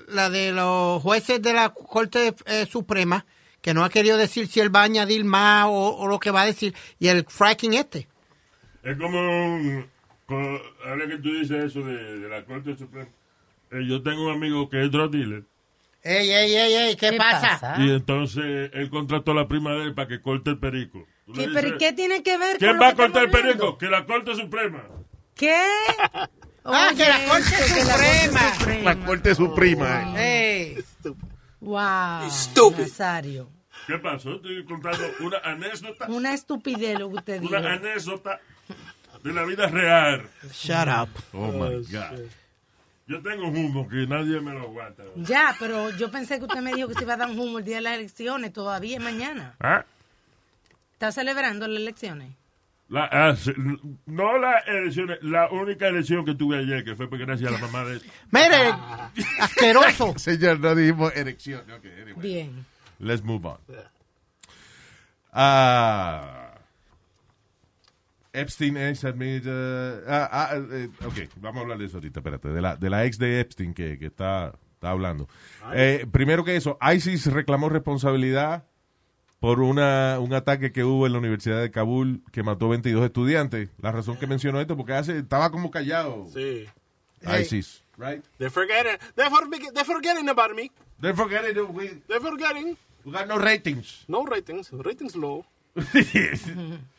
la 0.08 0.30
de 0.30 0.52
los 0.52 1.02
jueces 1.02 1.42
de 1.42 1.52
la 1.52 1.70
Corte 1.70 2.34
eh, 2.46 2.66
Suprema, 2.70 3.26
que 3.61 3.74
no 3.74 3.84
ha 3.84 3.90
querido 3.90 4.16
decir 4.16 4.46
si 4.46 4.61
él 4.61 4.74
va 4.74 4.82
a 4.82 4.84
añadir 4.84 5.24
más 5.24 5.66
o, 5.66 5.96
o 5.96 6.06
lo 6.06 6.20
que 6.20 6.30
va 6.30 6.42
a 6.42 6.46
decir, 6.46 6.74
y 7.00 7.08
el 7.08 7.24
fracking 7.28 7.74
este. 7.74 8.06
Es 8.84 8.96
como 8.98 9.18
un... 9.18 9.87
Ahora 10.28 11.08
que 11.08 11.16
tú 11.18 11.32
dices 11.32 11.64
eso 11.64 11.80
de, 11.80 12.20
de 12.20 12.28
la 12.28 12.44
Corte 12.44 12.76
Suprema. 12.76 13.08
Eh, 13.70 13.85
yo 13.87 14.02
tengo 14.02 14.26
un 14.26 14.33
amigo 14.33 14.68
que 14.68 14.85
es 14.85 14.90
drug 14.90 15.11
dealer. 15.11 15.44
Ey, 16.02 16.31
ey, 16.31 16.54
ey, 16.54 16.74
ey, 16.74 16.96
¿qué, 16.96 17.12
pasa? 17.14 17.76
Y 17.78 17.90
entonces 17.90 18.70
él 18.72 18.88
contrató 18.90 19.33
a 19.33 19.35
la 19.35 19.48
prima 19.48 19.72
de 19.72 19.85
él 19.85 19.94
para 19.94 20.09
que 20.09 20.20
corte 20.22 20.50
el 20.50 20.59
perico. 20.59 21.04
¿Qué, 21.26 21.33
dices, 21.40 21.50
¿Pero 21.54 21.68
¿y 21.68 21.78
qué 21.78 21.92
tiene 21.92 22.22
que 22.22 22.38
ver 22.38 22.57
¿Quién 22.59 22.72
con 22.72 22.81
va 22.81 22.88
a 22.88 22.94
cortar 22.94 23.24
el 23.24 23.31
perico? 23.31 23.76
Que 23.76 23.87
la 23.88 24.07
Corte 24.07 24.35
Suprema. 24.35 24.83
¿Qué? 25.35 25.57
Ah, 26.70 26.90
que 26.94 27.02
la 27.09 27.24
Corte 27.24 27.57
Suprema. 27.57 28.83
La 28.83 29.07
corte 29.07 29.35
suprema. 29.35 30.14
eh. 30.18 30.74
Ey. 30.76 30.85
Wow. 31.61 32.31
Stupid. 32.31 32.81
Nazario. 32.83 33.48
¿Qué 33.87 33.98
pasó? 33.98 34.35
Estoy 34.35 34.64
contando 34.66 35.02
una 35.20 35.38
anécdota. 35.38 36.07
Una 36.09 36.35
estupidez 36.35 36.98
lo 36.98 37.09
que 37.09 37.14
usted 37.16 37.40
dijo. 37.40 37.57
Una 37.57 37.72
anécdota 37.72 38.40
de 39.22 39.33
la 39.33 39.44
vida 39.44 39.66
real. 39.68 40.28
Shut 40.52 40.88
up. 40.88 41.09
Oh 41.33 41.52
my 41.52 41.76
God. 41.90 42.28
Yo 43.09 43.23
tengo 43.23 43.49
un 43.49 43.57
humo 43.57 43.88
que 43.88 44.07
nadie 44.07 44.38
me 44.40 44.53
lo 44.53 44.61
aguanta. 44.61 45.03
Ya, 45.16 45.57
pero 45.59 45.88
yo 45.97 46.11
pensé 46.11 46.38
que 46.38 46.44
usted 46.44 46.61
me 46.61 46.75
dijo 46.75 46.88
que 46.88 46.94
se 46.94 47.05
iba 47.05 47.14
a 47.14 47.16
dar 47.16 47.31
un 47.31 47.38
humo 47.38 47.59
el 47.59 47.64
día 47.64 47.77
de 47.77 47.81
las 47.83 47.94
elecciones. 47.94 48.53
Todavía 48.53 48.99
es 48.99 49.03
mañana. 49.03 49.55
¿Ah? 49.61 49.85
¿Está 50.92 51.11
celebrando 51.11 51.66
las 51.66 51.81
elecciones? 51.81 52.33
La- 52.90 53.09
ah, 53.11 53.35
no 54.07 54.38
las 54.38 54.66
elecciones, 54.66 55.18
la 55.23 55.49
única 55.51 55.88
elección 55.88 56.25
que 56.25 56.35
tuve 56.35 56.59
ayer, 56.59 56.85
que 56.85 56.97
fue 56.97 57.09
porque 57.09 57.25
gracias 57.25 57.49
a 57.51 57.53
la 57.53 57.59
mamá 57.59 57.85
de... 57.85 58.01
Mire, 58.31 58.75
asqueroso. 59.40 60.14
Señor, 60.18 60.61
no 60.61 60.75
dijimos 60.75 61.14
erección. 61.16 61.62
Okay, 61.71 61.92
anyway. 62.03 62.14
Bien. 62.21 62.66
Let's 62.99 63.23
move 63.23 63.47
on. 63.47 63.57
Ah, 65.33 66.47
Epstein 68.40 68.77
ex 68.77 69.05
admit, 69.05 69.44
uh, 69.46 70.01
ah, 70.09 70.29
ah, 70.33 70.57
eh, 70.72 70.88
ok, 71.05 71.14
vamos 71.40 71.59
a 71.59 71.62
hablar 71.62 71.79
de 71.79 71.87
eso 71.87 71.96
ahorita, 71.98 72.20
espérate, 72.20 72.48
de 72.48 72.61
la, 72.61 72.77
de 72.77 72.90
la 72.90 73.05
ex 73.05 73.18
de 73.18 73.40
Epstein 73.40 73.74
que, 73.74 73.98
que 73.98 74.07
está, 74.07 74.53
está 74.74 74.90
hablando. 74.90 75.29
Eh, 75.74 76.07
primero 76.11 76.44
que 76.44 76.57
eso, 76.57 76.79
ISIS 76.81 77.27
reclamó 77.27 77.68
responsabilidad 77.68 78.64
por 79.40 79.61
una, 79.61 80.18
un 80.20 80.33
ataque 80.35 80.72
que 80.72 80.83
hubo 80.85 81.07
en 81.07 81.12
la 81.12 81.18
Universidad 81.18 81.61
de 81.61 81.70
Kabul 81.70 82.22
que 82.33 82.42
mató 82.42 82.68
22 82.68 83.05
estudiantes. 83.05 83.70
La 83.81 83.92
razón 83.92 84.16
que 84.18 84.27
mencionó 84.27 84.61
esto, 84.61 84.77
porque 84.77 84.94
hace, 84.94 85.18
estaba 85.18 85.51
como 85.51 85.70
callado 85.70 86.27
Sí. 86.33 86.66
ISIS, 87.40 87.83
right? 87.96 88.24
They're 88.38 88.51
forgetting. 88.51 88.96
They're, 89.16 89.31
forg- 89.31 89.72
they're 89.72 89.85
forgetting 89.85 90.29
about 90.29 90.55
me. 90.57 90.70
They're 91.01 91.14
forgetting 91.16 91.57
we, 91.72 91.88
They're 92.09 92.20
forgetting. 92.20 92.77
we 93.05 93.12
got 93.12 93.27
no 93.29 93.38
ratings. 93.38 94.05
No 94.09 94.24
ratings. 94.24 94.70
Ratings 94.72 95.14
low. 95.16 95.44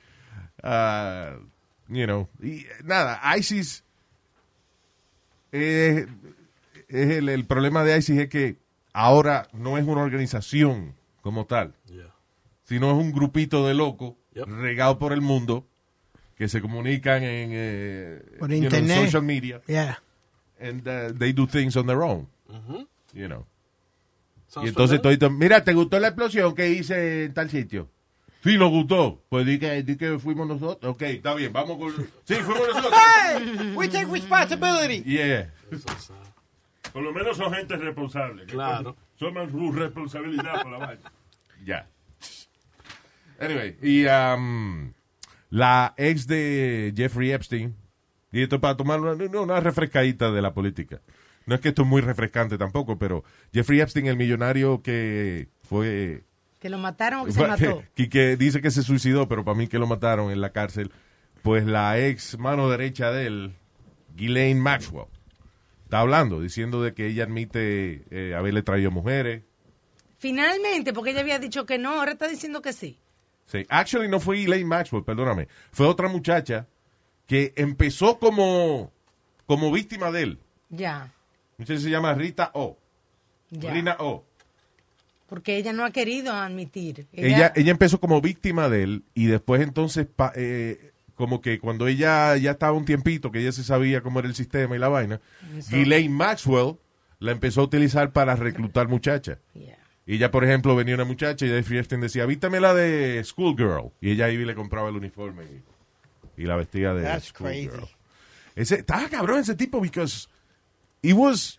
Ah, 0.64 1.36
you 1.88 2.06
know, 2.06 2.28
y, 2.42 2.66
nada, 2.84 3.20
ISIS 3.38 3.84
eh, 5.52 6.06
es 6.88 7.10
el, 7.18 7.30
el 7.30 7.46
problema 7.46 7.84
de 7.84 7.98
ISIS 7.98 8.18
es 8.20 8.30
que 8.30 8.58
ahora 8.94 9.48
no 9.54 9.78
es 9.78 9.86
una 9.86 10.02
organización 10.02 10.96
como 11.22 11.46
tal, 11.46 11.74
Yeah. 11.88 12.14
sino 12.64 12.92
es 12.92 12.98
un 12.98 13.12
grupito 13.12 13.68
de 13.68 13.74
locos 13.74 14.14
Yep. 14.34 14.46
regado 14.48 15.00
por 15.00 15.12
el 15.12 15.22
mundo 15.22 15.66
que 16.36 16.48
se 16.48 16.62
comunican 16.62 17.24
en 17.24 17.50
eh, 17.52 18.22
Por 18.40 18.50
you 18.52 18.58
know, 18.58 18.64
internet. 18.66 19.06
social 19.06 19.24
media 19.24 19.62
Yeah. 19.68 20.00
and 20.60 20.88
uh, 20.88 21.12
they 21.18 21.34
do 21.34 21.48
things 21.48 21.76
on 21.76 21.88
their 21.88 22.02
own, 22.02 22.28
you 23.14 23.28
know. 23.28 23.46
Sounds 24.48 24.66
Y 24.66 24.70
entonces 24.70 25.00
mira, 25.32 25.64
¿te 25.64 25.74
gustó 25.74 26.00
la 26.00 26.08
explosión 26.10 26.54
que 26.56 26.70
hice 26.70 27.26
en 27.26 27.34
tal 27.34 27.50
sitio? 27.50 27.90
Sí, 28.44 28.58
nos 28.58 28.70
gustó. 28.70 29.22
Pues 29.30 29.46
di 29.46 29.60
que, 29.60 29.84
di 29.84 29.98
que 29.98 30.18
fuimos 30.18 30.48
nosotros. 30.48 30.92
Ok, 30.92 31.02
está 31.02 31.34
bien, 31.34 31.52
vamos 31.52 31.78
con... 31.78 31.94
Sí, 32.24 32.36
fuimos 32.36 32.68
nosotros. 32.68 32.94
Hey, 33.32 33.74
we 33.76 33.88
take 33.88 34.06
responsibility. 34.06 35.04
Yeah. 35.04 35.52
Por 36.92 37.04
lo 37.04 37.14
menos 37.14 37.38
son 37.38 37.54
gente 37.54 37.76
responsable. 37.76 38.46
Claro. 38.46 38.96
Toman 39.18 39.52
su 39.52 39.72
responsabilidad 39.72 40.64
por 40.64 40.72
la 40.72 40.78
vaina. 40.80 41.12
Ya. 41.64 41.88
Anyway, 43.40 43.78
y 43.82 44.06
um, 44.06 44.94
la 45.50 45.94
ex 45.98 46.28
de 46.28 46.94
Jeffrey 46.96 47.32
Epstein, 47.32 47.76
y 48.32 48.42
esto 48.42 48.60
para 48.60 48.76
tomar 48.76 49.00
una, 49.00 49.14
una 49.40 49.60
refrescadita 49.60 50.32
de 50.32 50.42
la 50.42 50.54
política. 50.54 51.02
No 51.46 51.56
es 51.56 51.62
que 51.62 51.70
esto 51.70 51.84
es 51.84 51.88
muy 51.88 52.02
refrescante 52.02 52.58
tampoco, 52.58 52.98
pero 52.98 53.24
Jeffrey 53.54 53.82
Epstein, 53.82 54.08
el 54.08 54.18
millonario 54.18 54.82
que 54.82 55.50
fue 55.64 56.24
¿Que 56.60 56.70
lo 56.70 56.78
mataron 56.78 57.22
o 57.22 57.26
que 57.26 57.32
se 57.32 57.48
mató? 57.48 57.84
que, 57.96 58.10
que 58.10 58.36
dice 58.38 58.62
que 58.62 58.72
se 58.72 58.84
suicidó, 58.84 59.28
pero 59.28 59.44
para 59.44 59.58
mí 59.58 59.68
que 59.68 59.80
lo 59.80 59.88
mataron 59.88 60.32
en 60.32 60.42
la 60.42 60.52
cárcel, 60.52 60.92
pues 61.42 61.66
la 61.66 61.98
ex 62.00 62.38
mano 62.38 62.70
derecha 62.70 63.12
de 63.12 63.28
él, 63.28 63.56
Ghislaine 64.16 64.60
Maxwell, 64.60 65.08
está 65.86 66.00
hablando, 66.00 66.42
diciendo 66.42 66.82
de 66.82 66.94
que 66.94 67.08
ella 67.08 67.24
admite 67.24 68.04
eh, 68.12 68.36
haberle 68.36 68.62
traído 68.62 68.92
mujeres. 68.92 69.44
Finalmente, 70.18 70.92
porque 70.92 71.12
ella 71.12 71.22
había 71.22 71.40
dicho 71.40 71.66
que 71.66 71.78
no, 71.78 71.92
ahora 72.00 72.12
está 72.12 72.28
diciendo 72.28 72.62
que 72.62 72.74
sí. 72.74 73.00
Sí, 73.46 73.66
actually 73.70 74.10
no 74.10 74.20
fue 74.20 74.38
Ghislaine 74.38 74.68
Maxwell, 74.68 75.04
perdóname, 75.04 75.48
fue 75.72 75.88
otra 75.88 76.08
muchacha 76.10 76.68
que 77.26 77.54
empezó 77.56 78.20
como, 78.20 78.92
como 79.46 79.72
víctima 79.72 80.12
de 80.12 80.22
él. 80.24 80.40
Ya, 80.70 81.12
Muchacha 81.58 81.82
se 81.82 81.90
llama 81.90 82.14
Rita 82.14 82.52
O. 82.54 82.78
Rina 83.52 83.98
O. 84.00 84.24
Porque 85.30 85.58
ella 85.58 85.72
no 85.74 85.86
ha 85.86 85.92
querido 85.92 86.34
admitir. 86.34 87.08
ella, 87.14 87.54
ella 87.56 87.72
empezó 87.72 88.00
como 88.00 88.20
víctima 88.22 88.68
de 88.70 88.84
él 88.84 89.04
y 89.14 89.28
después 89.28 89.62
entonces 89.62 90.08
pa- 90.08 90.34
eh, 90.36 90.92
como 91.16 91.42
que 91.42 91.60
cuando 91.60 91.88
ella 91.88 92.36
ya 92.38 92.52
estaba 92.52 92.72
un 92.74 92.86
tiempito 92.86 93.32
que 93.32 93.40
ella 93.40 93.52
se 93.52 93.64
sabía 93.64 94.02
cómo 94.02 94.20
era 94.20 94.28
el 94.28 94.36
sistema 94.36 94.76
y 94.76 94.80
la 94.80 94.88
vaina, 94.90 95.22
Eso. 95.58 95.76
Ghislaine 95.76 96.10
Maxwell 96.14 96.78
la 97.20 97.32
empezó 97.34 97.62
a 97.62 97.66
utilizar 97.66 98.12
para 98.12 98.36
reclutar 98.36 98.88
muchachas. 98.88 99.38
Yeah. 99.54 99.78
Y 100.06 100.16
ella, 100.16 100.32
por 100.32 100.44
ejemplo, 100.44 100.76
venía 100.76 100.96
una 100.96 101.04
muchacha 101.06 101.46
y 101.46 101.50
Jeffrey 101.50 101.78
Epstein 101.80 102.02
decía, 102.02 102.26
vítame 102.26 102.60
la 102.60 102.74
de 102.74 103.22
Schoolgirl. 103.24 103.92
Y 104.02 104.12
ella 104.12 104.30
iba 104.32 104.42
y 104.42 104.46
le 104.46 104.56
compraba 104.56 104.90
el 104.90 104.96
uniforme 104.96 105.44
y, 105.44 106.42
y 106.42 106.46
la 106.46 106.56
vestía 106.56 106.94
de 106.94 107.04
That's 107.04 107.26
Schoolgirl. 107.28 107.70
crazy. 107.72 107.94
Ese, 108.56 108.76
estaba 108.80 109.08
cabrón 109.10 109.40
ese 109.42 109.56
tipo, 109.56 109.80
because 109.80 110.28
it 111.04 111.14
was 111.14 111.59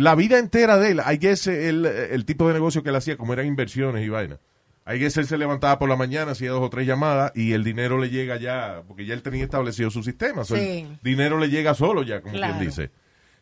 la 0.00 0.14
vida 0.14 0.38
entera 0.38 0.78
de 0.78 0.92
él. 0.92 1.00
I 1.06 1.16
guess 1.18 1.46
el, 1.46 1.84
el 1.86 2.24
tipo 2.24 2.46
de 2.48 2.54
negocio 2.54 2.82
que 2.82 2.88
él 2.90 2.96
hacía, 2.96 3.16
como 3.16 3.32
eran 3.32 3.46
inversiones 3.46 4.04
y 4.04 4.08
vaina. 4.08 4.38
I 4.86 4.98
guess 4.98 5.16
él 5.18 5.26
se 5.26 5.36
levantaba 5.38 5.78
por 5.78 5.88
la 5.88 5.94
mañana, 5.96 6.32
hacía 6.32 6.50
dos 6.50 6.62
o 6.62 6.70
tres 6.70 6.86
llamadas 6.86 7.32
y 7.36 7.52
el 7.52 7.62
dinero 7.62 7.98
le 7.98 8.08
llega 8.10 8.36
ya, 8.38 8.82
porque 8.88 9.04
ya 9.06 9.14
él 9.14 9.22
tenía 9.22 9.44
establecido 9.44 9.90
su 9.90 10.02
sistema. 10.02 10.44
So, 10.44 10.56
Sí. 10.56 10.86
El 10.90 10.98
dinero 11.02 11.38
le 11.38 11.48
llega 11.48 11.74
solo 11.74 12.02
ya, 12.02 12.20
como 12.22 12.34
Claro. 12.34 12.54
quien 12.54 12.66
dice. 12.68 12.90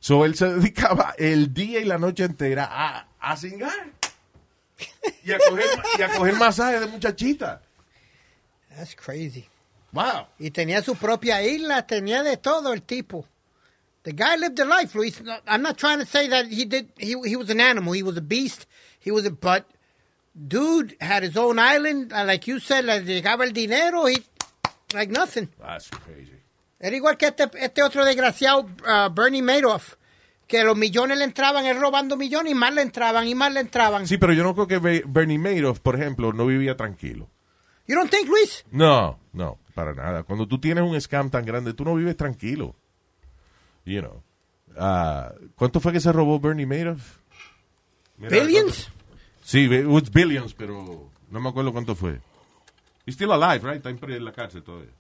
So 0.01 0.25
él 0.25 0.35
se 0.35 0.47
dedicaba 0.55 1.15
el 1.17 1.55
día 1.55 1.81
y 1.81 1.85
la 1.85 1.97
noche 1.99 2.25
entera 2.25 2.69
a, 2.71 3.09
a 3.21 3.37
cingar. 3.37 3.73
Y 5.25 5.33
a 5.33 5.39
coger, 5.39 5.65
y 5.99 6.03
a 6.03 6.09
coger 6.17 6.35
masaje 6.37 6.81
de 6.81 6.87
muchachita. 6.87 7.63
That's 8.77 8.95
crazy. 8.95 9.47
Wow. 9.93 10.27
Y 10.39 10.51
tenía 10.51 10.83
su 10.83 10.95
propia 10.97 11.43
isla, 11.43 11.87
tenía 11.87 12.23
de 12.23 12.37
todo 12.37 12.73
el 12.73 12.83
tipo. 12.83 13.27
The 14.05 14.13
guy 14.13 14.37
lived 14.37 14.57
the 14.57 14.65
life, 14.65 14.95
Luis. 14.95 15.21
I'm 15.47 15.63
not 15.63 15.77
trying 15.77 15.99
to 15.99 16.07
say 16.07 16.29
that 16.29 16.47
he 16.47 16.65
did. 16.65 16.89
He 16.99 17.15
he 17.27 17.37
was 17.37 17.51
an 17.51 17.61
animal. 17.61 17.93
He 17.93 18.03
was 18.03 18.17
a 18.17 18.23
beast. 18.23 18.67
He 18.99 19.11
was 19.11 19.27
a 19.27 19.31
but. 19.31 19.65
Dude 20.35 20.97
had 21.01 21.23
his 21.25 21.37
own 21.37 21.59
island, 21.59 22.13
uh, 22.13 22.25
like 22.25 22.47
you 22.47 22.61
said. 22.61 22.85
Le 22.85 23.01
llegaba 23.03 23.45
el 23.45 23.53
dinero. 23.53 24.07
He 24.07 24.23
like 24.95 25.11
nothing. 25.11 25.49
That's 25.61 25.89
crazy. 25.91 26.33
Era 26.81 26.97
igual 26.97 27.17
que 27.19 27.27
este, 27.27 27.51
este 27.59 27.83
otro 27.83 28.05
desgraciado, 28.05 28.61
uh, 28.87 29.09
Bernie 29.13 29.43
Madoff, 29.43 29.97
que 30.47 30.63
los 30.63 30.77
millones 30.77 31.19
le 31.19 31.25
entraban, 31.25 31.67
él 31.67 31.81
robando 31.81 32.17
millones 32.17 32.53
y 32.53 32.55
más 32.55 32.73
le 32.73 32.83
entraban 32.83 33.27
y 33.27 33.35
más 33.35 33.53
le 33.53 33.61
entraban. 33.61 34.07
Sí, 34.07 34.17
pero 34.17 34.33
yo 34.33 34.45
no 34.45 34.55
creo 34.55 34.69
que 34.69 34.79
Be- 34.79 35.03
Bernie 35.05 35.39
Madoff, 35.39 35.81
por 35.81 35.97
ejemplo, 35.97 36.33
no 36.33 36.47
vivía 36.47 36.77
tranquilo. 36.77 37.29
You 37.89 37.97
don't 37.97 38.11
think, 38.11 38.29
Luis? 38.29 38.65
No, 38.71 39.19
no, 39.33 39.59
para 39.75 39.93
nada. 39.93 40.23
Cuando 40.23 40.47
tú 40.47 40.61
tienes 40.61 40.85
un 40.85 40.99
scam 41.01 41.31
tan 41.31 41.45
grande, 41.45 41.75
tú 41.75 41.85
no 41.85 41.97
vives 41.97 42.17
tranquilo. 42.17 42.77
You 43.89 44.03
know. 44.03 44.23
Ah, 44.77 45.33
¿Cuánto 45.57 45.81
fue 45.81 45.93
que 45.93 46.01
se 46.01 46.13
robó 46.13 46.39
Bernie 46.39 46.67
Madoff? 46.67 47.21
Mira, 48.19 48.31
Billions? 48.31 48.91
Sí, 49.43 49.65
it 49.65 49.87
was 49.87 50.11
billions, 50.11 50.53
pero 50.53 51.11
no 51.31 51.41
me 51.41 51.49
acuerdo 51.49 51.73
cuánto 51.73 51.95
fue. 51.95 52.21
He's 53.07 53.15
still 53.15 53.33
alive, 53.33 53.67
right? 53.67 53.83
Está 53.83 53.89
en 53.89 54.25
la 54.25 54.33
cárcel 54.33 54.63
todavía. 54.63 54.93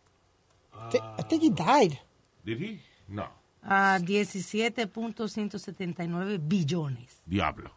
I 1.19 1.23
think 1.29 1.43
he 1.43 1.51
died. 1.51 1.99
Did 2.45 2.63
he? 2.63 2.81
No. 3.09 3.29
A 3.63 3.99
17.179 4.01 6.39
billones. 6.41 7.21
Diablo. 7.27 7.71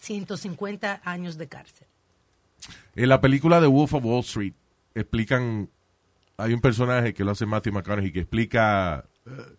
150 0.00 1.02
años 1.04 1.36
de 1.36 1.48
cárcel. 1.48 1.86
En 2.96 3.10
la 3.10 3.20
película 3.20 3.60
de 3.60 3.66
Wolf 3.66 3.92
of 3.92 4.02
Wall 4.04 4.20
Street 4.20 4.54
explican, 4.94 5.68
hay 6.38 6.54
un 6.54 6.62
personaje 6.62 7.12
que 7.12 7.24
lo 7.24 7.32
hace 7.32 7.44
Matthew 7.44 7.74
McConaughey 7.74 8.10
que 8.10 8.20
explica 8.20 9.04
eh, 9.26 9.57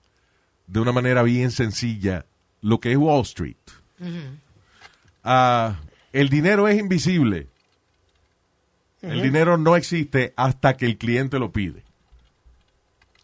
de 0.70 0.80
una 0.80 0.92
manera 0.92 1.24
bien 1.24 1.52
sencilla 1.52 2.26
lo 2.62 2.80
que 2.80 2.92
es 2.92 2.98
Wall 2.98 3.22
Street. 3.24 3.58
Ah, 5.24 5.80
el 6.14 6.30
dinero 6.30 6.68
es 6.68 6.80
invisible. 6.80 7.48
El 9.02 9.22
dinero 9.22 9.58
no 9.58 9.76
existe 9.76 10.34
hasta 10.36 10.76
que 10.76 10.86
el 10.86 10.98
cliente 10.98 11.40
lo 11.40 11.52
pide. 11.52 11.84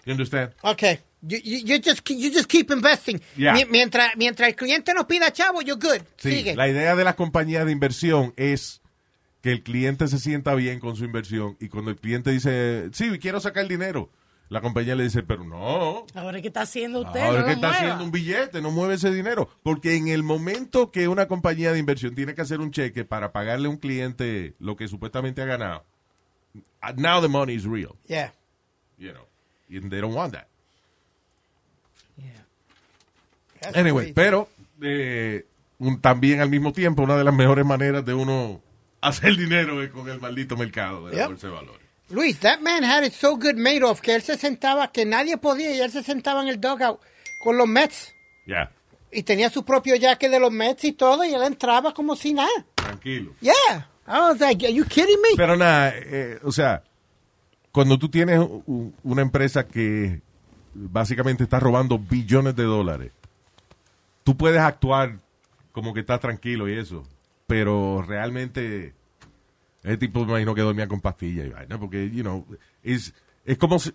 You 0.06 0.14
understand? 0.14 0.54
Okay. 0.62 1.00
You, 1.22 1.38
you, 1.44 1.58
you 1.66 1.82
just 1.84 2.08
you 2.10 2.32
just 2.32 2.48
keep 2.48 2.72
investing. 2.72 3.20
Yeah. 3.36 3.56
Mientras 3.70 4.16
mientras 4.16 4.48
el 4.50 4.56
cliente 4.56 4.94
no 4.94 5.08
pida 5.08 5.32
chavo, 5.34 5.62
you're 5.62 5.80
good. 5.82 6.02
Sí, 6.18 6.32
Sigue. 6.32 6.56
la 6.56 6.68
idea 6.70 6.96
de 6.96 7.04
las 7.04 7.16
compañías 7.16 7.66
de 7.66 7.72
inversión 7.72 8.34
es 8.38 8.82
que 9.42 9.52
el 9.52 9.64
cliente 9.64 10.08
se 10.08 10.20
sienta 10.20 10.54
bien 10.56 10.80
con 10.80 10.96
su 10.96 11.04
inversión 11.04 11.58
y 11.60 11.70
cuando 11.70 11.92
el 11.92 11.98
cliente 11.98 12.32
dice, 12.32 12.90
sí, 12.94 13.10
quiero 13.20 13.40
sacar 13.40 13.64
el 13.64 13.70
dinero, 13.70 14.10
la 14.50 14.62
compañía 14.62 14.96
le 14.96 15.04
dice, 15.04 15.24
pero 15.24 15.44
no, 15.44 16.06
Ahora, 16.14 16.42
¿qué 16.42 16.48
está 16.50 16.62
haciendo 16.62 17.02
usted? 17.02 17.20
ahora 17.20 17.40
No 17.42 17.46
que 17.48 17.52
está 17.54 17.68
mueva. 17.70 17.82
haciendo 17.84 18.04
un 18.06 18.12
billete, 18.12 18.62
no 18.62 18.72
mueve 18.72 18.94
ese 18.96 19.12
dinero. 19.12 19.50
Porque 19.64 19.96
en 19.96 20.08
el 20.08 20.22
momento 20.24 20.92
que 20.92 21.08
una 21.08 21.28
compañía 21.28 21.72
de 21.72 21.80
inversión 21.80 22.14
tiene 22.16 22.36
que 22.36 22.42
hacer 22.42 22.60
un 22.60 22.72
cheque 22.72 23.06
para 23.06 23.32
pagarle 23.32 23.68
a 23.68 23.72
un 23.72 23.78
cliente 23.78 24.54
lo 24.60 24.76
que 24.76 24.88
supuestamente 24.88 25.42
ha 25.42 25.46
ganado, 25.46 25.84
uh, 26.56 26.60
now 26.96 27.22
the 27.22 27.28
money 27.28 27.56
is 27.56 27.66
real, 27.66 27.96
Yeah. 28.08 28.34
you 29.00 29.12
know, 29.12 29.26
and 29.70 29.90
they 29.90 30.00
don't 30.00 30.16
want 30.16 30.34
that. 30.34 30.48
That's 33.62 33.76
Anyway, 33.78 34.04
crazy. 34.06 34.14
pero 34.14 34.48
eh, 34.82 35.46
un- 35.80 36.00
también 36.02 36.42
al 36.42 36.50
mismo 36.50 36.72
tiempo 36.72 37.02
una 37.04 37.18
de 37.18 37.24
las 37.24 37.34
mejores 37.34 37.66
maneras 37.66 38.06
de 38.06 38.14
uno 38.14 38.62
hacer 39.02 39.36
dinero 39.36 39.82
es 39.82 39.90
con 39.90 40.08
el 40.10 40.20
maldito 40.20 40.56
mercado 40.58 41.08
de 41.08 41.14
la 41.16 41.22
Yep. 41.24 41.28
bolsa 41.30 41.48
de 41.48 41.54
valores. 41.54 41.85
Luis, 42.10 42.40
that 42.42 42.62
man 42.62 42.84
had 42.84 43.04
it 43.04 43.14
so 43.14 43.36
good 43.36 43.56
made 43.56 43.84
off 43.84 44.00
que 44.02 44.14
él 44.16 44.22
se 44.22 44.38
sentaba, 44.38 44.92
que 44.92 45.06
nadie 45.06 45.38
podía, 45.38 45.76
y 45.76 45.80
él 45.80 45.92
se 45.92 46.04
sentaba 46.04 46.42
en 46.42 46.50
el 46.50 46.60
dugout 46.62 47.00
con 47.44 47.58
los 47.58 47.68
Mets. 47.68 48.14
Ya, 48.46 48.72
Y 49.12 49.24
tenía 49.24 49.50
su 49.50 49.64
propio 49.64 49.96
jaque 50.00 50.30
de 50.30 50.40
los 50.40 50.52
Mets 50.52 50.84
y 50.84 50.92
todo, 50.92 51.24
y 51.24 51.34
él 51.34 51.42
entraba 51.44 51.94
como 51.94 52.16
si 52.16 52.34
nada. 52.34 52.66
tranquilo. 52.76 53.34
Yeah. 53.42 53.88
I 54.08 54.20
was 54.20 54.40
like, 54.40 54.64
are 54.64 54.74
you 54.74 54.86
kidding 54.86 55.20
me? 55.22 55.30
Pero 55.36 55.56
nada, 55.58 55.94
eh, 55.96 56.38
o 56.44 56.52
sea, 56.52 56.84
cuando 57.72 57.98
tú 57.98 58.10
tienes 58.10 58.40
una 59.04 59.22
empresa 59.24 59.68
que 59.68 60.22
básicamente 60.76 61.44
está 61.44 61.60
robando 61.60 61.98
billones 61.98 62.56
de 62.56 62.64
dólares, 62.64 63.12
tú 64.24 64.38
puedes 64.38 64.60
actuar 64.62 65.18
como 65.72 65.94
que 65.94 66.02
estás 66.02 66.20
tranquilo 66.20 66.70
y 66.70 66.78
eso, 66.78 67.04
pero 67.48 68.04
realmente 68.08 68.94
ese 69.86 69.98
tipo 69.98 70.20
me 70.26 70.32
imagino 70.32 70.56
que 70.56 70.62
dormía 70.62 70.88
con 70.88 71.00
pastillas 71.02 71.46
y 71.48 71.50
vaina, 71.50 71.80
porque, 71.80 72.10
you 72.12 72.24
know, 72.24 72.46
es, 72.84 73.14
es 73.46 73.58
como 73.58 73.80
si, 73.80 73.92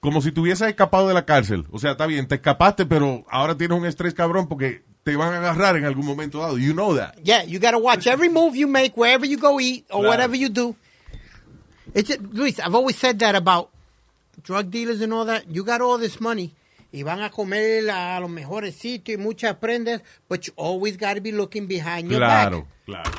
como 0.00 0.20
si 0.22 0.32
te 0.32 0.40
hubieses 0.40 0.68
escapado 0.68 1.06
de 1.08 1.14
la 1.14 1.24
cárcel. 1.24 1.66
O 1.70 1.78
sea, 1.78 1.92
está 1.92 2.06
bien, 2.06 2.26
te 2.26 2.36
escapaste, 2.36 2.86
pero 2.86 3.24
ahora 3.30 3.56
tienes 3.56 3.78
un 3.78 3.86
estrés 3.86 4.14
cabrón 4.14 4.48
porque 4.48 4.82
te 5.02 5.16
van 5.16 5.34
a 5.34 5.38
agarrar 5.38 5.76
en 5.76 5.84
algún 5.84 6.06
momento 6.06 6.38
dado. 6.40 6.56
You 6.58 6.72
know 6.72 6.96
that. 6.96 7.14
Yeah, 7.22 7.44
you 7.44 7.58
got 7.60 7.72
to 7.72 7.78
watch 7.78 8.06
every 8.06 8.28
move 8.28 8.56
you 8.56 8.66
make, 8.66 8.96
wherever 8.96 9.26
you 9.26 9.38
go 9.38 9.60
eat, 9.60 9.84
or 9.90 10.00
Claro. 10.00 10.08
whatever 10.08 10.34
you 10.36 10.48
do. 10.48 10.74
It's 11.94 12.08
just, 12.08 12.22
Luis, 12.32 12.58
I've 12.58 12.74
always 12.74 12.96
said 12.96 13.18
that 13.20 13.34
about 13.36 13.70
drug 14.42 14.70
dealers 14.70 15.00
and 15.02 15.12
all 15.12 15.26
that. 15.26 15.44
You 15.48 15.62
got 15.64 15.80
all 15.80 15.98
this 15.98 16.20
money. 16.20 16.52
Y 16.92 17.02
van 17.02 17.22
a 17.22 17.30
comer 17.30 17.90
a 17.90 18.20
los 18.20 18.30
mejores 18.30 18.76
sitios 18.76 19.18
y 19.18 19.22
muchas 19.22 19.56
prendas, 19.56 20.00
but 20.28 20.46
you 20.46 20.52
always 20.56 20.96
got 20.96 21.14
to 21.14 21.20
be 21.20 21.32
looking 21.32 21.66
behind 21.66 22.08
your 22.10 22.20
Claro, 22.20 22.60
back. 22.60 22.68
claro. 22.86 23.10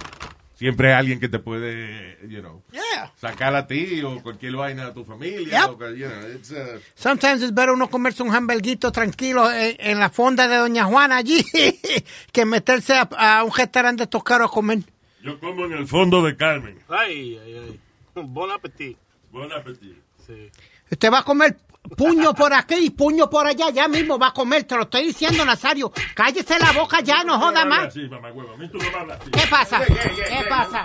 Siempre 0.58 0.94
hay 0.94 1.00
alguien 1.00 1.20
que 1.20 1.28
te 1.28 1.40
puede, 1.40 2.18
you 2.30 2.40
know, 2.40 2.62
Yeah. 2.72 3.12
sacar 3.20 3.54
a 3.56 3.68
ti 3.68 4.02
o 4.04 4.22
cualquier 4.24 4.56
vaina 4.56 4.88
a 4.88 4.94
tu 4.94 5.04
familia. 5.04 5.68
Yep. 5.68 5.82
o 5.82 5.90
you 5.94 6.08
know, 6.08 6.32
it's, 6.34 6.52
uh, 6.52 6.80
Sometimes 6.96 7.42
it's 7.44 7.54
better 7.54 7.72
uno 7.74 7.90
comerse 7.90 8.24
un 8.24 8.34
hamburguito 8.34 8.92
tranquilo 8.92 9.52
en, 9.52 9.76
en 9.80 10.00
la 10.00 10.10
fonda 10.10 10.48
de 10.48 10.56
Doña 10.56 10.86
Juana 10.86 11.18
allí 11.18 11.44
que 12.32 12.46
meterse 12.46 12.94
a, 12.94 13.02
a 13.18 13.44
un 13.44 13.52
restaurante 13.54 14.00
de 14.00 14.04
estos 14.06 14.24
caros 14.24 14.50
a 14.50 14.54
comer. 14.54 14.80
Yo 15.22 15.40
como 15.40 15.66
en 15.66 15.74
el 15.74 15.88
fondo 15.88 16.24
de 16.24 16.38
Carmen. 16.38 16.80
Ay, 16.88 17.38
ay, 17.44 17.58
ay. 17.58 17.80
Bon 18.24 18.50
appetit. 18.50 18.98
Buen 19.32 19.52
apetito. 19.52 20.00
Sí. 20.26 20.50
Usted 20.90 21.12
va 21.12 21.20
a 21.20 21.24
comer 21.24 21.58
puño 21.98 22.34
por 22.34 22.54
aquí 22.54 22.90
puño 22.90 23.30
por 23.30 23.48
allá, 23.48 23.70
ya 23.70 23.88
mismo 23.88 24.18
va 24.18 24.28
a 24.28 24.34
comer, 24.34 24.64
te 24.64 24.76
lo 24.76 24.84
estoy 24.84 25.08
diciendo, 25.08 25.46
Nazario. 25.46 25.92
Cállese 26.16 26.60
la 26.60 26.72
boca 26.72 27.02
ya, 27.02 27.24
no 27.24 27.40
joda 27.40 27.66
más. 27.66 27.94
¿Qué 27.94 29.48
pasa? 29.50 29.82
¿Qué 29.86 30.46
pasa? 30.50 30.84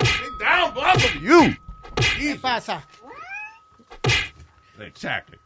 ¿Qué 2.19 2.39
pasa? 2.41 2.87
Exactly. 4.79 5.39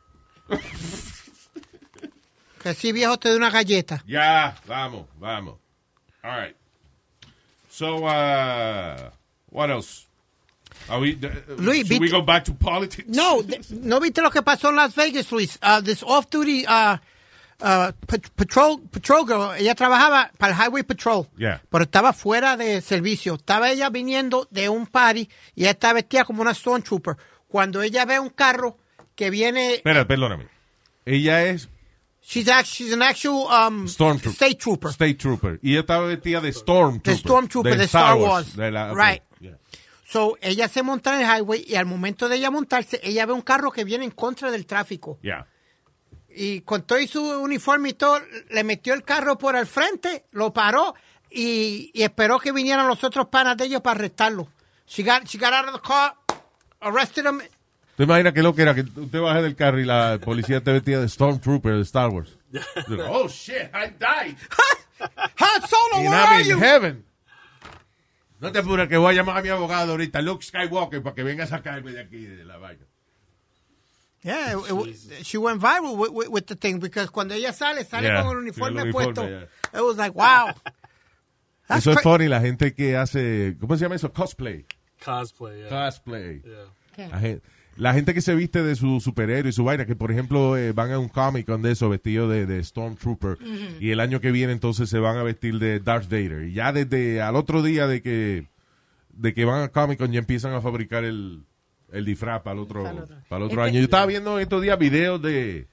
Que 2.62 2.75
si 2.75 2.93
viejo 2.93 3.19
te 3.19 3.29
doy 3.29 3.37
una 3.37 3.51
galleta. 3.51 4.03
Ya, 4.07 4.57
vamos, 4.67 5.07
vamos. 5.19 5.59
All 6.23 6.40
right. 6.40 6.57
So, 7.69 8.07
uh, 8.07 9.11
what 9.51 9.69
else? 9.71 10.07
We, 11.01 11.15
uh, 11.23 11.29
Luis, 11.59 11.87
should 11.89 12.01
we 12.01 12.11
go 12.11 12.23
back 12.23 12.45
to 12.45 12.55
politics? 12.55 13.09
No, 13.09 13.41
¿no 13.71 14.01
viste 14.01 14.21
lo 14.23 14.31
que 14.31 14.43
pasó 14.43 14.69
en 14.69 14.77
Las 14.77 14.95
Vegas, 14.95 15.31
Luis? 15.33 15.59
Uh, 15.63 15.81
this 15.81 16.03
off-duty 16.03 16.67
uh, 16.67 16.97
uh, 17.61 17.93
pat- 18.07 18.31
patrol, 18.37 18.81
patrol 18.91 19.25
girl, 19.27 19.55
ella 19.57 19.75
trabajaba 19.75 20.31
para 20.37 20.53
el 20.53 20.59
Highway 20.59 20.83
Patrol, 20.83 21.27
Yeah. 21.39 21.63
pero 21.71 21.85
estaba 21.85 22.13
fuera 22.13 22.57
de 22.57 22.81
servicio. 22.83 23.35
Estaba 23.37 23.71
ella 23.71 23.89
viniendo 23.89 24.47
de 24.51 24.69
un 24.69 24.87
party 24.87 25.29
y 25.55 25.63
ella 25.63 25.71
estaba 25.71 25.95
vestida 25.95 26.25
como 26.25 26.43
una 26.43 26.53
stormtrooper. 26.53 27.17
Cuando 27.49 27.81
ella 27.81 28.05
ve 28.05 28.19
un 28.19 28.31
carro 28.31 28.77
que 29.15 29.31
viene, 29.31 29.75
Espera, 29.77 30.07
perdóname. 30.07 30.49
Ella 31.07 31.45
es 31.45 31.69
she's, 32.21 32.49
act- 32.49 32.67
she's 32.67 32.93
an 32.93 33.03
actual 33.03 33.47
um, 33.47 33.87
Stormtrooper. 33.87 34.33
state 34.35 34.57
trooper. 34.59 34.91
State 34.91 35.15
Trooper. 35.15 35.61
Y 35.63 35.73
ella 35.73 35.81
estaba 35.81 36.07
vestida 36.07 36.41
de 36.41 36.53
Stormtrooper. 36.53 37.13
De 37.15 37.19
Stormtrooper, 37.19 37.79
de 37.79 37.85
Star 37.85 38.17
Wars. 38.17 38.57
De 38.57 38.71
la- 38.71 38.93
Right. 38.93 39.23
So, 40.07 40.37
ella 40.40 40.69
se 40.69 40.83
monta 40.83 41.14
en 41.14 41.27
el 41.27 41.37
highway 41.38 41.64
y 41.67 41.77
al 41.77 41.87
momento 41.87 42.29
de 42.29 42.37
ella 42.37 42.51
montarse, 42.51 43.01
ella 43.03 43.25
ve 43.27 43.33
un 43.33 43.43
carro 43.43 43.71
que 43.71 43.85
viene 43.85 44.05
en 44.05 44.11
contra 44.11 44.51
del 44.51 44.67
tráfico. 44.67 45.19
Yeah. 45.23 45.47
Y 46.29 46.61
con 46.61 46.83
todo 46.83 46.99
y 46.99 47.07
su 47.07 47.23
uniforme 47.40 47.90
y 47.90 47.93
todo, 47.95 48.21
le 48.51 48.64
metió 48.64 48.93
el 48.95 49.03
carro 49.05 49.38
por 49.38 49.57
el 49.57 49.67
frente, 49.67 50.25
lo 50.33 50.53
paró 50.53 50.95
y, 51.31 51.90
y 51.95 52.03
esperó 52.03 52.38
que 52.38 52.53
vinieran 52.53 52.87
los 52.87 53.03
otros 53.03 53.29
panas 53.29 53.57
de 53.57 53.64
ellos 53.64 53.81
para 53.81 53.99
arrestarlo. 53.99 54.49
She 54.87 55.03
got, 55.03 55.25
she 55.27 55.38
got 55.38 55.53
out 55.55 55.69
of 55.69 55.75
the 55.75 55.81
car, 55.81 56.14
arrested 56.81 57.25
him, 57.25 57.40
¿Te 57.97 58.03
imaginas 58.03 58.33
qué 58.33 58.43
lo 58.43 58.55
que 58.55 58.62
era? 58.62 58.75
Que 58.75 58.81
usted 58.83 59.21
baje 59.21 59.40
del 59.40 59.55
carro 59.55 59.79
y 59.79 59.85
la 59.85 60.19
policía 60.23 60.61
te 60.61 60.73
vestía 60.73 60.99
de 60.99 61.09
Stormtrooper 61.09 61.77
de 61.77 61.83
Star 61.83 62.11
Wars. 62.11 62.37
Digo, 62.88 63.05
oh 63.09 63.29
shit, 63.29 63.71
I 63.73 63.87
died. 63.99 64.37
Han 65.37 65.62
Solo, 65.69 65.99
And 65.99 66.09
where 66.09 66.21
I'm 66.21 66.33
are 66.33 66.40
in 66.40 66.49
you? 66.49 66.59
heaven. 66.59 67.05
No 68.44 68.52
te 68.52 68.59
apures 68.61 68.88
que 68.88 68.96
voy 68.96 69.12
a 69.14 69.16
llamar 69.16 69.38
a 69.38 69.42
mi 69.42 69.48
abogado 69.48 69.92
ahorita, 69.92 70.20
Luke 70.22 70.44
Skywalker, 70.44 71.02
para 71.02 71.14
que 71.14 71.22
venga 71.22 71.44
a 71.44 71.46
sacarme 71.46 71.92
de 71.92 72.00
aquí, 72.00 72.26
de 72.26 72.44
la 72.44 72.59
vaina. 72.59 72.85
Yeah, 74.22 74.54
it- 74.54 74.87
it- 74.88 75.22
she 75.24 75.37
went 75.37 75.61
viral 75.61 75.96
with, 75.98 76.11
with, 76.11 76.28
with 76.28 76.46
the 76.46 76.57
thing 76.57 76.78
because 76.80 77.11
cuando 77.11 77.35
ella 77.35 77.52
sale, 77.52 77.85
sale 77.85 78.07
Yeah, 78.09 78.22
con 78.22 78.33
el 78.33 78.42
uniforme 78.42 78.90
puesto. 78.90 79.22
uniforme, 79.22 79.48
It 79.74 79.80
was 79.80 79.96
like, 79.98 80.14
wow. 80.14 80.52
That's 81.68 81.80
Eso 81.87 81.92
es 81.92 82.00
funny, 82.02 82.28
la 82.28 82.40
gente 82.40 82.74
que 82.74 82.96
hace, 82.96 83.57
¿cómo 83.61 83.76
se 83.76 83.85
llama 83.85 83.96
eso? 83.96 84.11
Cosplay. 84.12 84.64
Cosplay, 85.04 85.61
yeah. 85.61 85.68
Cosplay. 85.68 86.42
yeah. 86.96 87.38
La 87.77 87.93
gente, 87.95 88.15
que 88.15 88.21
se 88.21 88.35
viste 88.35 88.63
de 88.63 88.77
su 88.77 89.01
superhéroe 89.01 89.49
y 89.51 89.53
su 89.53 89.65
vaina, 89.65 89.85
que 89.87 89.97
por 89.97 90.11
ejemplo 90.13 90.57
eh, 90.57 90.73
van 90.73 90.93
a 90.93 90.99
un 90.99 91.09
Comic 91.09 91.47
Con 91.47 91.63
de 91.63 91.73
eso, 91.73 91.89
vestido 91.89 92.29
de, 92.29 92.47
de 92.47 92.63
Stormtrooper, 92.63 93.39
y 93.81 93.91
el 93.91 94.01
año 94.01 94.21
que 94.21 94.31
viene 94.31 94.53
entonces 94.53 94.89
se 94.89 94.99
van 94.99 95.17
a 95.17 95.23
vestir 95.23 95.59
de 95.59 95.81
Darth 95.81 96.09
Vader. 96.09 96.49
Y 96.49 96.53
ya 96.53 96.73
desde 96.73 97.21
al 97.21 97.37
otro 97.37 97.63
día 97.63 97.87
de 97.87 98.01
que, 98.03 98.47
de 99.13 99.35
que 99.35 99.45
van 99.45 99.63
a 99.63 99.69
Comic 99.69 99.99
Con 99.99 100.13
ya 100.13 100.21
empiezan 100.21 100.53
a 100.53 100.61
fabricar 100.61 101.05
el, 101.05 101.43
el 101.93 102.05
disfraz 102.05 102.43
para 102.43 102.55
el 102.55 102.61
otro, 102.61 102.83
Para 102.85 102.97
el 102.97 103.03
otro. 103.03 103.17
para 103.29 103.45
el 103.45 103.51
otro 103.51 103.63
año. 103.63 103.79
Yo 103.79 103.85
estaba 103.85 104.07
viendo 104.07 104.39
estos 104.39 104.63
días 104.63 104.79
videos 104.79 105.21
de, 105.21 105.67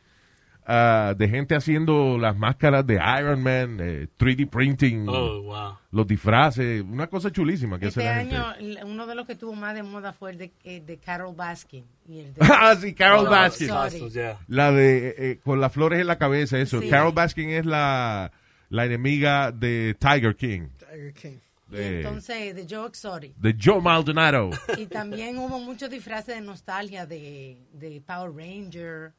ah, 0.66 1.14
de 1.18 1.28
gente 1.30 1.56
haciendo 1.56 2.18
las 2.18 2.38
máscaras 2.38 2.86
de 2.86 2.96
Iron 3.20 3.42
Man, 3.44 3.78
eh, 3.82 4.08
3D 4.18 4.50
printing, 4.50 5.06
Oh, 5.08 5.42
wow. 5.44 5.78
los 5.92 6.08
disfraces, 6.08 6.82
una 6.82 7.08
cosa 7.08 7.32
chulísima 7.32 7.80
que 7.80 7.88
Este 7.88 8.08
hace 8.08 8.26
la 8.32 8.54
gente. 8.58 8.84
uno 8.86 9.06
de 9.08 9.16
los 9.16 9.26
que 9.28 9.36
tuvo 9.36 9.54
más 9.54 9.74
de 9.76 9.84
moda 9.84 10.14
fue 10.14 10.32
el 10.32 10.38
de, 10.38 10.52
eh, 10.64 10.82
de 10.82 10.98
Carol 10.98 11.36
Baskin. 11.36 11.86
Y 12.08 12.20
el 12.20 12.34
de, 12.34 12.42
ah, 12.52 12.76
sí, 12.80 12.94
Carol 12.94 13.28
Oh, 13.28 13.30
Baskin. 13.30 13.68
sorry. 13.68 14.12
La 14.48 14.72
de 14.72 15.08
eh, 15.10 15.16
eh, 15.18 15.40
con 15.44 15.60
las 15.62 15.72
flores 15.74 16.00
en 16.00 16.08
la 16.08 16.18
cabeza, 16.18 16.58
eso. 16.60 16.80
Sí. 16.82 16.90
Carol 16.90 17.14
Baskin 17.14 17.50
es 17.50 17.66
la, 17.66 18.32
la 18.70 18.86
enemiga 18.86 19.52
de 19.52 19.96
Tiger 20.00 20.36
King, 20.36 20.70
Tiger 20.78 21.14
King. 21.14 21.38
de, 21.68 21.98
entonces, 22.02 22.56
de 22.56 22.68
Joe 22.70 22.88
Exotic. 22.88 23.36
de 23.38 23.56
Joe 23.62 23.82
Maldonado. 23.82 24.50
Y 24.78 24.86
también 24.88 25.38
hubo 25.38 25.60
muchos 25.60 25.90
disfraces 25.90 26.36
de 26.36 26.42
nostalgia 26.42 27.06
de, 27.06 27.58
de 27.74 28.02
Power 28.06 28.32
Ranger. 28.36 29.14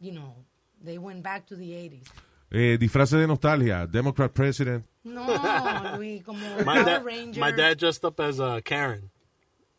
You 0.00 0.12
know, 0.12 0.44
they 0.84 0.98
went 0.98 1.22
back 1.22 1.46
to 1.46 1.56
the 1.56 1.70
80s. 1.72 2.06
Eh, 2.50 2.76
disfraces 2.78 3.18
de 3.20 3.26
nostalgia, 3.26 3.86
Democrat 3.86 4.32
President. 4.32 4.84
No, 5.04 5.22
Luis, 5.96 6.22
como 6.24 6.38
My 6.64 6.82
dad, 6.82 7.04
Ranger. 7.04 7.40
my 7.40 7.50
dad 7.52 7.78
dressed 7.78 8.04
up 8.04 8.18
as 8.20 8.40
a 8.40 8.62
Karen. 8.64 9.10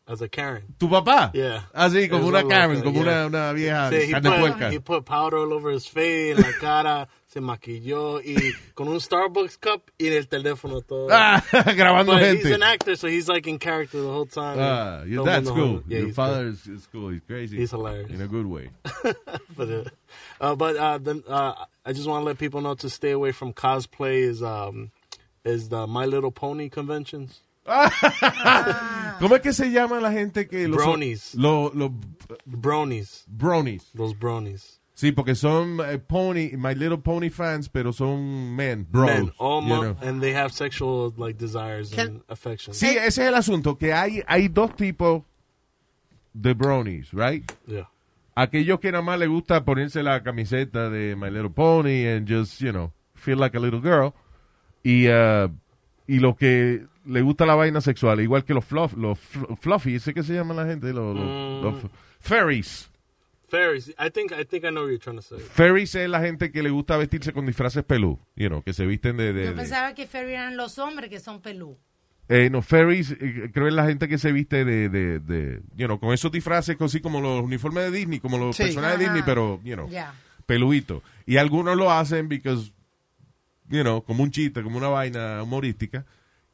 As 0.06 0.20
a 0.22 0.28
Karen. 0.28 0.74
¿Tu 0.78 0.88
papá? 0.88 1.30
Yeah. 1.34 1.62
Así, 1.74 2.08
como 2.08 2.24
It 2.24 2.28
una 2.28 2.42
Karen, 2.48 2.74
like 2.74 2.78
that, 2.78 2.84
como 2.84 3.04
yeah. 3.04 3.26
una, 3.26 3.26
una 3.26 3.52
vieja 3.52 3.90
Sí, 3.90 4.12
he, 4.12 4.20
put, 4.20 4.72
he 4.72 4.78
put 4.80 5.04
powder 5.04 5.38
all 5.38 5.52
over 5.52 5.70
his 5.70 5.86
face, 5.86 6.36
la 6.36 6.52
cara, 6.60 7.08
se 7.30 7.40
maquilló 7.40 8.20
y 8.20 8.34
con 8.74 8.88
un 8.88 9.00
Starbucks 9.00 9.56
cup 9.58 9.82
y 9.98 10.08
en 10.08 10.14
el 10.14 10.26
teléfono 10.26 10.80
todo. 10.80 11.08
Ah, 11.12 11.40
grabando 11.76 12.12
But 12.12 12.22
gente. 12.22 12.48
he's 12.48 12.54
an 12.56 12.62
actor, 12.64 12.96
so 12.96 13.06
he's 13.06 13.28
like 13.28 13.46
in 13.48 13.58
character 13.58 14.00
the 14.00 14.08
whole 14.08 14.26
time. 14.26 14.58
Ah, 14.58 15.04
your 15.04 15.24
dad's 15.24 15.48
cool. 15.48 15.82
Yeah, 15.86 16.00
your 16.00 16.12
father 16.12 16.48
is, 16.48 16.66
is 16.66 16.88
cool. 16.90 17.10
He's 17.10 17.22
crazy. 17.26 17.56
He's 17.56 17.70
hilarious. 17.70 18.10
In 18.10 18.20
a 18.20 18.26
good 18.26 18.46
way. 18.46 18.70
cool. 18.84 19.12
but 19.56 19.68
uh, 19.70 19.84
uh, 20.40 20.54
but 20.56 20.76
uh, 20.76 20.98
then 20.98 21.22
uh, 21.28 21.54
I 21.86 21.92
just 21.92 22.08
want 22.08 22.22
to 22.22 22.26
let 22.26 22.38
people 22.38 22.60
know 22.60 22.74
to 22.74 22.90
stay 22.90 23.12
away 23.12 23.30
from 23.30 23.52
cosplay. 23.52 24.22
Is 24.22 24.42
um 24.42 24.90
is 25.44 25.68
the 25.68 25.86
My 25.86 26.06
Little 26.06 26.32
Pony 26.32 26.68
conventions? 26.68 27.42
¿Cómo 27.64 29.36
es 29.36 29.42
que 29.42 29.52
se 29.52 29.70
llama 29.70 30.00
la 30.00 30.10
gente 30.10 30.48
que 30.48 30.66
los 30.66 30.76
Bronies. 30.78 31.34
Los 31.36 31.74
los 31.74 31.92
Bronies, 32.44 33.24
bronies. 33.28 33.84
those 33.94 34.14
bronies. 34.14 34.79
Sí, 35.00 35.12
porque 35.12 35.34
son 35.34 35.78
eh, 35.80 35.96
Pony, 35.98 36.50
My 36.58 36.74
Little 36.74 36.98
Pony 36.98 37.30
fans, 37.30 37.70
pero 37.70 37.90
son 37.90 38.54
men, 38.54 38.86
bros. 38.90 39.06
Men, 39.06 39.32
all 39.38 39.62
you 39.66 39.80
know. 39.80 39.96
and 40.02 40.20
they 40.20 40.34
have 40.34 40.50
sexual 40.52 41.14
like 41.16 41.38
desires 41.38 41.90
Can- 41.90 42.06
and 42.08 42.22
affection. 42.28 42.74
Sí, 42.74 42.88
ese 42.88 43.06
es 43.22 43.28
el 43.28 43.34
asunto, 43.34 43.78
que 43.78 43.94
hay, 43.94 44.22
hay 44.26 44.48
dos 44.48 44.76
tipos 44.76 45.22
de 46.34 46.52
bronies, 46.52 47.12
right? 47.14 47.50
Yeah. 47.66 47.88
Aquellos 48.34 48.78
que 48.78 48.92
nada 48.92 49.02
más 49.02 49.18
le 49.18 49.26
gusta 49.26 49.64
ponerse 49.64 50.02
la 50.02 50.22
camiseta 50.22 50.90
de 50.90 51.16
My 51.16 51.30
Little 51.30 51.48
Pony 51.50 52.06
and 52.06 52.28
just, 52.28 52.60
you 52.60 52.70
know, 52.70 52.92
feel 53.14 53.38
like 53.38 53.56
a 53.56 53.60
little 53.60 53.80
girl. 53.80 54.12
Y, 54.84 55.08
uh, 55.08 55.48
y 56.06 56.18
los 56.18 56.36
que 56.36 56.84
le 57.06 57.22
gusta 57.22 57.46
la 57.46 57.54
vaina 57.54 57.80
sexual, 57.80 58.20
igual 58.20 58.44
que 58.44 58.52
los, 58.52 58.66
fluff, 58.66 58.92
los 58.98 59.18
fl- 59.18 59.56
fluffy, 59.58 59.94
¿ese 59.94 60.12
que 60.12 60.22
se 60.22 60.34
llama 60.34 60.52
la 60.52 60.66
gente? 60.66 60.92
Los, 60.92 61.16
los- 61.16 61.24
Mm. 61.26 61.62
los 61.64 61.74
fairies. 62.20 62.89
Fairies. 63.50 63.88
I 63.98 64.10
think 64.10 64.32
I 64.32 64.44
think 64.44 64.64
I 64.64 64.70
know 64.70 64.82
what 64.84 64.90
you're 64.90 64.98
trying 64.98 65.16
to 65.16 65.22
say. 65.22 65.38
Fairies 65.40 65.94
es 65.94 66.08
la 66.08 66.20
gente 66.20 66.50
que 66.52 66.62
le 66.62 66.70
gusta 66.70 66.96
vestirse 66.96 67.32
con 67.32 67.46
disfraces 67.46 67.82
pelú, 67.84 68.18
you 68.36 68.48
know, 68.48 68.62
que 68.62 68.72
se 68.72 68.86
visten 68.86 69.16
de... 69.16 69.32
de- 69.32 69.44
Yo 69.44 69.50
de- 69.50 69.56
pensaba 69.56 69.94
que 69.94 70.06
Ferry 70.06 70.32
eran 70.34 70.56
los 70.56 70.78
hombres 70.78 71.10
que 71.10 71.18
son 71.20 71.40
pelú. 71.42 71.76
Eh, 72.28 72.48
no, 72.48 72.62
fairies, 72.62 73.10
eh, 73.10 73.50
creo 73.52 73.66
es 73.66 73.74
la 73.74 73.84
gente 73.86 74.06
que 74.06 74.16
se 74.16 74.30
viste 74.30 74.64
de, 74.64 74.88
de, 74.88 75.18
de, 75.18 75.62
you 75.74 75.86
know, 75.86 75.98
con 75.98 76.12
esos 76.14 76.30
disfraces 76.30 76.76
así 76.80 77.00
como 77.00 77.20
los 77.20 77.42
uniformes 77.42 77.90
de 77.90 77.98
Disney, 77.98 78.20
como 78.20 78.38
los 78.38 78.54
Sí. 78.56 78.62
personajes 78.62 78.98
de. 79.00 79.04
Disney, 79.06 79.22
pero, 79.26 79.60
you 79.64 79.74
know, 79.74 79.88
peluito. 80.46 81.02
Y 81.26 81.38
algunos 81.38 81.76
lo 81.76 81.90
hacen 81.90 82.28
because, 82.28 82.72
you 83.68 83.82
know, 83.82 84.04
como 84.04 84.22
un 84.22 84.30
chiste, 84.30 84.62
como 84.62 84.78
una 84.78 84.86
vaina 84.88 85.42
humorística, 85.42 86.06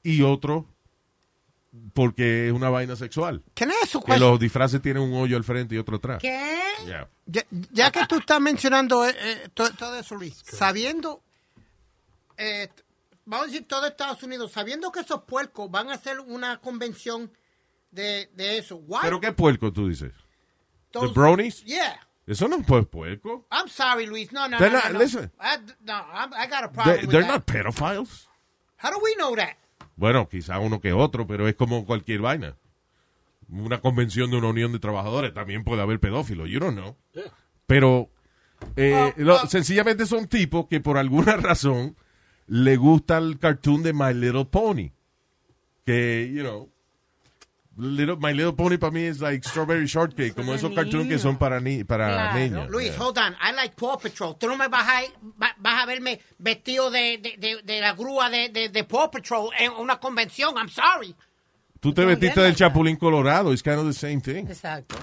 y 0.02 0.22
otros 0.22 0.64
porque 1.94 2.48
es 2.48 2.52
una 2.52 2.68
vaina 2.70 2.94
sexual. 2.96 3.42
I 3.58 3.64
ask 3.82 3.96
a 3.96 4.00
Que 4.00 4.18
los 4.18 4.38
disfraces 4.38 4.80
tienen 4.82 5.02
un 5.02 5.14
hoyo 5.14 5.36
al 5.36 5.44
frente 5.44 5.74
y 5.74 5.78
otro 5.78 5.96
atrás. 5.96 6.18
¿Qué? 6.20 6.48
Yeah. 6.84 7.08
Ya, 7.26 7.44
ya 7.72 7.90
que 7.90 8.06
tú 8.06 8.16
estás 8.18 8.40
mencionando 8.40 9.06
eh, 9.08 9.14
eh, 9.18 9.48
to- 9.54 9.72
todo, 9.74 9.98
eso, 9.98 10.14
Luis, 10.14 10.42
sabiendo, 10.44 11.22
eh, 12.36 12.68
vamos 13.24 13.48
a 13.48 13.50
decir 13.50 13.66
todo 13.66 13.86
Estados 13.86 14.22
Unidos, 14.22 14.52
sabiendo 14.52 14.92
que 14.92 15.00
esos 15.00 15.22
puercos 15.24 15.70
van 15.70 15.88
a 15.90 15.94
hacer 15.94 16.20
una 16.20 16.58
convención 16.60 17.32
de, 17.90 18.30
de 18.34 18.58
eso, 18.58 18.76
why 18.76 18.98
Pero 19.02 19.20
qué 19.20 19.32
puerco 19.32 19.72
tú 19.72 19.88
dices. 19.88 20.12
those- 20.92 21.08
¿The 21.08 21.12
bronies? 21.14 21.64
Yeah. 21.64 22.00
Eso 22.26 22.48
no 22.48 22.56
es 22.56 22.66
puerco. 22.88 23.46
I'm 23.52 23.68
sorry, 23.68 24.04
Luis. 24.06 24.32
No, 24.32 24.48
no, 24.48 24.58
They're 24.58 24.70
no, 24.70 24.78
not- 24.78 24.86
no, 24.88 24.92
no. 24.94 24.98
listen. 24.98 25.32
I, 25.40 25.58
no, 25.84 25.92
I'm- 25.94 26.32
I 26.34 26.46
got 26.48 26.64
a 26.64 26.72
problem 26.72 26.96
They, 26.96 27.02
with 27.06 27.10
they're 27.10 27.22
that. 27.22 27.32
not 27.32 27.46
pedophiles. 27.46 28.26
How 28.78 28.90
do 28.90 28.98
we 29.02 29.14
know 29.16 29.34
that? 29.36 29.56
Bueno, 29.96 30.28
quizá 30.28 30.58
uno 30.58 30.80
que 30.80 30.92
otro, 30.92 31.26
pero 31.26 31.48
es 31.48 31.54
como 31.54 31.84
cualquier 31.86 32.20
vaina. 32.20 32.56
Una 33.48 33.80
convención 33.80 34.30
de 34.30 34.36
una 34.36 34.48
unión 34.48 34.72
de 34.72 34.78
trabajadores 34.78 35.32
también 35.32 35.64
puede 35.64 35.82
haber 35.82 36.00
pedófilos, 36.00 36.48
you 36.48 36.58
don't 36.60 36.76
know. 36.78 36.96
Pero 37.66 38.10
eh, 38.76 39.12
lo- 39.16 39.46
sencillamente 39.46 40.06
son 40.06 40.26
tipos 40.28 40.66
que 40.66 40.80
por 40.80 40.98
alguna 40.98 41.36
razón 41.36 41.96
le 42.46 42.76
gusta 42.76 43.18
el 43.18 43.38
cartoon 43.38 43.82
de 43.82 43.92
My 43.92 44.12
Little 44.14 44.44
Pony. 44.46 44.90
Que, 45.84 46.30
you 46.34 46.42
know, 46.42 46.68
Little- 47.78 48.16
My 48.16 48.32
Little 48.32 48.54
Pony 48.54 48.78
para 48.78 48.90
mí 48.90 49.02
es 49.02 49.20
like 49.20 49.46
Strawberry 49.46 49.86
Shortcake, 49.86 50.34
como 50.34 50.54
esos 50.54 50.72
cartoons 50.74 51.08
que 51.08 51.18
son 51.18 51.36
para, 51.36 51.60
ni 51.60 51.84
para 51.84 52.08
Claro. 52.08 52.38
niños. 52.38 52.70
Luis, 52.70 52.88
Yeah. 52.92 53.02
hold 53.04 53.18
on. 53.18 53.34
I 53.34 53.52
like 53.54 53.74
Paw 53.76 53.98
Patrol. 53.98 54.34
Tú 54.38 54.46
no 54.48 54.56
me 54.56 54.68
vas 54.68 54.86
a, 54.88 55.02
va- 55.40 55.54
vas 55.58 55.82
a 55.82 55.86
verme 55.86 56.18
vestido 56.38 56.90
de, 56.90 57.18
de, 57.18 57.36
de, 57.38 57.62
de 57.62 57.80
la 57.80 57.92
grúa 57.92 58.30
de, 58.30 58.48
de, 58.48 58.68
de 58.70 58.84
Paw 58.84 59.10
Patrol 59.10 59.50
en 59.58 59.72
una 59.72 59.98
convención. 60.00 60.56
I'm 60.56 60.68
sorry. 60.70 61.14
Tú 61.80 61.92
te 61.92 62.04
vestiste 62.06 62.40
del. 62.40 62.56
Chapulín 62.56 62.96
Colorado, 62.96 63.52
it's 63.52 63.62
kind 63.62 63.76
of 63.78 63.86
the 63.86 63.92
same 63.92 64.20
thing. 64.22 64.46
Exacto. 64.48 64.96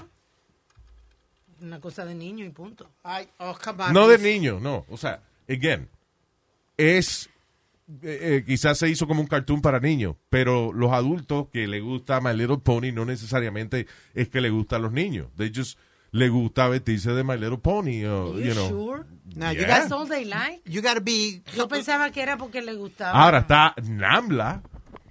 Una 1.60 1.80
cosa 1.80 2.04
de 2.04 2.14
niño 2.14 2.44
y 2.44 2.50
punto. 2.50 2.90
Ay, 3.04 3.28
oh, 3.38 3.56
come 3.62 3.84
on. 3.84 3.92
No 3.94 4.08
de 4.08 4.18
niño, 4.18 4.58
no. 4.60 4.84
O 4.90 4.96
sea, 4.96 5.20
again, 5.48 5.88
es. 6.76 7.30
Eh, 8.02 8.18
eh, 8.22 8.44
quizás 8.46 8.78
se 8.78 8.88
hizo 8.88 9.06
como 9.06 9.20
un 9.20 9.26
cartoon 9.26 9.60
para 9.60 9.78
niños, 9.78 10.16
pero 10.30 10.72
los 10.72 10.92
adultos 10.92 11.48
que 11.52 11.66
le 11.66 11.80
gusta 11.80 12.20
My 12.20 12.34
Little 12.34 12.58
Pony 12.58 12.92
no 12.92 13.04
necesariamente 13.04 13.86
es 14.14 14.28
que 14.28 14.40
le 14.40 14.50
gusta 14.50 14.76
a 14.76 14.78
los 14.78 14.92
niños. 14.92 15.28
De 15.36 15.46
ellos 15.46 15.76
le 16.10 16.28
gusta 16.28 16.68
vestirse 16.68 17.12
de 17.12 17.24
My 17.24 17.36
Little 17.36 17.58
Pony, 17.58 18.04
o, 18.04 18.38
You 18.38 18.44
you 18.46 18.52
know. 18.54 18.68
sure? 18.68 19.04
No, 19.34 19.52
you 19.52 19.60
got 19.62 19.68
That's 19.68 19.92
all 19.92 20.08
they 20.08 20.24
like. 20.24 20.62
you 20.64 20.80
gotta 20.80 21.00
be. 21.00 21.42
Yo 21.56 21.66
pensaba 21.68 22.10
que 22.10 22.22
era 22.22 22.36
porque 22.38 22.62
le 22.62 22.74
gustaba. 22.74 23.20
Ahora 23.20 23.38
está 23.40 23.74
Namla, 23.82 24.62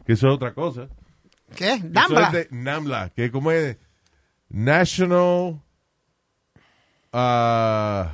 que 0.06 0.14
eso 0.14 0.28
es 0.30 0.34
otra 0.34 0.54
cosa. 0.54 0.88
¿Qué? 1.56 1.74
Eso 1.74 1.88
Dambla. 1.90 2.28
es 2.28 2.32
de 2.34 2.48
Namla, 2.52 3.10
que 3.10 3.30
como 3.32 3.52
es 3.52 3.78
National 4.50 5.62
uh, 7.14 8.08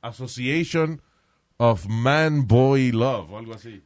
Association 0.00 1.02
of 1.58 1.86
Man 1.88 2.46
Boy 2.46 2.92
Love, 2.92 3.30
o 3.32 3.38
algo 3.38 3.54
así. 3.54 3.82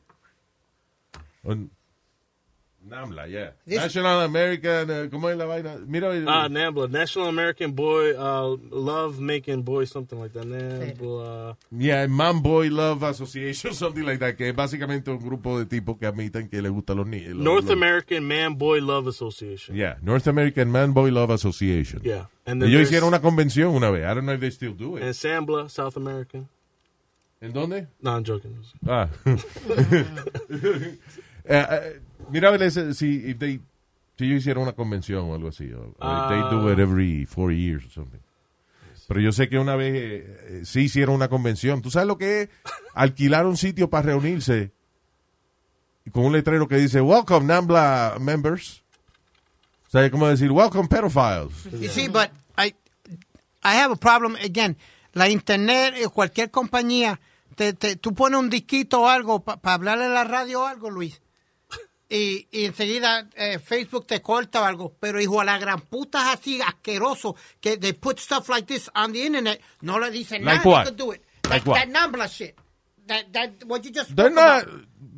Un- 1.46 1.70
NAMBLA, 2.88 3.26
yeah. 3.28 3.50
This- 3.66 3.80
National 3.80 4.20
American, 4.20 4.88
eh, 4.92 5.08
¿cómo 5.10 5.28
es 5.28 5.36
la 5.36 5.44
vaina? 5.44 5.76
Mira, 5.88 6.08
Ah, 6.28 6.48
NAMBLA, 6.48 6.86
National 6.88 7.26
American 7.28 7.74
Boy 7.74 8.12
uh, 8.16 8.56
Love 8.70 9.18
Making 9.18 9.64
Boy, 9.64 9.86
something 9.86 10.16
like 10.20 10.32
that. 10.34 10.44
NAMBLA. 10.46 11.56
yeah, 11.72 12.06
Man 12.06 12.42
Boy 12.42 12.68
Love 12.70 13.02
Association, 13.02 13.74
something 13.74 14.04
like 14.04 14.20
that, 14.20 14.36
que 14.36 14.50
es 14.50 14.54
básicamente 14.54 15.10
un 15.10 15.18
grupo 15.18 15.58
de 15.58 15.66
tipos 15.66 15.98
que 15.98 16.06
admiten 16.06 16.48
que 16.48 16.62
les 16.62 16.70
gustan 16.70 16.98
los 16.98 17.08
niños. 17.08 17.34
North 17.34 17.68
American 17.70 18.22
Man 18.24 18.56
Boy 18.56 18.80
Love 18.80 19.08
Association. 19.08 19.76
Yeah, 19.76 19.96
North 20.00 20.28
American 20.28 20.70
Man 20.70 20.92
Boy 20.92 21.10
Love 21.10 21.32
Association. 21.32 22.02
Yeah. 22.04 22.28
And 22.46 22.62
then 22.62 22.70
Ellos 22.70 22.88
there's- 22.88 22.92
hicieron 22.92 23.08
una 23.08 23.20
convención 23.20 23.74
una 23.74 23.90
vez. 23.90 24.04
I 24.04 24.14
don't 24.14 24.26
know 24.26 24.34
if 24.34 24.40
they 24.40 24.52
still 24.52 24.74
do 24.76 24.96
it. 24.96 25.02
And 25.02 25.12
SAMBLA, 25.12 25.68
South 25.70 25.96
American. 25.96 26.48
¿En 27.40 27.52
dónde? 27.52 27.88
No, 28.00 28.12
I'm 28.16 28.22
joking. 28.24 28.62
Ah. 28.88 29.08
Eh, 31.48 32.00
mira, 32.30 32.48
a 32.48 32.50
ver 32.52 32.62
ese- 32.62 32.94
si, 32.94 33.30
if 33.30 33.38
they, 33.38 33.60
si 34.18 34.24
ellos 34.24 34.38
hicieron 34.40 34.64
una 34.64 34.72
convención 34.72 35.30
o 35.30 35.34
algo 35.34 35.48
así. 35.48 35.70
O, 35.72 35.94
or 35.98 36.18
if 36.24 36.28
they 36.28 36.40
do 36.50 36.72
it 36.72 36.78
every 36.78 37.24
four 37.26 37.52
years 37.52 37.84
or 37.84 37.90
something. 37.90 38.18
Pero 39.08 39.20
yo 39.20 39.30
sé 39.30 39.48
que 39.48 39.58
una 39.58 39.76
vez 39.76 39.94
eh, 39.94 40.40
eh, 40.48 40.60
sí 40.64 40.80
hicieron 40.82 41.14
una 41.14 41.28
convención. 41.28 41.80
¿Tú 41.82 41.90
sabes 41.90 42.08
lo 42.08 42.18
que 42.18 42.42
es? 42.42 42.48
Alquilar 42.94 43.46
un 43.46 43.56
sitio 43.56 43.88
para 43.88 44.06
reunirse 44.06 44.72
con 46.12 46.24
un 46.24 46.32
letrero 46.32 46.66
que 46.66 46.76
dice 46.76 47.00
Welcome 47.00 47.46
NAMBLA 47.46 48.16
members. 48.20 48.82
O 49.86 49.90
sea, 49.90 50.04
es 50.04 50.10
como 50.10 50.26
decir 50.26 50.50
Welcome 50.50 50.88
pedophiles. 50.88 51.64
You 51.80 51.88
see, 51.88 52.08
but 52.08 52.30
I, 52.58 52.74
I 53.62 53.76
have 53.80 53.92
a 53.92 53.96
problem 53.96 54.34
again. 54.44 54.76
La 55.12 55.28
internet, 55.28 55.94
cualquier 56.12 56.50
compañía, 56.50 57.20
te, 57.54 57.72
te- 57.72 57.96
tú 57.96 58.12
pones 58.12 58.38
un 58.40 58.50
disquito 58.50 59.02
o 59.02 59.08
algo 59.08 59.40
para 59.44 59.74
hablarle 59.74 60.04
a 60.06 60.08
la 60.08 60.24
radio 60.24 60.62
o 60.62 60.66
algo, 60.66 60.90
Luis. 60.90 61.20
Y, 62.08 62.46
y 62.52 62.64
enseguida 62.66 63.28
eh, 63.34 63.58
Facebook 63.58 64.06
te 64.06 64.20
corta 64.22 64.60
o 64.62 64.64
algo. 64.64 64.94
Pero 65.00 65.20
hijo 65.20 65.40
a 65.40 65.44
la 65.44 65.58
gran 65.58 65.80
puta 65.80 66.20
es 66.32 66.38
así 66.38 66.60
asqueroso 66.62 67.34
que 67.60 67.76
they 67.78 67.92
put 67.94 68.18
stuff 68.20 68.48
like 68.48 68.66
this 68.72 68.88
on 68.94 69.12
the 69.12 69.26
internet. 69.26 69.60
No 69.80 69.98
le 69.98 70.10
dicen 70.10 70.44
Like 70.44 70.58
nada. 70.64 70.70
what? 70.84 70.92
Do 70.96 71.12
it. 71.12 71.22
Like 71.48 71.64
that, 71.64 71.66
what? 71.66 71.78
that 71.80 71.88
Nambla 71.88 72.28
shit. 72.28 72.54
That, 73.08 73.32
that, 73.32 73.50
what 73.66 73.84
you 73.84 73.92
just 73.92 74.16
not- 74.16 74.66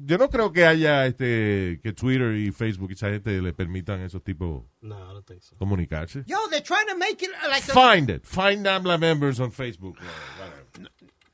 yo 0.04 0.16
no 0.18 0.28
creo 0.28 0.52
que 0.52 0.64
haya 0.64 1.06
este 1.06 1.80
que 1.82 1.92
Twitter 1.94 2.34
y 2.34 2.50
Facebook 2.52 2.90
y 2.90 2.94
esa 2.94 3.08
gente 3.10 3.40
le 3.40 3.52
permitan 3.54 4.00
a 4.00 4.06
esos 4.06 4.22
tipos 4.22 4.62
No, 4.82 4.94
I 4.96 5.12
don't 5.14 5.26
think 5.26 5.42
so. 5.42 5.56
comunicarse. 5.56 6.22
Yo, 6.26 6.36
they're 6.50 6.62
trying 6.62 6.86
to 6.88 6.96
make 6.96 7.22
it 7.22 7.30
like 7.50 7.66
a- 7.68 7.72
Find 7.72 8.10
it. 8.10 8.24
Find 8.26 8.62
NAMBLA 8.64 8.98
members 8.98 9.40
on 9.40 9.52
Facebook. 9.52 9.96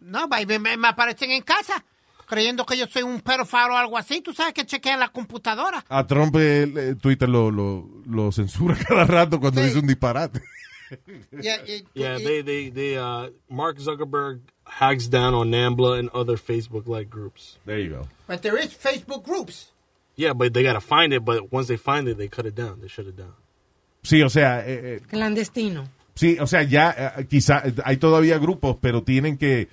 No, 0.00 0.28
baby, 0.28 0.58
me, 0.58 0.76
me 0.76 0.88
aparecen 0.88 1.30
en 1.30 1.42
casa 1.42 1.84
creyendo 2.26 2.64
que 2.66 2.76
yo 2.76 2.86
soy 2.86 3.02
un 3.02 3.20
pedófilo 3.20 3.74
o 3.74 3.76
algo 3.76 3.98
así. 3.98 4.20
Tú 4.20 4.32
sabes 4.32 4.54
que 4.54 4.64
chequean 4.66 5.00
la 5.00 5.08
computadora. 5.08 5.84
A 5.88 6.06
Trump 6.06 6.34
eh, 6.38 6.94
Twitter 7.00 7.28
lo, 7.28 7.50
lo, 7.50 7.88
lo 8.06 8.32
censura 8.32 8.76
cada 8.88 9.04
rato 9.04 9.38
cuando 9.40 9.60
Sí. 9.60 9.66
dice 9.68 9.78
un 9.80 9.86
disparate. 9.86 10.40
Yeah, 11.32 11.56
y- 11.66 11.82
Yeah, 11.94 12.18
y- 12.18 12.24
they, 12.24 12.42
they, 12.42 12.70
they, 12.70 12.96
uh, 12.98 13.30
Mark 13.48 13.78
Zuckerberg 13.78 14.40
hacks 14.64 15.08
down 15.08 15.34
on 15.34 15.50
NAMBLA 15.50 15.98
and 15.98 16.10
other 16.10 16.36
Facebook-like 16.36 17.08
groups. 17.10 17.58
There 17.64 17.80
you 17.80 17.90
go. 17.90 18.06
But 18.28 18.42
there 18.42 18.56
is 18.56 18.72
Facebook 18.74 19.24
groups. 19.24 19.72
Yeah, 20.14 20.34
but 20.34 20.52
they 20.52 20.62
gotta 20.62 20.80
find 20.82 21.12
it, 21.12 21.24
but 21.24 21.50
once 21.52 21.66
they 21.66 21.78
find 21.78 22.06
it, 22.06 22.16
they 22.18 22.28
cut 22.28 22.46
it 22.46 22.54
down. 22.54 22.80
They 22.80 22.88
shut 22.88 23.06
it 23.06 23.16
down. 23.16 23.34
Sí, 24.04 24.22
o 24.22 24.28
sea, 24.28 24.60
eh, 24.60 24.96
eh, 24.96 25.00
Clandestino. 25.08 25.88
sí, 26.14 26.36
o 26.38 26.46
sea, 26.46 26.62
ya 26.62 26.94
eh, 27.18 27.26
quizá 27.26 27.62
hay 27.84 27.96
todavía 27.96 28.38
grupos, 28.38 28.76
pero 28.80 29.02
tienen 29.02 29.36
que, 29.38 29.68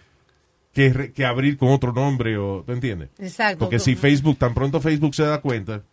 que, 0.74 0.94
re- 0.94 1.12
que 1.14 1.26
abrir 1.26 1.58
con 1.58 1.70
otro 1.70 1.92
nombre, 1.92 2.38
o, 2.38 2.64
¿tú 2.66 2.72
entiendes? 2.72 3.10
Exacto. 3.20 3.60
Porque 3.66 3.80
si 3.80 3.96
Facebook, 3.96 4.38
tan 4.38 4.54
pronto 4.54 4.80
Facebook 4.80 5.14
se 5.16 5.24
da 5.24 5.42
cuenta, 5.42 5.84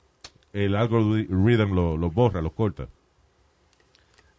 el 0.52 0.74
algoritmo 0.76 1.74
lo, 1.74 1.96
lo 1.96 2.10
borra, 2.10 2.40
lo 2.40 2.50
corta. 2.50 2.88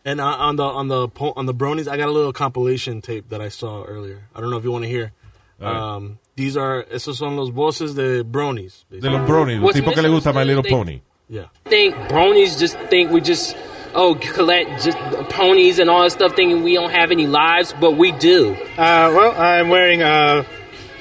And 0.05 0.21
uh, 0.21 0.23
on 0.23 0.55
the 0.55 0.63
on 0.63 0.87
the 0.87 1.07
on 1.35 1.45
the 1.45 1.53
bronies, 1.53 1.87
I 1.87 1.97
got 1.97 2.07
a 2.07 2.11
little 2.11 2.31
compilation 2.31 3.01
tape 3.01 3.29
that 3.29 3.41
I 3.41 3.49
saw 3.49 3.83
earlier. 3.83 4.29
I 4.33 4.39
don't 4.39 4.49
know 4.49 4.57
if 4.57 4.63
you 4.63 4.71
want 4.71 4.85
to 4.85 4.89
hear. 4.89 5.11
Right. 5.59 5.75
Um, 5.75 6.19
these 6.37 6.55
are 6.55 6.85
esos 6.89 7.17
son 7.17 7.35
los 7.35 7.51
voces 7.51 7.95
de 7.95 8.23
bronies. 8.23 8.85
De 8.89 9.09
los 9.09 9.27
bronies, 9.27 9.59
los 9.59 9.73
tipos 9.73 9.93
que 9.93 10.01
le 10.01 10.07
gusta 10.09 10.31
My 10.31 10.45
Little? 10.45 10.63
Pony. 10.63 11.01
Yeah. 11.27 11.49
think 11.65 11.95
bronies 12.07 12.57
just 12.57 12.77
think 12.89 13.11
we 13.11 13.19
just 13.21 13.55
oh 13.93 14.15
collect 14.15 14.83
just 14.83 14.97
ponies 15.29 15.79
and 15.79 15.89
all 15.89 16.03
that 16.03 16.11
stuff, 16.11 16.35
thinking 16.35 16.63
we 16.63 16.73
don't 16.75 16.91
have 16.91 17.11
any 17.11 17.27
lives, 17.27 17.73
but 17.79 17.97
we 17.97 18.11
do. 18.13 18.53
Uh, 18.53 19.11
well, 19.15 19.33
I'm 19.39 19.69
wearing 19.69 20.01
uh, 20.01 20.43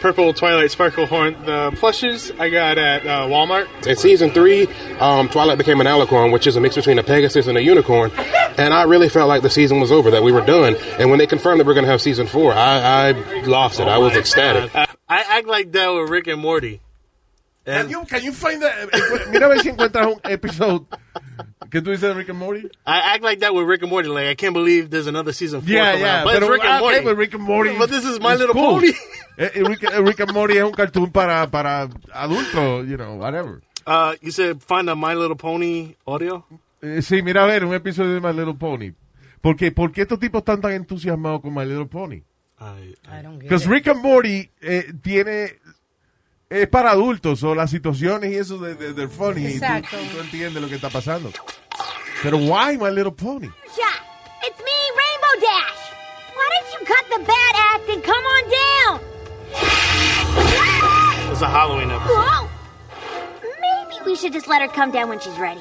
purple 0.00 0.32
Twilight 0.32 0.70
Sparkle 0.70 1.06
Horn. 1.06 1.36
The 1.44 1.72
plushes 1.76 2.30
I 2.38 2.50
got 2.50 2.78
at 2.78 3.06
uh, 3.06 3.26
Walmart. 3.26 3.86
In 3.86 3.96
season 3.96 4.30
three, 4.30 4.66
um, 5.00 5.28
Twilight 5.28 5.58
became 5.58 5.80
an 5.80 5.86
alicorn, 5.86 6.32
which 6.32 6.46
is 6.46 6.56
a 6.56 6.60
mix 6.60 6.76
between 6.76 6.98
a 6.98 7.02
Pegasus 7.02 7.46
and 7.46 7.58
a 7.58 7.62
unicorn. 7.62 8.10
And 8.56 8.72
I 8.74 8.84
really 8.84 9.08
felt 9.08 9.28
like 9.28 9.42
the 9.42 9.50
season 9.50 9.80
was 9.80 9.90
over, 9.92 10.10
that 10.10 10.22
we 10.22 10.32
were 10.32 10.44
done. 10.44 10.76
And 10.98 11.10
when 11.10 11.18
they 11.18 11.26
confirmed 11.26 11.60
that 11.60 11.66
we're 11.66 11.74
going 11.74 11.86
to 11.86 11.90
have 11.90 12.00
season 12.00 12.26
four, 12.26 12.52
I, 12.52 13.10
I 13.10 13.42
lost 13.42 13.80
it. 13.80 13.88
I 13.88 13.98
was 13.98 14.16
ecstatic. 14.16 14.74
I 14.74 14.86
act 15.08 15.46
like 15.46 15.72
that 15.72 15.88
with 15.88 16.10
Rick 16.10 16.26
and 16.26 16.40
Morty. 16.40 16.80
Can 17.64 17.90
you, 17.90 18.04
can 18.06 18.22
you 18.22 18.32
find 18.32 18.62
that? 18.62 18.88
eh, 18.94 19.30
Mira 19.30 19.46
a 19.46 19.54
ver 19.54 19.58
si 19.62 19.68
encuentras 19.68 20.06
un 20.06 20.20
episodio 20.24 20.86
que 21.70 21.80
tú 21.80 21.90
dices 21.90 22.08
de 22.08 22.14
Rick 22.14 22.30
and 22.30 22.38
Morty. 22.38 22.68
I 22.86 23.14
act 23.14 23.22
like 23.22 23.40
that 23.40 23.54
with 23.54 23.66
Rick 23.66 23.82
and 23.82 23.90
Morty. 23.90 24.08
Like 24.08 24.28
I 24.28 24.34
can't 24.34 24.54
believe 24.54 24.90
there's 24.90 25.06
another 25.06 25.32
season 25.32 25.60
four. 25.60 25.70
Yeah, 25.70 25.94
yeah. 25.96 26.24
But 26.24 26.34
pero 26.34 26.48
Rick 26.48 26.64
and 26.64 26.80
Morty. 26.80 26.96
okay, 26.96 27.04
but 27.04 27.16
Rick 27.16 27.34
and 27.34 27.42
Morty. 27.42 27.76
But 27.76 27.90
this 27.90 28.04
is 28.04 28.20
My 28.20 28.34
Little 28.34 28.54
cool. 28.54 28.80
Pony. 28.80 28.92
Eh, 29.38 29.50
eh, 29.54 29.62
Rick, 29.62 29.84
eh, 29.84 30.00
Rick 30.00 30.20
and 30.20 30.32
Morty 30.32 30.56
es 30.56 30.64
un 30.64 30.72
cartoon 30.72 31.12
para, 31.12 31.48
para 31.48 31.88
adultos, 32.12 32.88
you 32.88 32.96
know, 32.96 33.14
whatever. 33.14 33.62
Uh, 33.86 34.16
you 34.20 34.32
said 34.32 34.60
find 34.60 34.90
a 34.90 34.96
My 34.96 35.14
Little 35.14 35.36
Pony 35.36 35.94
audio. 36.06 36.44
Eh, 36.82 37.02
sí, 37.02 37.22
mira 37.22 37.44
a 37.44 37.46
ver, 37.46 37.64
un 37.64 37.72
episodio 37.72 38.14
de 38.14 38.20
My 38.20 38.32
Little 38.32 38.54
Pony. 38.54 38.94
Porque, 39.40 39.70
¿Por 39.70 39.92
qué 39.92 40.02
estos 40.02 40.18
tipos 40.18 40.40
están 40.40 40.60
tan 40.60 40.72
entusiasmados 40.72 41.40
con 41.40 41.54
My 41.54 41.64
Little 41.64 41.86
Pony? 41.86 42.22
I, 42.60 42.96
I 43.06 43.22
don't 43.22 43.38
get 43.38 43.48
Because. 43.48 43.68
Rick 43.68 43.86
and 43.86 44.02
Morty 44.02 44.50
eh, 44.60 44.92
tiene... 45.02 45.58
Es 46.50 46.66
para 46.68 46.92
adultos, 46.92 47.42
o 47.42 47.54
las 47.54 47.70
situaciones 47.70 48.32
y 48.32 48.36
eso 48.36 48.56
de, 48.58 48.74
de, 48.74 48.94
they're 48.94 49.08
funny. 49.08 49.42
tú- 49.42 49.48
Exacto. 49.48 49.96
y 50.02 50.06
tú 50.08 50.18
entiendes 50.20 50.62
lo 50.62 50.68
que 50.68 50.76
está 50.76 50.88
pasando. 50.88 51.30
Pero 52.22 52.38
why 52.38 52.78
My 52.78 52.90
Little 52.90 53.12
Pony? 53.12 53.48
Jack, 53.76 54.02
it's 54.42 54.58
me, 54.58 54.78
Rainbow 54.96 55.40
Dash. 55.42 55.92
Why 56.34 56.48
don't 56.54 56.72
you 56.72 56.86
cut 56.86 57.04
the 57.10 57.18
bad 57.26 57.54
act 57.74 57.88
and 57.90 58.02
come 58.02 58.24
on 58.24 58.44
down? 58.50 59.00
It's 61.32 61.42
a 61.42 61.48
Halloween 61.48 61.90
episode. 61.90 62.14
Whoa! 62.16 62.48
Maybe 63.60 64.10
we 64.10 64.16
should 64.16 64.32
just 64.32 64.48
let 64.48 64.62
her 64.62 64.68
come 64.68 64.90
down 64.90 65.10
when 65.10 65.20
she's 65.20 65.38
ready. 65.38 65.60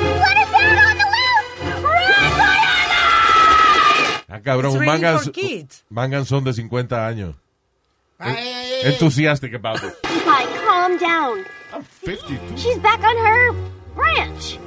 Let 0.00 0.36
us 0.38 0.54
out 0.54 0.78
on 0.78 0.96
the 0.96 1.04
loose! 1.04 1.82
Run, 1.84 2.30
Viola! 2.38 3.04
Ah, 4.30 4.40
cabrón, 4.42 4.72
un 4.72 4.78
for 4.78 4.86
mangan 5.90 6.24
son 6.24 6.44
de 6.44 6.52
50 6.54 7.06
años. 7.06 7.34
Enthusiastic 8.20 9.52
about 9.54 9.82
it. 9.82 9.94
Hi, 10.04 10.44
calm 10.66 10.98
down. 10.98 11.44
I'm 11.72 11.82
52. 11.84 12.56
She's 12.56 12.78
back 12.78 13.02
on 13.04 13.16
her 13.16 13.52
ranch. 13.94 14.58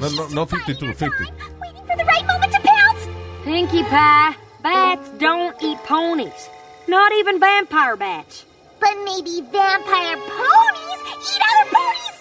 No, 0.00 0.08
no, 0.10 0.28
no 0.28 0.44
52, 0.44 0.92
50. 0.92 1.06
Waiting 1.60 1.86
for 1.86 1.96
the 1.96 2.04
right 2.04 2.26
moment 2.26 2.52
to 2.52 2.60
pounce. 2.60 3.08
Pinkie 3.44 3.82
Pie, 3.84 4.36
bats 4.62 5.08
don't 5.18 5.56
eat 5.62 5.78
ponies. 5.84 6.50
Not 6.86 7.12
even 7.12 7.40
vampire 7.40 7.96
bats. 7.96 8.44
But 8.78 8.94
maybe 9.04 9.40
vampire 9.40 10.16
ponies 10.16 11.00
eat 11.16 11.40
other 11.48 11.70
ponies. 11.72 12.14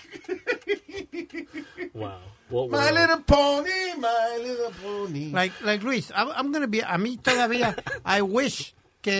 Wow. 1.94 2.20
What 2.50 2.70
My 2.70 2.78
world? 2.78 2.94
little 2.94 3.22
pony, 3.24 3.94
my 3.98 4.38
little 4.42 4.72
pony. 4.82 5.30
Like, 5.32 5.52
like 5.62 5.82
Luis, 5.82 6.10
I'm, 6.14 6.28
I'm 6.34 6.50
gonna 6.52 6.66
be, 6.66 6.80
a 6.80 6.96
mí 6.98 7.18
todavía, 7.20 7.76
I 8.04 8.22
wish 8.22 8.74
que 9.02 9.12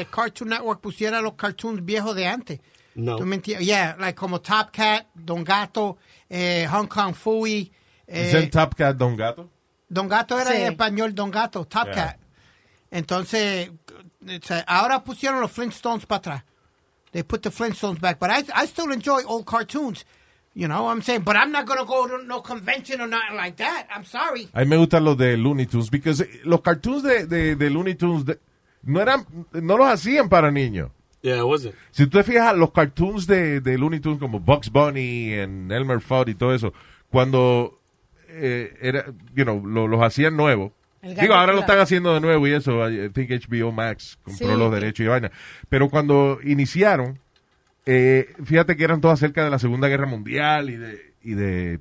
eh, 0.00 0.06
Cartoon 0.10 0.48
Network 0.50 0.80
pusiera 0.80 1.20
los 1.20 1.34
cartoons 1.34 1.80
viejos 1.84 2.14
de 2.14 2.26
antes. 2.26 2.60
No. 2.94 3.16
¿Tú 3.18 3.26
me 3.26 3.36
entiendes? 3.36 3.66
Yeah, 3.66 3.96
like 3.98 4.16
como 4.16 4.38
Top 4.40 4.72
Cat, 4.72 5.06
Don 5.14 5.44
Gato, 5.44 5.98
eh, 6.30 6.66
Hong 6.70 6.86
Kong 6.86 7.14
Fooey. 7.14 7.70
eh, 8.06 8.32
¿Es 8.34 8.50
Top 8.50 8.74
Cat 8.76 8.96
Don 8.96 9.16
Gato? 9.16 9.50
Don 9.88 10.08
Gato 10.08 10.38
era 10.38 10.50
Sí. 10.52 10.62
en 10.62 10.72
español 10.72 11.14
Don 11.14 11.30
Gato, 11.30 11.64
Top 11.66 11.86
Yeah. 11.86 11.94
Cat. 11.94 12.16
Entonces, 12.90 13.70
ahora 14.66 15.02
pusieron 15.04 15.40
los 15.40 15.50
Flintstones 15.52 16.06
para 16.06 16.18
atrás. 16.18 16.42
They 17.12 17.22
put 17.22 17.42
the 17.42 17.50
Flintstones 17.50 18.00
back, 18.00 18.18
but 18.18 18.30
I, 18.30 18.44
I 18.54 18.66
still 18.66 18.90
enjoy 18.92 19.22
old 19.26 19.44
cartoons. 19.46 20.04
You 20.58 20.68
know 20.68 20.84
what 20.84 20.92
I'm 20.92 21.02
saying? 21.02 21.20
But 21.22 21.36
I'm 21.36 21.52
not 21.52 21.66
going 21.66 21.78
to 21.78 21.84
go 21.84 22.06
to 22.08 22.24
no 22.24 22.40
convention 22.40 23.02
or 23.02 23.06
nothing 23.06 23.36
like 23.36 23.56
that. 23.58 23.88
I'm 23.94 24.04
sorry. 24.06 24.48
A 24.54 24.60
mí 24.60 24.66
me 24.70 24.76
gustan 24.78 25.04
los 25.04 25.14
de 25.18 25.36
Looney 25.36 25.66
Tunes, 25.66 25.90
porque 25.90 26.14
los 26.44 26.62
cartoons 26.62 27.02
de, 27.02 27.26
de, 27.26 27.56
de 27.56 27.68
Looney 27.70 27.94
Tunes 27.94 28.24
de- 28.24 28.38
no 28.82 29.02
eran, 29.02 29.26
no 29.52 29.76
los 29.76 29.86
hacían 29.86 30.30
para 30.30 30.50
niños. 30.50 30.90
Yeah, 31.20 31.36
it 31.40 31.44
wasn't. 31.44 31.74
Si 31.90 32.06
tú 32.06 32.16
te 32.18 32.24
fijas, 32.24 32.56
los 32.56 32.70
cartoons 32.72 33.26
de, 33.26 33.60
de 33.60 33.76
Looney 33.76 34.00
Tunes 34.00 34.18
como 34.18 34.40
Bugs 34.40 34.70
Bunny 34.72 35.34
and 35.34 35.70
Elmer 35.70 36.00
Fudd 36.00 36.28
y 36.28 36.34
todo 36.34 36.54
eso, 36.54 36.72
cuando 37.10 37.78
eh, 38.28 38.72
era, 38.80 39.04
you 39.34 39.44
know, 39.44 39.60
lo- 39.66 39.86
los 39.88 40.00
hacían 40.02 40.36
nuevos, 40.38 40.72
Digo, 41.02 41.34
ahora 41.34 41.52
lo 41.52 41.60
están 41.60 41.78
haciendo 41.78 42.14
de 42.14 42.20
nuevo 42.20 42.48
y 42.48 42.52
eso. 42.52 42.88
I 42.90 43.10
think 43.10 43.30
HBO 43.30 43.70
Max 43.70 44.18
compró 44.24 44.48
Sí. 44.54 44.58
los 44.58 44.72
derechos 44.72 45.04
y 45.04 45.08
vaina. 45.08 45.30
Pero 45.68 45.88
cuando 45.88 46.38
iniciaron, 46.42 47.20
eh, 47.86 48.34
fíjate 48.44 48.76
que 48.76 48.84
eran 48.84 49.00
todas 49.00 49.18
acerca 49.20 49.44
de 49.44 49.50
la 49.50 49.58
Segunda 49.58 49.88
Guerra 49.88 50.06
Mundial 50.06 50.68
y 50.70 50.76
de, 50.76 51.14
y 51.22 51.34
de 51.34 51.80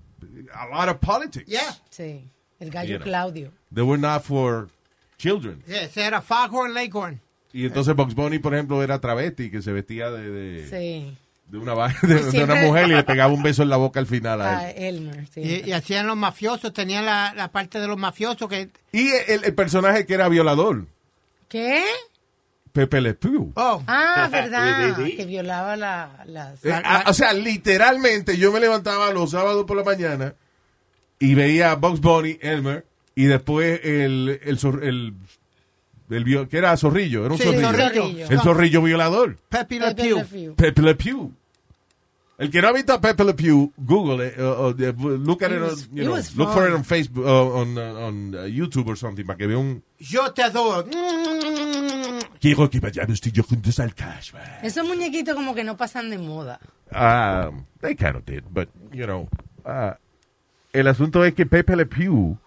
a 0.53 0.67
lot 0.67 0.95
of 0.95 0.97
politics. 0.99 1.45
Yeah. 1.47 1.75
Sí, 1.89 2.29
el 2.59 2.69
gallo 2.71 2.91
You 2.91 2.97
know. 2.97 3.03
Claudio. 3.05 3.51
They 3.73 3.83
were 3.83 3.99
not 4.01 4.23
for 4.23 4.69
children. 5.17 5.61
Yeah, 5.67 5.89
era 5.95 6.21
Foghorn 6.21 6.73
Leghorn. 6.73 7.19
Y 7.51 7.65
entonces 7.65 7.95
Bugs 7.95 8.15
Bunny, 8.15 8.39
por 8.39 8.53
ejemplo, 8.53 8.83
era 8.83 8.99
travesti, 8.99 9.49
que 9.49 9.61
se 9.61 9.71
vestía 9.71 10.11
de, 10.11 10.29
de, 10.29 10.67
Sí. 10.67 11.17
de 11.47 11.57
una, 11.57 11.73
va- 11.73 11.87
de, 12.01 12.07
de 12.07 12.21
una 12.21 12.31
Siempre- 12.31 12.65
mujer 12.67 12.87
y 12.89 12.95
le 12.95 13.03
pegaba 13.03 13.33
un 13.33 13.41
beso 13.43 13.63
en 13.63 13.69
la 13.69 13.77
boca 13.77 13.99
al 13.99 14.07
final 14.07 14.41
a 14.41 14.57
Ah, 14.59 14.71
él. 14.71 14.97
Elmer, 14.97 15.27
sí. 15.27 15.39
Y, 15.41 15.69
y 15.69 15.71
hacían 15.71 16.05
los 16.05 16.17
mafiosos, 16.17 16.73
tenían 16.73 17.05
la, 17.05 17.33
la 17.35 17.51
parte 17.51 17.79
de 17.79 17.87
los 17.87 17.97
mafiosos 17.97 18.49
que... 18.49 18.69
Y 18.91 19.07
el, 19.29 19.45
el 19.45 19.53
personaje 19.55 20.05
que 20.05 20.13
era 20.15 20.27
violador, 20.27 20.85
¿Qué? 21.47 21.83
Pepe 22.75 22.99
Le 22.99 23.13
Pew. 23.13 23.53
Oh. 23.55 23.81
Ah, 23.87 24.27
verdad. 24.31 24.97
Que 24.97 25.25
violaba 25.25 25.77
la, 25.77 26.23
las... 26.27 26.63
Eh, 26.65 26.73
ah, 26.73 27.05
o 27.07 27.13
sea, 27.13 27.31
literalmente 27.31 28.37
yo 28.37 28.51
me 28.51 28.59
levantaba 28.59 29.13
los 29.13 29.31
sábados 29.31 29.63
por 29.65 29.77
la 29.77 29.83
mañana 29.85 30.35
y 31.17 31.35
veía 31.35 31.71
a 31.71 31.75
Bugs 31.75 32.01
Bunny, 32.01 32.37
Elmer, 32.41 32.85
y 33.15 33.23
después 33.25 33.79
el, 33.85 34.41
el, 34.43 34.59
el, 34.83 35.13
el 36.09 36.47
que 36.49 36.57
era 36.57 36.75
zorrillo, 36.75 37.25
era 37.25 37.33
un 37.35 37.39
Sí, 37.39 37.45
zorrillo. 37.45 37.71
zorrillo. 37.71 38.27
El 38.29 38.39
zorrillo 38.41 38.81
violador. 38.81 39.37
Pepe 39.47 39.79
Le 39.79 39.95
Pew. 39.95 40.55
Pepe 40.57 40.81
Le 40.81 40.95
Pew. 40.95 41.31
El 42.37 42.51
que 42.51 42.61
no 42.61 42.67
ha 42.67 42.73
visto 42.73 42.91
a 42.91 42.99
Pepe 42.99 43.23
Le 43.23 43.33
Pew, 43.33 43.71
Google 43.77 44.27
it, 44.27 44.37
uh, 44.37 44.67
uh, 44.67 45.17
look 45.17 45.41
at 45.43 45.53
It 45.53 45.61
was- 45.61 45.87
on, 45.89 45.95
you 45.95 46.03
it 46.03 46.05
know, 46.05 46.43
look 46.43 46.53
for 46.53 46.67
it 46.67 46.73
on 46.75 46.83
Facebook, 46.83 47.25
uh, 47.25 47.55
on, 47.61 47.77
uh, 47.77 48.07
on 48.07 48.35
uh, 48.35 48.39
YouTube 48.43 48.89
or 48.89 48.97
something, 48.97 49.25
para 49.25 49.37
que 49.37 49.47
vea 49.47 49.57
un... 49.57 49.81
Yo 49.99 50.33
te 50.33 50.43
adoro. 50.43 50.85
Quiero 52.45 52.69
que 52.69 52.79
vayamos 52.79 53.19
tú 53.19 53.29
y 53.29 53.31
yo 53.31 53.41
juntos 53.41 53.79
al 53.79 53.95
cash. 53.95 54.31
Esos 54.61 54.87
muñequitos 54.87 55.33
como 55.33 55.55
que 55.55 55.63
no 55.63 55.75
pasan 55.77 56.11
de 56.11 56.19
moda. 56.19 56.59
Um, 56.91 57.65
they 57.81 57.95
kind 57.95 58.15
of 58.17 58.23
did, 58.23 58.43
but, 58.51 58.69
you 58.91 59.05
know, 59.05 59.27
uh, 59.65 59.93
el 60.71 60.87
asunto 60.87 61.25
es 61.25 61.33
que 61.33 61.47
Pepe 61.47 61.75
Le 61.75 61.87
Pew 61.87 62.37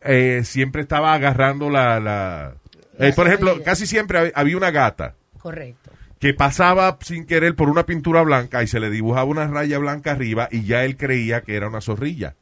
eh, 0.00 0.42
siempre 0.44 0.82
estaba 0.82 1.12
agarrando 1.12 1.70
la... 1.70 1.98
la 1.98 2.54
eh, 3.00 3.12
por 3.16 3.26
ejemplo, 3.26 3.60
casi 3.64 3.84
siempre 3.84 4.18
hab- 4.20 4.32
había 4.36 4.56
una 4.56 4.70
gata 4.70 5.16
Correcto. 5.40 5.90
que 6.20 6.32
pasaba 6.34 6.98
sin 7.00 7.26
querer 7.26 7.56
por 7.56 7.68
una 7.70 7.84
pintura 7.84 8.22
blanca 8.22 8.62
y 8.62 8.68
se 8.68 8.78
le 8.78 8.90
dibujaba 8.90 9.24
una 9.24 9.48
raya 9.48 9.78
blanca 9.78 10.12
arriba 10.12 10.48
y 10.52 10.62
ya 10.62 10.84
él 10.84 10.96
creía 10.96 11.40
que 11.40 11.56
era 11.56 11.68
una 11.68 11.80
zorrilla. 11.80 12.36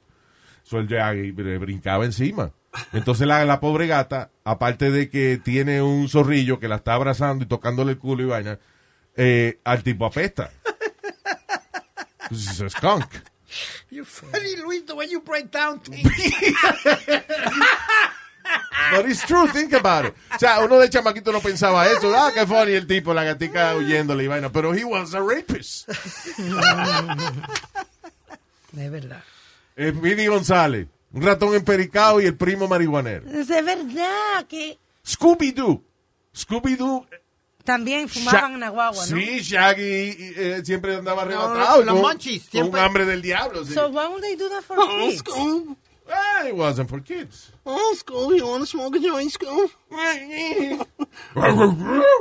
So 0.65 0.81
él 0.81 0.89
ya 0.89 1.15
eh, 1.15 1.33
brincaba 1.33 2.05
encima. 2.05 2.51
Entonces 2.93 3.27
la, 3.27 3.45
la 3.45 3.61
pobre 3.61 3.87
gata, 3.87 4.31
aparte 4.45 4.91
de 4.91 5.09
que 5.11 5.39
tiene 5.43 5.83
un 5.83 6.09
zorrillo 6.09 6.59
que 6.59 6.69
la 6.69 6.77
está 6.77 6.95
abrazando 6.95 7.45
y 7.45 7.49
tocándole 7.49 7.93
el 7.93 7.99
culo 7.99 8.23
y 8.23 8.27
vaina, 8.27 8.59
eh, 9.17 9.59
al 9.65 9.83
tipo 9.83 10.07
apesta. 10.07 10.51
Pues 12.29 12.47
es 12.49 12.61
a 12.61 12.69
skunk. 12.69 13.07
You're 13.91 14.05
funny, 14.05 14.57
Luis, 14.57 14.85
the 14.85 14.95
way 14.95 15.09
you 15.09 15.21
break 15.21 15.51
down 15.51 15.81
things. 15.81 16.11
But 18.91 19.09
it's 19.09 19.25
true, 19.27 19.49
think 19.49 19.73
about 19.73 20.07
it. 20.07 20.15
O 20.35 20.39
sea, 20.39 20.61
uno 20.61 20.79
de 20.79 20.89
chamaquito 20.89 21.33
no 21.33 21.41
pensaba 21.41 21.87
eso. 21.89 22.15
Ah, 22.17 22.31
qué 22.33 22.47
funny 22.47 22.73
el 22.73 22.87
tipo, 22.87 23.13
la 23.15 23.25
gatica 23.25 23.75
huyéndole 23.77 24.25
y 24.25 24.27
vaina. 24.27 24.51
Pero 24.53 24.73
he 24.75 24.85
was 24.85 25.15
a 25.15 25.21
rapist. 25.21 25.89
De 28.73 28.91
verdad. 28.91 29.23
Eh, 29.77 30.27
González, 30.29 30.87
un 31.13 31.23
ratón 31.23 31.55
empericado 31.55 32.21
y 32.21 32.27
el 32.27 32.37
primo 32.37 32.69
marihuanero. 32.69 33.29
Es 33.31 33.49
de 33.49 33.63
verdad 33.63 34.47
que 34.49 34.79
Scooby-Doo. 35.05 35.83
Scooby-Doo. 36.35 37.07
también 37.65 38.09
fumaban 38.09 38.61
la 38.61 38.69
guagua, 38.69 39.05
¿no? 39.07 39.17
Sí, 39.17 39.41
Shaggy 39.41 39.83
eh, 40.37 40.63
siempre 40.65 40.95
andaba 40.97 41.25
No, 41.25 41.31
arrebatado. 41.43 41.83
los 41.83 41.93
con- 41.95 42.03
monchis, 42.03 42.43
Con 42.45 42.51
siempre- 42.51 42.81
un 42.81 42.87
hambre 42.87 43.05
del 43.07 43.23
diablo. 43.23 43.65
sí. 43.65 43.73
So 43.75 43.89
why 43.89 44.07
would 44.09 44.21
they 44.23 44.37
do 44.37 44.49
that 44.51 44.63
for 44.63 44.77
Oh, 44.79 44.87
kids? 45.09 45.19
Scoob. 45.25 45.77
Ah, 46.09 46.47
it 46.47 46.55
wasn't 46.55 46.89
for 46.89 47.03
kids. 47.03 47.51
Oh, 47.65 47.93
Scoob, 47.97 48.37
you 48.37 48.47
want 48.47 48.61
to 48.63 48.67
smoke 48.67 48.95
a 48.97 49.01
joint, 49.01 49.33
Scoob? 49.33 49.71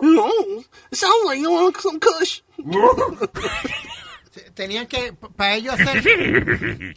no. 0.01 0.63
It 0.91 0.97
sounds 0.97 1.25
like 1.25 1.39
you 1.39 1.51
want 1.51 1.77
some 1.77 1.99
kush. 1.99 2.41
Tenían 4.55 4.87
que, 4.87 5.13
para 5.37 5.55
ellos 5.55 5.75
hacer, 5.79 6.03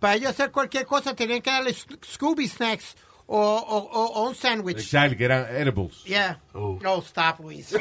para 0.00 0.16
ellos 0.16 0.30
hacer 0.30 0.50
cualquier 0.50 0.86
cosa, 0.86 1.14
tenían 1.14 1.40
que 1.42 1.50
darle 1.50 1.72
Scooby 1.72 2.48
Snacks 2.48 2.96
o, 3.26 3.38
o, 3.38 3.76
o, 3.76 4.06
o 4.06 4.28
un 4.28 4.34
sándwich. 4.34 4.78
Exactly, 4.78 5.16
que 5.16 5.24
eran 5.24 5.46
edibles. 5.54 6.02
Yeah. 6.04 6.40
Oh. 6.52 6.78
stop, 7.02 7.38
Luis. 7.38 7.72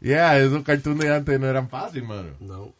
Yeah, 0.00 0.38
esos 0.38 0.62
cartoons 0.62 1.00
de 1.00 1.12
antes 1.12 1.40
no 1.40 1.46
eran 1.48 1.68
fáciles, 1.68 2.06
mano. 2.06 2.30
No. 2.38 2.72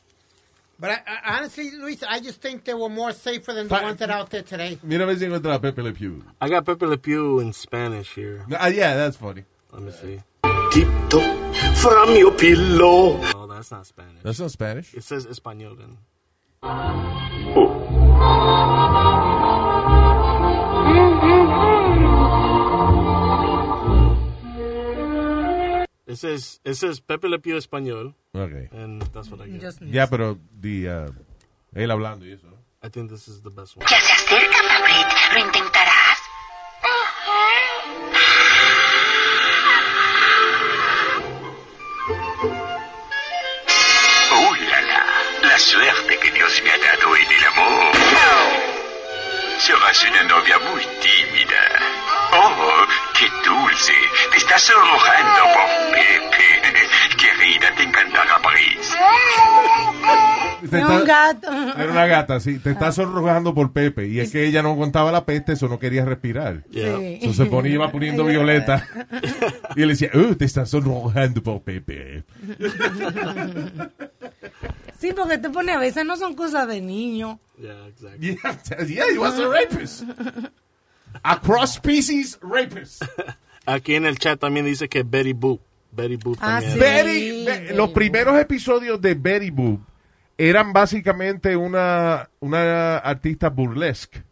But 0.79 0.91
I, 0.91 1.03
I, 1.07 1.39
honestly, 1.39 1.71
Luis, 1.71 2.03
I 2.03 2.21
just 2.21 2.41
think 2.41 2.65
they 2.65 2.75
were 2.75 2.91
more 2.91 3.13
safer 3.13 3.55
than 3.55 3.67
the 3.67 3.75
ones 3.75 3.99
that 3.99 4.11
are 4.11 4.21
out 4.21 4.31
there 4.31 4.43
today. 4.43 4.79
Mira 4.83 5.05
a 5.05 5.07
ver 5.07 5.17
si 5.17 5.25
encuentra 5.25 5.55
a 5.55 5.59
Pepe 5.59 5.83
Le 5.83 5.93
Pew. 5.93 6.23
I 6.41 6.51
got 6.51 6.67
Pepe 6.67 6.85
Le 6.85 6.99
Pew 6.99 7.41
in 7.41 7.53
Spanish 7.53 8.15
here. 8.15 8.45
Ah, 8.53 8.69
yeah, 8.69 8.95
that's 8.95 9.17
funny. 9.17 9.45
Let 9.73 9.83
me 9.83 9.91
see. 9.91 10.21
Tiptoe 10.71 11.53
from 11.77 12.15
your 12.17 12.33
pillow. 12.33 13.21
Oh, 13.35 13.47
that's 13.47 13.71
not 13.71 13.87
Spanish. 13.87 14.23
That's 14.23 14.39
not 14.39 14.51
Spanish. 14.51 14.95
It 14.95 15.03
says 15.03 15.25
Espanol 15.25 15.75
then. 15.75 15.97
It 26.09 26.17
says 26.19 26.61
it 26.65 26.75
says 26.75 27.01
Pepe 27.01 27.29
Le 27.29 27.39
Pew 27.39 27.57
Español, 27.57 28.15
Okay. 28.35 28.69
and 28.73 29.03
that's 29.13 29.29
what 29.29 29.41
I 29.41 29.49
get. 29.49 29.61
Just 29.61 29.83
Ya, 29.83 30.07
pero 30.07 30.39
di, 30.55 30.87
uh, 30.87 31.11
él 31.75 31.91
hablando 31.91 32.25
y 32.25 32.33
eso. 32.33 32.47
I 32.83 32.89
think 32.89 33.11
this 33.11 33.27
is 33.27 33.43
the 33.43 33.51
best 33.51 33.77
one. 33.77 33.87
Ya 33.91 33.99
se 34.01 34.13
acerca, 34.13 34.59
Fabrit. 34.71 35.09
¿Lo 35.35 35.41
intentarás? 35.47 36.06
Suerte 45.77 46.19
que 46.23 46.31
Dios 46.33 46.63
me 46.65 46.71
ha 46.71 46.79
dado 46.79 47.17
en 47.17 47.23
el 47.37 47.45
amor. 47.53 47.93
Serás 49.59 50.07
una 50.11 50.23
novia 50.25 50.59
muy 50.59 50.83
tímida. 51.01 51.63
Oh, 52.33 52.85
qué 53.19 53.27
dulce. 53.49 53.93
Te 54.33 54.39
estás 54.39 54.63
sonrojando 54.63 55.43
por 55.55 55.67
Pepe. 55.93 56.47
Querida, 57.17 57.71
te 57.77 57.83
encantará 57.83 58.37
Es 60.63 60.73
está- 60.73 60.87
un 60.87 61.05
gato. 61.05 61.49
Era 61.79 61.91
una 61.91 62.07
gata, 62.07 62.41
sí. 62.41 62.59
Te 62.59 62.71
está 62.71 62.93
sonrojando 62.93 63.55
por 63.55 63.73
Pepe. 63.73 64.09
Y 64.09 64.21
es 64.21 64.31
que 64.33 64.47
ella 64.47 64.63
no 64.63 64.71
aguantaba 64.71 65.11
la 65.13 65.25
peste, 65.25 65.53
eso 65.53 65.69
no 65.69 65.79
quería 65.79 66.05
respirar. 66.05 66.65
Yeah. 66.71 66.97
Sí. 66.99 67.05
Entonces 67.15 67.37
se 67.37 67.47
ponía, 67.47 67.73
iba 67.75 67.91
poniendo 67.91 68.25
violeta. 68.25 68.87
Y 69.77 69.83
él 69.83 69.91
decía, 69.91 70.09
oh, 70.15 70.35
te 70.37 70.47
estás 70.47 70.71
sonrojando 70.71 71.43
por 71.43 71.63
Pepe. 71.63 72.25
Sí, 74.99 75.13
porque 75.15 75.39
te 75.39 75.51
pone 75.51 75.73
a 75.73 75.79
veces 75.79 76.05
no 76.05 76.17
son 76.17 76.35
cosas 76.35 76.67
de 76.69 76.81
niño. 76.81 77.39
Yeah, 77.59 77.87
exactly. 77.89 78.39
Yeah, 78.87 78.87
yeah, 78.87 79.05
he 79.15 79.19
was 79.19 79.39
a 79.39 79.49
rapist. 79.49 80.05
A 81.23 81.41
cross-species 81.41 82.39
rapist. 82.43 83.03
Aquí 83.67 83.95
en 83.95 84.07
el 84.07 84.19
chat 84.19 84.39
también 84.39 84.67
dice 84.67 84.89
que 84.89 85.03
Betty 85.03 85.33
Boop. 85.33 85.61
Betty 85.93 86.17
Boop 86.17 86.37
Ah, 86.41 86.61
también. 86.61 86.73
sí. 86.73 86.79
Betty, 86.79 87.45
Be- 87.45 87.45
Betty 87.61 87.75
los 87.75 87.87
Boop. 87.89 87.95
primeros 87.95 88.39
episodios 88.41 89.01
de 89.01 89.15
Betty 89.15 89.51
Boop 89.51 89.81
eran 90.39 90.73
básicamente 90.73 91.57
una, 91.57 92.29
una 92.41 92.99
artista 92.99 93.49
burlesque. 93.49 94.23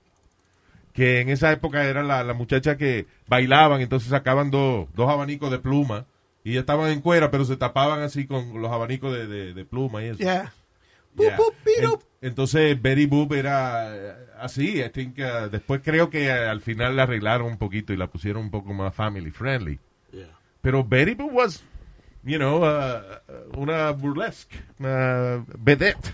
Que 0.92 1.20
en 1.20 1.28
esa 1.30 1.50
época 1.50 1.84
era 1.84 2.02
la, 2.04 2.22
la 2.22 2.34
muchacha 2.34 2.76
que 2.76 3.06
bailaban, 3.26 3.80
entonces 3.80 4.10
sacaban 4.10 4.50
dos 4.50 4.86
dos 4.94 5.10
abanicos 5.10 5.50
de 5.50 5.58
pluma. 5.58 6.04
Y 6.44 6.52
ya 6.54 6.60
estaban 6.60 6.90
en 6.90 7.00
cuera, 7.00 7.30
pero 7.30 7.44
se 7.44 7.56
tapaban 7.56 8.02
así 8.02 8.26
con 8.26 8.60
los 8.60 8.70
abanicos 8.70 9.12
de, 9.12 9.26
de- 9.26 9.54
de 9.54 9.64
pluma 9.64 10.02
y 10.02 10.08
eso. 10.08 10.18
Yeah. 10.18 10.52
Yeah. 11.18 11.36
Boop, 11.36 11.54
boop, 11.82 12.02
En- 12.20 12.28
entonces 12.28 12.80
Betty 12.82 13.06
Boop 13.06 13.32
era 13.32 13.96
eh, 13.96 14.14
así. 14.38 14.80
I 14.82 14.90
think, 14.90 15.18
uh, 15.18 15.48
después 15.48 15.80
creo 15.82 16.10
que 16.10 16.26
eh, 16.26 16.32
al 16.32 16.60
final 16.60 16.96
la 16.96 17.04
arreglaron 17.04 17.46
un 17.46 17.56
poquito 17.56 17.92
y 17.92 17.96
la 17.96 18.08
pusieron 18.08 18.42
un 18.44 18.50
poco 18.50 18.72
más 18.74 18.94
family 18.94 19.30
friendly. 19.30 19.78
Yeah. 20.12 20.28
Pero 20.60 20.82
Betty 20.84 21.14
Boop 21.14 21.32
was, 21.32 21.64
you 22.24 22.36
know, 22.36 22.62
uh, 22.64 23.00
una 23.56 23.90
burlesque, 23.92 24.56
una 24.78 25.44
vedette. 25.58 26.12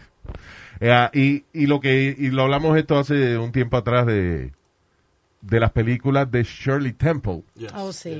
Eh, 0.80 1.08
y, 1.14 1.44
y 1.62 1.66
lo 1.66 1.80
que 1.80 2.14
y 2.16 2.28
lo 2.30 2.42
hablamos 2.42 2.76
esto 2.78 2.98
hace 2.98 3.36
un 3.36 3.52
tiempo 3.52 3.76
atrás 3.78 4.06
de 4.06 4.52
de 5.40 5.60
las 5.60 5.72
películas 5.72 6.30
de 6.30 6.42
Shirley 6.44 6.92
Temple, 6.92 7.42
Yes. 7.56 7.72
Oh, 7.74 7.92
sí. 7.92 8.10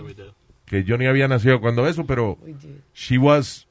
Que 0.71 0.85
yo 0.85 0.97
ni 0.97 1.07
había 1.07 1.27
nacido 1.27 1.61
cuando 1.61 1.89
eso, 1.89 2.07
pero 2.07 2.39
she 2.95 3.19
was 3.19 3.67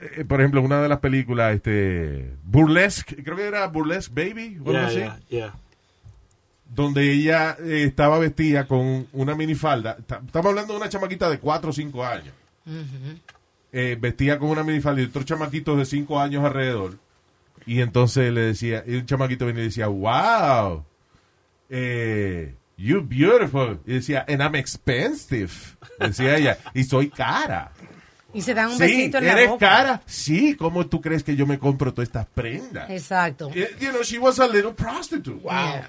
eh, 0.00 0.24
por 0.24 0.40
ejemplo, 0.40 0.62
una 0.62 0.80
de 0.80 0.88
las 0.88 1.00
películas, 1.00 1.56
este, 1.56 2.34
Burlesque, 2.44 3.16
creo 3.24 3.36
que 3.36 3.44
era 3.46 3.66
Burlesque 3.66 4.12
Baby, 4.14 4.58
o 4.64 4.70
algo 4.70 4.86
así, 4.86 4.96
yeah, 4.98 5.18
yeah. 5.28 5.54
donde 6.72 7.10
ella 7.12 7.56
eh, 7.60 7.82
estaba 7.84 8.18
vestida 8.20 8.66
con 8.68 9.08
una 9.12 9.34
minifalda. 9.34 9.96
Ta- 10.06 10.20
Estamos 10.24 10.50
hablando 10.50 10.74
de 10.74 10.78
una 10.80 10.88
chamaquita 10.88 11.28
de 11.28 11.38
4 11.40 11.70
o 11.70 11.72
5 11.72 12.04
años. 12.04 12.34
eh, 13.72 13.96
vestía 14.00 14.38
con 14.38 14.50
una 14.50 14.62
minifalda 14.62 15.02
y 15.02 15.06
otros 15.06 15.24
chamaquitos 15.24 15.76
de 15.78 15.84
5 15.84 16.20
años 16.20 16.44
alrededor. 16.44 16.96
Y 17.66 17.80
entonces 17.80 18.32
le 18.32 18.40
decía, 18.42 18.84
y 18.86 18.94
un 18.96 19.06
chamaquito 19.06 19.46
venía 19.46 19.62
y 19.62 19.66
decía, 19.66 19.86
wow, 19.88 20.84
eh, 21.70 22.54
you 22.76 23.02
beautiful. 23.02 23.78
Y 23.86 23.94
decía, 23.94 24.24
and 24.28 24.42
I'm 24.42 24.54
expensive. 24.54 25.52
Decía 25.98 26.36
ella, 26.36 26.58
y 26.74 26.84
soy 26.84 27.08
cara. 27.10 27.72
Y 28.32 28.42
se 28.42 28.52
dan 28.52 28.66
un 28.70 28.72
sí, 28.78 28.82
besito 28.82 29.18
en 29.18 29.26
la 29.26 29.32
eres 29.32 29.48
boca. 29.48 29.68
cara. 29.68 30.02
Sí, 30.06 30.56
¿cómo 30.56 30.86
tú 30.86 31.00
crees 31.00 31.22
que 31.22 31.36
yo 31.36 31.46
me 31.46 31.58
compro 31.58 31.94
todas 31.94 32.08
estas 32.08 32.26
prendas? 32.26 32.90
Exacto. 32.90 33.48
You 33.50 33.66
you 33.80 33.90
know, 33.90 34.02
she 34.02 34.18
was 34.18 34.40
a 34.40 34.48
little 34.48 34.72
prostitute. 34.72 35.40
Wow. 35.40 35.84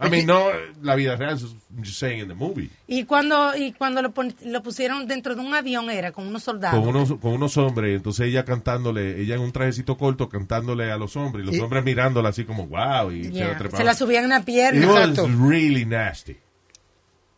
I 0.00 0.10
mean, 0.10 0.26
no 0.26 0.48
la 0.82 0.96
vida 0.96 1.14
real, 1.16 1.38
I'm 1.38 1.84
just 1.84 1.98
saying 2.00 2.20
in 2.20 2.28
the 2.28 2.34
movie. 2.34 2.68
Y 2.88 3.04
cuando, 3.04 3.56
y 3.56 3.72
cuando 3.72 4.02
lo, 4.02 4.12
pon- 4.12 4.34
lo 4.44 4.60
pusieron 4.62 5.06
dentro 5.06 5.34
de 5.36 5.40
un 5.40 5.54
avión 5.54 5.88
era 5.88 6.10
con 6.10 6.26
unos 6.26 6.42
soldados. 6.42 6.78
Con 6.80 6.88
unos, 6.88 7.14
con 7.20 7.32
unos 7.32 7.56
hombres, 7.56 7.96
entonces 7.96 8.26
ella 8.26 8.44
cantándole, 8.44 9.20
ella 9.20 9.36
en 9.36 9.40
un 9.42 9.52
trajecito 9.52 9.96
corto 9.96 10.28
cantándole 10.28 10.90
a 10.90 10.96
los 10.96 11.16
hombres, 11.16 11.44
y 11.44 11.46
los 11.46 11.56
Y- 11.56 11.60
hombres 11.60 11.84
mirándola 11.84 12.30
así 12.30 12.44
como, 12.44 12.66
wow, 12.66 13.12
y 13.12 13.30
Yeah. 13.30 13.56
se. 13.58 13.76
Se 13.76 13.84
la 13.84 13.94
subían 13.94 14.24
en 14.24 14.30
la 14.30 14.44
pierna. 14.44 14.80
It 14.84 14.88
was 15.18 15.38
really 15.40 15.84
nasty. 15.84 16.36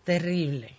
Terrible. 0.04 0.70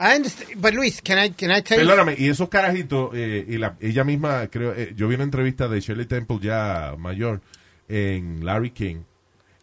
I 0.00 0.14
understand, 0.16 0.60
but 0.60 0.72
Luis, 0.74 1.02
can 1.02 1.18
I, 1.18 1.30
can 1.30 1.50
I 1.50 1.60
tell 1.62 1.76
you? 1.78 1.84
Perdóname, 1.84 2.14
y 2.16 2.28
esos 2.28 2.48
carajitos, 2.48 3.10
eh, 3.14 3.44
y 3.48 3.58
la, 3.58 3.76
ella 3.80 4.04
misma, 4.04 4.46
creo, 4.46 4.72
eh, 4.74 4.92
yo 4.96 5.08
vi 5.08 5.16
una 5.16 5.24
entrevista 5.24 5.66
de 5.66 5.80
Shirley 5.80 6.06
Temple 6.06 6.38
ya 6.40 6.94
mayor 6.96 7.40
en 7.88 8.44
Larry 8.46 8.70
King, 8.70 8.98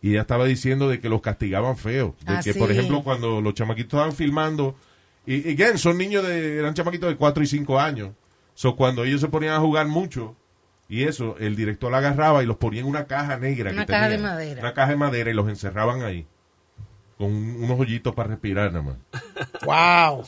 y 0.06 0.12
ella 0.12 0.22
estaba 0.22 0.46
diciendo 0.46 0.88
de 0.88 1.00
que 1.00 1.10
los 1.10 1.20
castigaban 1.20 1.78
feo. 1.78 2.16
De 2.24 2.34
Ah, 2.36 2.42
que, 2.44 2.54
sí. 2.54 2.60
por 2.60 2.72
ejemplo, 2.72 3.02
cuando 3.04 3.42
los 3.42 3.56
chamaquitos 3.56 3.94
estaban 3.98 4.14
filmando, 4.14 4.76
y 5.26 5.52
again, 5.52 5.80
son 5.80 5.98
niños 5.98 6.24
de, 6.28 6.60
eran 6.60 6.76
chamaquitos 6.76 7.10
de 7.10 7.16
4 7.16 7.42
y 7.42 7.48
5 7.48 7.80
años. 7.80 8.12
So, 8.54 8.76
cuando 8.76 9.04
ellos 9.04 9.20
se 9.20 9.30
ponían 9.30 9.56
a 9.56 9.60
jugar 9.60 9.88
mucho, 9.88 10.36
y 10.88 11.06
eso, 11.06 11.36
el 11.40 11.56
director 11.56 11.92
la 11.92 11.98
agarraba 11.98 12.44
y 12.44 12.46
los 12.46 12.58
ponía 12.58 12.82
en 12.82 12.86
una 12.86 13.06
caja 13.06 13.38
negra. 13.40 13.72
Una 13.72 13.88
que 13.88 13.94
caja 13.94 14.10
de 14.10 14.20
madera. 14.20 14.62
Una 14.62 14.74
caja 14.76 14.92
de 14.92 14.96
madera 14.98 15.32
y 15.32 15.34
los 15.34 15.50
encerraban 15.50 16.04
ahí. 16.04 16.28
Con 17.18 17.32
unos 17.34 17.80
hoyitos 17.80 18.14
para 18.14 18.30
respirar 18.30 18.72
nada 18.74 18.84
más. 18.84 18.98
Wow. 19.66 20.24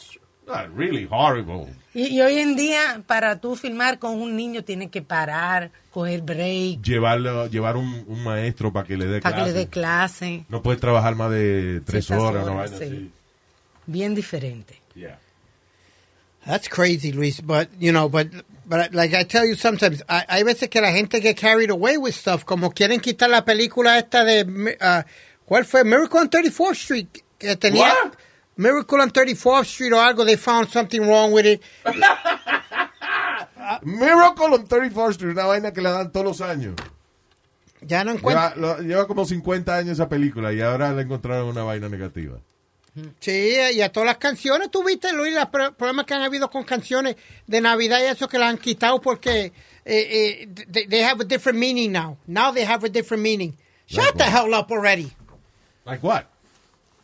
Really 0.76 1.08
horrible. 1.12 1.68
Y, 1.98 2.14
y 2.14 2.22
hoy 2.22 2.38
en 2.38 2.56
día, 2.56 3.02
para 3.08 3.40
tú 3.40 3.56
filmar 3.56 3.98
con 3.98 4.22
un 4.22 4.36
niño, 4.36 4.64
tienes 4.64 4.92
que 4.92 5.02
parar, 5.02 5.72
coger 5.90 6.22
break, 6.22 6.84
llevarlo, 6.84 7.48
llevar 7.48 7.76
un, 7.76 8.06
un 8.08 8.24
maestro 8.24 8.72
para 8.72 8.86
que 8.86 8.96
le 8.96 9.08
dé 9.08 9.20
para 9.20 9.38
que 9.38 9.42
le 9.42 9.48
clase. 9.48 9.58
dé 9.58 9.68
clase. 9.68 10.46
No 10.48 10.62
puedes 10.62 10.80
trabajar 10.80 11.16
más 11.16 11.32
de 11.32 11.82
tres 11.84 12.12
horas, 12.12 12.46
vaina 12.46 12.68
sí. 12.68 12.76
así. 12.76 13.12
Bien 13.88 14.14
diferente. 14.14 14.80
Yeah. 14.94 15.18
That's 16.46 16.70
crazy, 16.70 17.12
Luis. 17.12 17.42
But 17.42 17.70
you 17.80 17.92
know, 17.92 18.10
but 18.10 18.28
but 18.68 18.94
like 18.94 19.16
I 19.16 19.24
tell 19.24 19.48
you, 19.48 19.56
sometimes 19.56 20.04
hay, 20.08 20.22
hay 20.28 20.44
veces 20.44 20.70
que 20.70 20.80
la 20.80 20.92
gente 20.92 21.20
get 21.20 21.36
carried 21.36 21.72
away 21.72 21.98
with 21.98 22.14
stuff, 22.14 22.44
como 22.46 22.70
quieren 22.70 23.00
quitar 23.00 23.32
la 23.32 23.44
película 23.44 23.98
esta 23.98 24.24
de 24.24 24.44
uh, 24.44 25.02
¿cuál 25.48 25.66
fue? 25.66 25.84
Miracle 25.84 26.20
on 26.20 26.30
34th 26.30 26.76
Street 26.76 27.08
que 27.40 27.56
tenía 27.56 27.92
What? 27.92 28.27
Miracle 28.58 29.02
on 29.02 29.12
34th 29.12 29.66
Street 29.66 29.94
o 29.94 29.98
algo. 30.02 30.26
They 30.26 30.36
found 30.38 30.70
something 30.70 31.02
wrong 31.02 31.32
with 31.32 31.46
it. 31.46 31.62
Miracle 33.84 34.54
on 34.54 34.68
34th 34.68 35.12
Street, 35.14 35.32
una 35.34 35.46
vaina 35.46 35.72
que 35.72 35.82
le 35.82 35.90
dan 35.92 36.12
todos 36.12 36.26
los 36.26 36.42
años. 36.42 36.76
Ya 37.82 38.04
no 38.04 38.12
encuentro. 38.12 38.80
lleva 38.82 39.06
como 39.08 39.26
50 39.26 39.76
años 39.76 39.92
esa 39.94 40.10
película 40.10 40.52
y 40.52 40.62
ahora 40.62 40.92
le 40.94 41.04
encontraron 41.04 41.48
una 41.50 41.64
vaina 41.64 41.88
negativa. 41.90 42.40
Sí, 43.20 43.56
y 43.74 43.82
a 43.82 43.92
todas 43.92 44.08
las 44.08 44.18
canciones, 44.18 44.72
tú 44.72 44.84
viste, 44.84 45.14
Luis, 45.14 45.32
los 45.36 45.46
pro- 45.50 45.72
problemas 45.76 46.08
que 46.08 46.16
han 46.16 46.24
habido 46.24 46.50
con 46.50 46.64
canciones 46.64 47.16
de 47.46 47.62
Navidad 47.62 48.00
y 48.00 48.06
eso 48.06 48.28
que 48.28 48.40
las 48.40 48.50
han 48.50 48.58
quitado 48.58 49.00
porque 49.00 49.46
eh, 49.46 49.52
eh, 49.86 50.48
they, 50.72 50.88
they 50.88 51.04
have 51.04 51.22
a 51.22 51.24
different 51.26 51.60
meaning 51.60 51.92
now. 51.92 52.18
Now 52.26 52.52
they 52.52 52.66
have 52.66 52.84
a 52.84 52.90
different 52.90 53.22
meaning. 53.22 53.56
Shut 53.86 54.18
the 54.18 54.24
hell 54.24 54.52
up 54.56 54.72
already. 54.72 55.12
Like 55.86 56.02
what? 56.02 56.26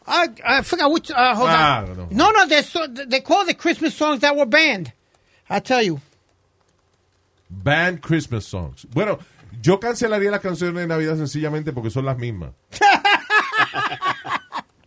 I, 0.08 0.30
I 0.46 0.62
forgot 0.64 0.92
which. 0.92 1.12
Uh, 1.12 1.36
hold 1.36 1.50
Ah, 1.50 1.84
on. 1.88 1.96
Know. 1.96 2.08
No, 2.12 2.32
no, 2.32 2.46
they 2.48 2.62
so, 2.62 2.86
they 2.88 3.22
call 3.22 3.46
the 3.46 3.54
Christmas 3.56 3.94
songs 3.94 4.20
that 4.22 4.36
were 4.36 4.46
banned. 4.46 4.92
I 5.50 5.60
tell 5.60 5.82
you. 5.84 6.00
Banned 7.50 8.02
Christmas 8.02 8.46
songs. 8.46 8.86
Bueno, 8.94 9.20
yo 9.62 9.80
cancelaría 9.80 10.32
las 10.32 10.42
canciones 10.42 10.76
de 10.76 10.88
Navidad 10.88 11.16
sencillamente 11.18 11.72
porque 11.72 11.90
son 11.92 12.06
las 12.06 12.18
mismas. 12.18 12.52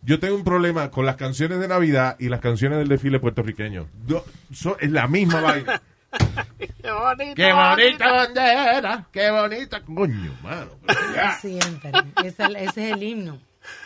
Yo 0.03 0.21
tengo 0.21 0.37
un 0.37 0.45
problema 0.45 0.91
con 0.93 1.05
las 1.05 1.17
canciones 1.17 1.59
de 1.59 1.67
Navidad 1.67 2.15
y 2.21 2.29
las 2.29 2.41
canciones 2.41 2.79
del 2.79 2.87
desfile 2.89 3.19
puertorriqueño. 3.19 3.89
Yo- 4.07 4.25
so- 4.53 4.79
es 4.79 4.93
la 4.93 5.09
misma 5.09 5.41
vaina. 5.41 5.83
Qué 6.81 6.91
bonito. 6.93 7.35
¡Qué 7.35 7.53
bonita 7.53 8.13
bandera! 8.13 9.07
¡Qué 9.11 9.31
bonita! 9.33 9.81
Coño, 9.83 10.33
mano. 10.45 10.71
Siempre. 11.41 11.91
Ese, 12.25 12.45
ese 12.45 12.65
es 12.65 12.93
el 12.93 13.03
himno. 13.03 13.41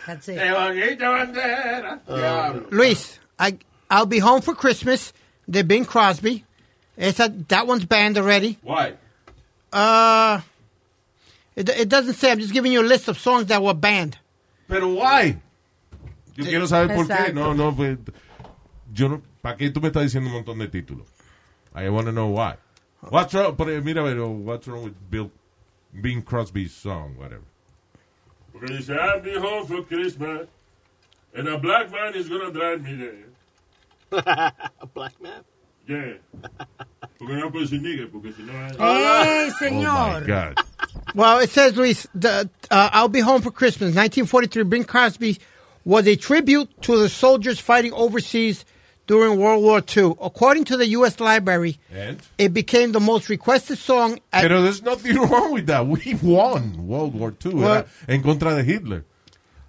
That's 0.07 0.29
it. 0.29 0.39
¡Qué 0.39 0.99
bandera! 0.99 2.01
Diablo. 2.07 2.69
Luis, 2.71 3.19
I 3.39 3.59
I'll 3.91 4.07
be 4.07 4.19
home 4.19 4.41
for 4.43 4.55
Christmas. 4.55 5.13
The 5.49 5.65
Bing 5.65 5.85
Crosby. 5.85 6.45
Esa, 6.97 7.29
that 7.49 7.67
one's 7.67 7.85
banned 7.85 8.19
already. 8.19 8.59
Why? 8.63 8.95
Uh, 9.73 10.41
it, 11.57 11.69
it 11.69 11.89
doesn't 11.89 12.15
say. 12.15 12.31
I'm 12.31 12.39
just 12.39 12.53
giving 12.53 12.73
you 12.73 12.83
a 12.83 12.87
list 12.87 13.09
of 13.09 13.19
songs 13.19 13.47
that 13.47 13.63
were 13.63 13.75
banned. 13.75 14.19
Pero 14.69 14.89
why? 14.95 15.41
Yo 16.37 16.45
quiero 16.45 16.67
saber 16.67 16.95
por 16.95 17.07
qué. 17.07 17.11
Exacto. 17.11 17.35
No, 17.35 17.53
no, 17.53 17.73
pues, 17.73 17.99
yo 18.93 19.09
no, 19.09 19.23
¿para 19.43 19.57
qué 19.57 19.71
tú 19.71 19.81
me 19.81 19.89
estás 19.89 20.05
diciendo 20.05 20.29
un 20.29 20.35
montón 20.35 20.59
de 20.59 20.69
títulos? 20.69 21.07
I 21.75 21.89
want 21.89 22.07
to 22.07 22.13
know 22.13 22.29
why. 22.29 22.57
What's 23.01 23.35
wrong? 23.35 23.57
Pero, 23.57 23.81
mira, 23.83 24.03
pero 24.05 24.29
what's 24.31 24.69
wrong 24.69 24.85
with 24.85 24.95
Bill 25.11 25.31
Bing 26.01 26.23
Crosby's 26.23 26.73
song, 26.73 27.17
whatever. 27.17 27.45
Porque 28.61 28.77
dice, 28.77 28.91
I'll 28.91 29.21
be 29.21 29.35
home 29.35 29.67
for 29.67 29.83
Christmas, 29.83 30.47
and 31.35 31.49
a 31.49 31.57
black 31.59 31.91
man 31.91 32.15
is 32.15 32.29
gonna 32.29 32.53
drive 32.53 32.83
me 32.83 32.95
there. 32.95 33.27
A 34.81 34.87
black 34.93 35.21
man. 35.23 35.43
Yeah. 35.89 36.13
Porque 37.19 37.35
no 37.37 37.51
puedo 37.51 37.65
decir 37.67 37.81
nigga, 37.81 38.11
porque 38.11 38.33
si 38.33 38.43
no... 38.43 38.53
¡Ey, 38.53 39.51
Oh 39.87 40.21
my 40.21 40.27
God. 40.27 40.59
Well, 41.15 41.39
it 41.39 41.51
says, 41.51 41.77
Luis, 41.77 42.07
the, 42.15 42.49
uh, 42.71 42.91
I'll 42.93 43.09
be 43.09 43.21
home 43.21 43.43
for 43.43 43.51
Christmas. 43.51 43.95
1943, 43.95 44.65
Bing 44.65 44.85
Crosby 44.85 45.39
was 45.85 46.07
a 46.07 46.17
tribute 46.17 46.71
to 46.83 46.97
the 46.97 47.11
soldiers 47.11 47.61
fighting 47.61 47.93
overseas 47.93 48.65
during 49.11 49.41
World 49.41 49.61
War 49.65 49.83
II. 49.97 50.15
According 50.23 50.65
to 50.67 50.77
the 50.77 50.87
U.S. 50.99 51.19
Library, 51.19 51.81
And? 51.93 52.19
it 52.39 52.55
became 52.55 52.93
the 52.93 53.01
most 53.01 53.29
requested 53.29 53.77
song 53.79 54.21
at 54.33 54.43
Pero 54.43 54.63
there's 54.63 54.83
nothing 54.83 55.17
wrong 55.31 55.53
with 55.53 55.67
that. 55.67 55.85
We 55.85 56.15
won 56.23 56.87
World 56.87 57.15
War 57.19 57.35
II 57.45 57.55
Well- 57.55 57.73
era 57.73 57.87
en 58.09 58.23
contra 58.23 58.55
de 58.55 58.63
Hitler. 58.63 59.05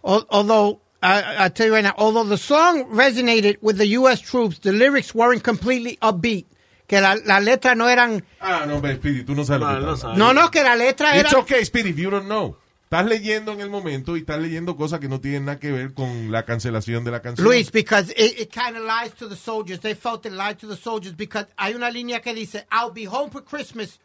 Although 0.04 0.80
I, 1.02 1.46
I 1.46 1.50
tell 1.50 1.66
you 1.68 1.74
right 1.74 1.84
now, 1.84 1.96
although 1.98 2.24
the 2.24 2.38
song 2.38 2.86
resonated 2.94 3.58
with 3.62 3.78
the 3.80 3.88
U.S. 4.00 4.20
troops, 4.22 4.60
the 4.60 4.72
lyrics 4.72 5.16
weren't 5.16 5.44
completely 5.44 5.98
upbeat. 6.04 6.46
Que 6.88 7.00
la, 7.02 7.16
la 7.26 7.40
letra 7.40 7.74
no 7.76 7.88
eran. 7.88 8.22
Ah, 8.42 8.66
no, 8.68 8.80
but 8.82 8.98
Speedy, 8.98 9.24
tú 9.24 9.36
no 9.36 9.44
sabes 9.44 9.62
No, 9.62 9.72
lo 9.74 9.80
que 9.80 9.86
no 9.86 9.94
estás. 9.96 10.18
No, 10.18 10.34
no, 10.34 10.50
que 10.50 10.62
la 10.62 10.76
letra 10.76 11.16
era. 11.16 11.22
It's 11.22 11.34
okay, 11.34 11.64
Speedy, 11.64 11.90
if 11.92 11.98
you 11.98 12.10
don't 12.12 12.28
know. 12.28 12.58
Estás 12.92 13.06
leyendo 13.06 13.54
en 13.54 13.62
el 13.62 13.70
momento 13.70 14.18
y 14.18 14.20
estás 14.20 14.38
leyendo 14.42 14.76
cosas 14.76 15.00
que 15.00 15.08
no 15.08 15.22
tienen 15.22 15.46
nada 15.46 15.60
que 15.62 15.72
ver 15.72 15.94
con 15.94 16.30
la 16.30 16.44
cancelación 16.44 17.06
de 17.06 17.12
la 17.12 17.22
canción. 17.22 17.48
Luis, 17.48 17.72
because 17.72 18.12
it, 18.18 18.38
it 18.38 18.52
kind 18.52 18.76
of 18.76 18.84
lies 18.84 19.14
to 19.14 19.30
the 19.30 19.36
soldiers. 19.38 19.80
They 19.80 19.94
felt 19.94 20.26
it 20.26 20.34
lied 20.34 20.60
to 20.60 20.68
the 20.68 20.76
soldiers 20.76 21.16
because 21.16 21.46
hay 21.58 21.74
una 21.74 21.90
línea 21.90 22.22
que 22.22 22.34
dice, 22.34 22.66
I'll 22.70 22.92
be 22.92 23.06
home 23.06 23.30
for 23.30 23.40
Christmas 23.40 23.98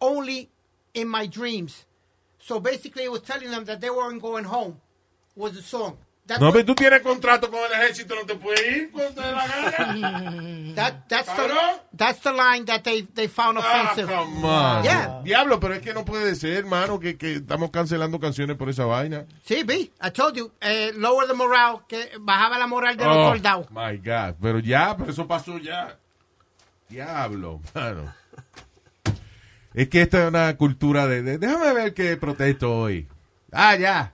only 0.00 0.50
in 0.92 1.06
my 1.06 1.28
dreams. 1.28 1.86
So 2.40 2.58
basically, 2.58 3.04
it 3.04 3.12
was 3.12 3.22
telling 3.22 3.48
them 3.52 3.64
that 3.66 3.80
they 3.80 3.90
weren't 3.90 4.20
going 4.20 4.42
home. 4.42 4.80
Was 5.36 5.52
the 5.52 5.62
song. 5.62 5.98
No, 6.40 6.52
pero 6.52 6.64
tú 6.64 6.74
tienes 6.74 7.02
contrato 7.02 7.50
con 7.50 7.60
el 7.66 7.72
ejército, 7.72 8.14
no 8.14 8.24
te 8.24 8.36
puedes 8.36 8.60
ir 8.64 8.90
cuando 8.92 9.10
te 9.12 9.20
dé 9.20 9.32
la 9.32 9.46
gana. 9.46 10.74
that, 10.76 10.94
that's, 11.08 11.26
the, 11.28 11.34
Cabrón. 11.42 11.80
that's 11.96 12.20
the 12.20 12.32
line 12.32 12.64
that 12.64 12.82
they, 12.84 13.02
they 13.02 13.26
found 13.28 13.58
Ah, 13.58 13.60
offensive. 13.92 14.08
come 14.08 14.44
on. 14.44 14.82
Yeah. 14.84 15.20
Diablo, 15.24 15.58
pero 15.60 15.74
es 15.74 15.82
que 15.82 15.92
no 15.92 16.04
puede 16.04 16.34
ser, 16.36 16.58
hermano, 16.58 16.98
que, 17.00 17.18
que 17.18 17.34
estamos 17.34 17.70
cancelando 17.70 18.18
canciones 18.20 18.56
por 18.56 18.70
esa 18.70 18.84
vaina. 18.86 19.26
Sí, 19.44 19.62
vi. 19.64 19.90
I 20.00 20.10
told 20.12 20.34
you. 20.36 20.50
eh, 20.60 20.92
lower 20.94 21.26
the 21.26 21.34
morale. 21.34 21.80
Que 21.88 22.10
bajaba 22.20 22.56
la 22.56 22.66
moral 22.68 22.96
de 22.96 23.04
los 23.04 23.16
Oh, 23.16 23.30
soldados. 23.32 23.66
my 23.70 23.98
God. 23.98 24.36
Pero 24.40 24.58
ya, 24.60 24.96
pero 24.96 25.10
eso 25.10 25.26
pasó 25.26 25.58
ya. 25.58 25.98
Diablo, 26.88 27.60
mano. 27.74 28.14
Es 29.74 29.88
que 29.88 30.02
esta 30.02 30.22
es 30.22 30.28
una 30.28 30.56
cultura 30.56 31.06
de, 31.06 31.22
de- 31.22 31.38
Déjame 31.38 31.72
ver 31.72 31.94
qué 31.94 32.16
protesto 32.16 32.72
hoy. 32.74 33.08
Ah, 33.50 33.74
ya. 33.76 34.12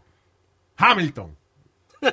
Hamilton. 0.76 1.36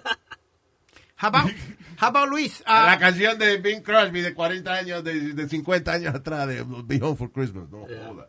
How 1.17 1.29
about, 1.29 1.51
How 1.97 2.09
about 2.09 2.29
Luis? 2.29 2.61
Uh, 2.67 2.71
La 2.85 2.97
canción 2.99 3.37
de 3.39 3.57
Bing 3.57 3.81
Crosby 3.81 4.21
de 4.21 4.33
40 4.33 4.69
años, 4.73 5.03
de, 5.03 5.33
de 5.33 5.47
50 5.47 5.91
años 5.91 6.13
atrás, 6.13 6.47
de 6.47 6.63
Be 6.83 6.99
Home 7.03 7.15
for 7.15 7.29
Christmas. 7.31 7.69
No, 7.71 7.87
joda. 7.87 8.27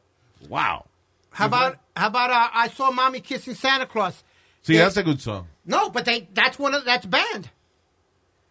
Wow. 0.49 0.85
how 1.31 1.47
about 1.47 1.77
how 1.97 2.07
about 2.07 2.31
uh, 2.31 2.49
I 2.55 2.69
saw 2.69 2.91
mommy 2.91 3.21
kissing 3.21 3.55
Santa 3.55 3.87
Claus? 3.87 4.23
See, 4.63 4.75
They- 4.75 4.79
that's 4.79 4.97
a 4.97 5.03
good 5.03 5.21
song. 5.21 5.49
No, 5.65 5.91
but 5.91 6.05
they 6.05 6.29
that's 6.33 6.59
one 6.59 6.75
of 6.75 6.85
that's 6.85 7.07
banned. 7.07 7.51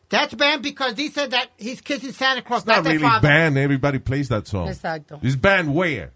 That's 0.10 0.34
banned 0.36 0.62
because 0.62 0.96
he 0.98 1.10
said 1.10 1.32
that 1.32 1.48
he's 1.58 1.82
kissing 1.82 2.12
Santa 2.12 2.42
Claus, 2.42 2.62
It's 2.62 2.68
not 2.68 2.84
not 2.84 2.92
really 2.92 3.00
father. 3.04 3.28
banned. 3.28 3.58
Everybody 3.58 4.00
plays 4.00 4.30
that 4.30 4.48
song. 4.48 4.68
Exacto. 4.68 5.20
It's 5.24 5.36
banned 5.36 5.74
where? 5.74 6.12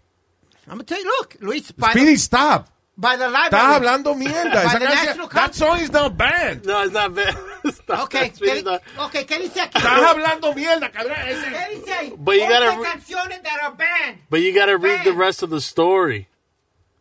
I'm 0.66 0.74
gonna 0.74 0.84
tell 0.84 0.98
you, 1.00 1.06
look, 1.06 1.36
Luis, 1.40 1.66
Speedy, 1.66 2.16
stop. 2.16 2.68
By 3.00 3.16
the 3.16 3.28
library. 3.28 3.64
Estás 3.64 3.76
hablando 3.76 4.14
mierda. 4.14 4.54
By 4.54 4.64
Esa 4.66 4.78
the 4.78 4.86
canción- 4.86 5.28
that 5.30 5.54
song 5.54 5.80
is 5.80 5.90
not 5.90 6.16
banned. 6.16 6.64
No, 6.66 6.82
it's 6.82 6.92
not 6.92 7.14
bad. 7.14 7.34
Okay, 7.90 8.30
¿qué, 8.30 8.62
okay, 8.98 9.24
¿qué 9.24 9.38
dice 9.38 9.60
aquí? 9.60 9.78
Estás 9.78 10.02
hablando 10.04 10.54
mierda, 10.54 10.90
cabrón. 10.92 11.16
¿Qué 11.16 11.34
dice 11.74 11.92
ahí? 11.92 12.14
But 12.16 12.36
you 12.36 12.46
gotta 12.48 12.68
Once 12.70 12.78
re- 12.78 12.84
canciones 12.92 13.42
that 13.42 13.60
are 13.62 13.74
banned. 13.74 14.18
But 14.30 14.40
you 14.42 14.52
gotta 14.54 14.76
read 14.78 15.02
the 15.04 15.12
rest 15.12 15.42
of 15.42 15.50
the 15.50 15.60
story. 15.60 16.28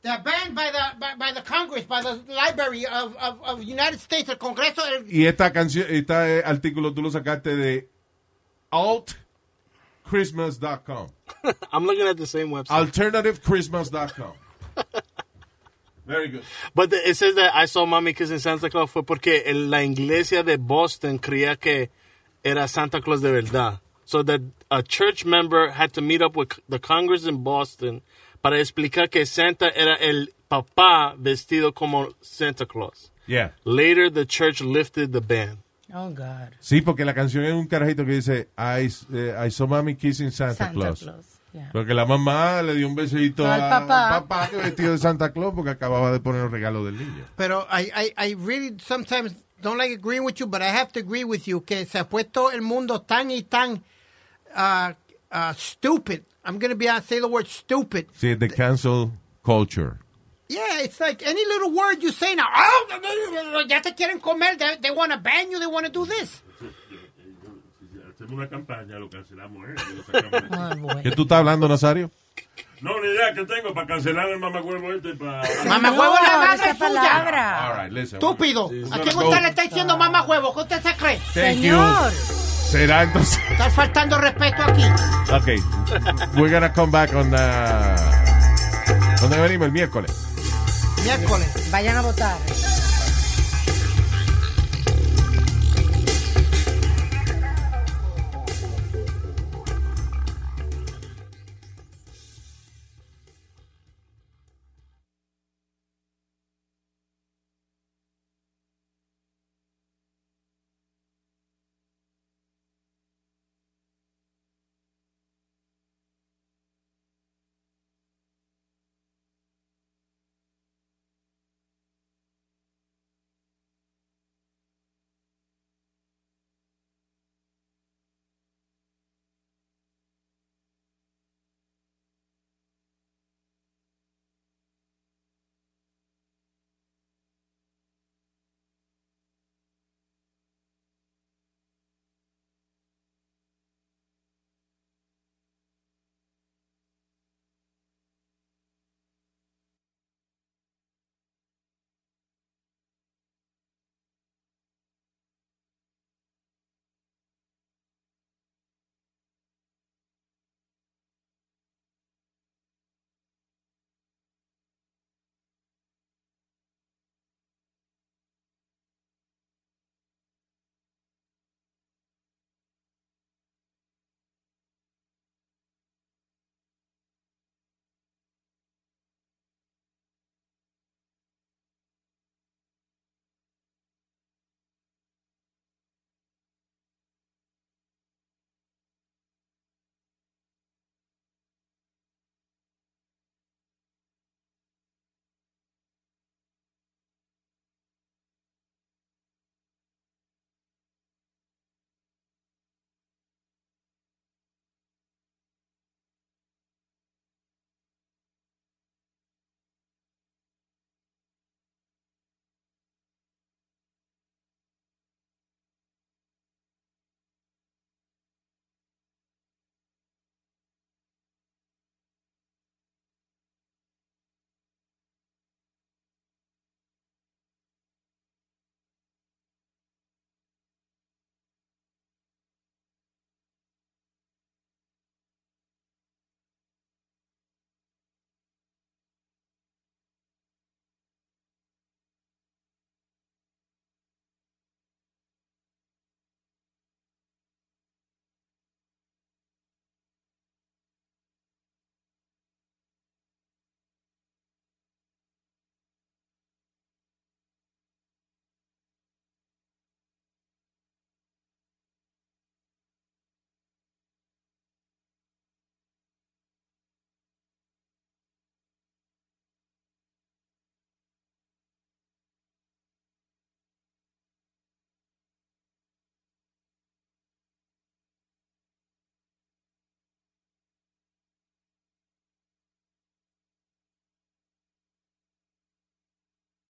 They're 0.02 0.18
banned 0.24 0.56
by 0.56 0.72
the 0.72 0.96
by, 1.00 1.14
by 1.16 1.32
the 1.34 1.42
Congress, 1.42 1.84
by 1.86 2.02
the 2.02 2.20
Library 2.28 2.86
of, 2.88 3.16
of, 3.18 3.40
of 3.44 3.64
United 3.64 4.00
States, 4.00 4.30
el 4.30 4.38
Congreso. 4.38 4.82
El, 4.86 5.04
Y 5.08 5.28
esta 5.28 5.52
canción, 5.52 5.86
este 5.90 6.42
artículo 6.44 6.92
tú 6.94 7.02
lo 7.04 7.12
sacaste 7.12 7.56
de 7.56 7.88
altchristmas.com. 8.72 11.10
I'm 11.72 11.86
looking 11.86 12.08
at 12.08 12.18
the 12.18 12.26
same 12.28 12.50
website. 12.50 12.92
Alternativechristmas.com. 12.92 14.34
Very 16.10 16.28
good. 16.30 16.44
But 16.74 16.90
the- 16.90 17.08
it 17.08 17.16
says 17.16 17.36
that 17.36 17.52
I 17.54 17.66
saw 17.68 17.86
mommy 17.86 18.14
kissing 18.14 18.40
Santa 18.40 18.70
Claus 18.70 18.90
fue 18.90 19.04
porque 19.04 19.44
en 19.46 19.70
la 19.70 19.84
iglesia 19.84 20.44
de 20.44 20.58
Boston 20.58 21.20
creía 21.20 21.56
que 21.60 21.90
era 22.44 22.68
Santa 22.68 23.00
Claus 23.00 23.22
de 23.22 23.32
verdad. 23.32 23.80
So 24.06 24.24
that 24.24 24.42
a 24.72 24.82
church 24.82 25.24
member 25.24 25.70
had 25.72 25.92
to 25.94 26.02
meet 26.02 26.22
up 26.24 26.36
with 26.36 26.60
the 26.68 26.80
Congress 26.80 27.26
in 27.28 27.44
Boston 27.44 28.02
para 28.42 28.58
explicar 28.60 29.10
que 29.12 29.24
Santa 29.28 29.70
era 29.76 29.96
el 30.02 30.30
papá 30.50 31.14
vestido 31.16 31.74
como 31.76 32.10
Santa 32.22 32.66
Claus. 32.66 33.12
Yeah. 33.28 33.52
Later, 33.64 34.10
the 34.10 34.26
church 34.26 34.62
lifted 34.62 35.12
the 35.14 35.22
ban. 35.22 35.60
Oh, 35.94 36.10
God. 36.10 36.56
Sí, 36.60 36.82
porque 36.82 37.06
la 37.06 37.14
canción 37.14 37.46
es 37.46 37.54
un 37.54 37.68
carajito 37.68 38.04
que 38.06 38.14
dice 38.14 38.48
I, 38.58 38.90
eh, 39.14 39.36
I 39.46 39.50
saw 39.52 39.68
mommy 39.68 39.94
kissing 39.96 40.32
Santa, 40.32 40.56
Santa 40.56 40.74
Claus. 40.74 41.04
Claus, 41.04 41.39
yeah. 41.54 41.70
Porque 41.72 41.94
la 41.94 42.06
mamá 42.06 42.62
le 42.62 42.76
dio 42.76 42.88
un 42.88 42.96
besito 42.96 43.46
Al 43.46 43.62
a- 43.62 43.70
papá. 43.80 44.16
al 44.16 44.22
papá 44.24 44.50
que 44.50 44.58
vestido 44.58 44.92
de 44.92 44.98
Santa 44.98 45.32
Claus 45.32 45.54
porque 45.56 45.72
acababa 45.72 46.12
de 46.12 46.20
poner 46.20 46.44
el 46.46 46.52
regalo 46.52 46.84
del 46.86 46.98
niño. 46.98 47.26
pero 47.36 47.66
I, 47.72 47.92
I, 47.96 48.14
I 48.30 48.36
really 48.36 48.76
sometimes 48.86 49.34
don't 49.62 49.78
like 49.78 49.92
agreeing 49.94 50.24
with 50.24 50.40
you, 50.40 50.46
but 50.48 50.62
I 50.62 50.70
have 50.70 50.92
to 50.94 51.00
agree 51.00 51.24
with 51.24 51.48
you 51.48 51.62
que 51.62 51.86
se 51.86 52.00
ha 52.00 52.06
puesto 52.08 52.50
el 52.52 52.62
mundo 52.62 53.02
tan 53.02 53.30
y 53.32 53.42
tan 53.42 53.84
uh, 54.56 54.94
uh, 55.32 55.54
stupid. 55.54 56.24
I'm 56.46 56.58
going 56.60 56.70
to 56.72 56.76
be 56.78 56.88
honest, 56.88 57.10
say 57.10 57.20
the 57.20 57.28
word 57.28 57.48
stupid. 57.48 58.08
Sí, 58.14 58.40
the 58.40 58.48
cancel 58.48 59.12
culture. 59.44 60.00
Yeah, 60.48 60.80
it's 60.82 61.00
like 61.00 61.22
any 61.28 61.46
little 61.46 61.72
word 61.72 62.02
you 62.02 62.12
say 62.12 62.34
now. 62.34 62.48
Oh, 62.56 63.64
ya 63.68 63.82
te 63.82 63.92
quieren 63.92 64.20
comer. 64.22 64.56
They, 64.58 64.78
they 64.82 64.92
want 64.92 65.12
to 65.12 65.18
ban 65.20 65.52
you. 65.52 65.60
They 65.60 65.68
want 65.68 65.86
to 65.86 65.92
do 65.92 66.06
this. 66.06 66.42
Hacemos 68.30 68.46
una 68.46 68.48
campaña, 68.48 69.00
lo 69.00 69.10
cancelamos, 69.10 69.68
¿eh? 69.70 69.76
Lo. 70.78 71.02
¿Qué 71.02 71.12
tú 71.14 71.24
estás 71.24 71.40
hablando, 71.40 71.68
Nazario? 71.68 72.12
No, 72.80 72.92
ni 73.02 73.08
idea 73.08 73.34
que 73.34 73.44
tengo 73.44 73.74
para 73.74 73.88
cancelar 73.88 74.30
el 74.30 74.38
mamacuevo 74.38 74.94
este 74.94 75.16
para... 75.16 75.42
Mamá 75.66 75.92
huevo 75.92 76.14
la 76.14 76.38
madre 76.38 76.76
palabra. 76.76 77.68
All 77.68 77.84
right, 77.84 77.92
listen. 77.92 78.18
Estúpido. 78.18 78.70
¿A 78.92 79.00
quién 79.00 79.16
Go. 79.16 79.28
usted 79.30 79.42
le 79.42 79.50
está 79.50 79.64
diciendo 79.64 79.98
mamá 79.98 80.26
huevo? 80.26 80.54
¿Qué 80.54 80.62
usted 80.62 80.80
se 80.80 80.96
cree? 80.96 81.20
Thank 81.34 81.62
you. 81.62 81.76
Será 82.70 83.02
entonces. 83.04 83.40
Está 83.50 83.72
faltando 83.72 84.20
respeto 84.20 84.62
aquí. 84.62 84.84
Okay. 85.34 85.58
We're 86.36 86.54
gonna 86.54 86.72
come 86.72 86.92
back 86.92 87.12
on. 87.16 87.34
Uh, 87.34 89.22
¿Dónde 89.22 89.42
venimos? 89.42 89.66
El 89.66 89.72
miércoles. 89.72 90.12
Miércoles. 91.04 91.72
Vayan 91.72 91.98
a 91.98 92.02
votar. 92.02 92.38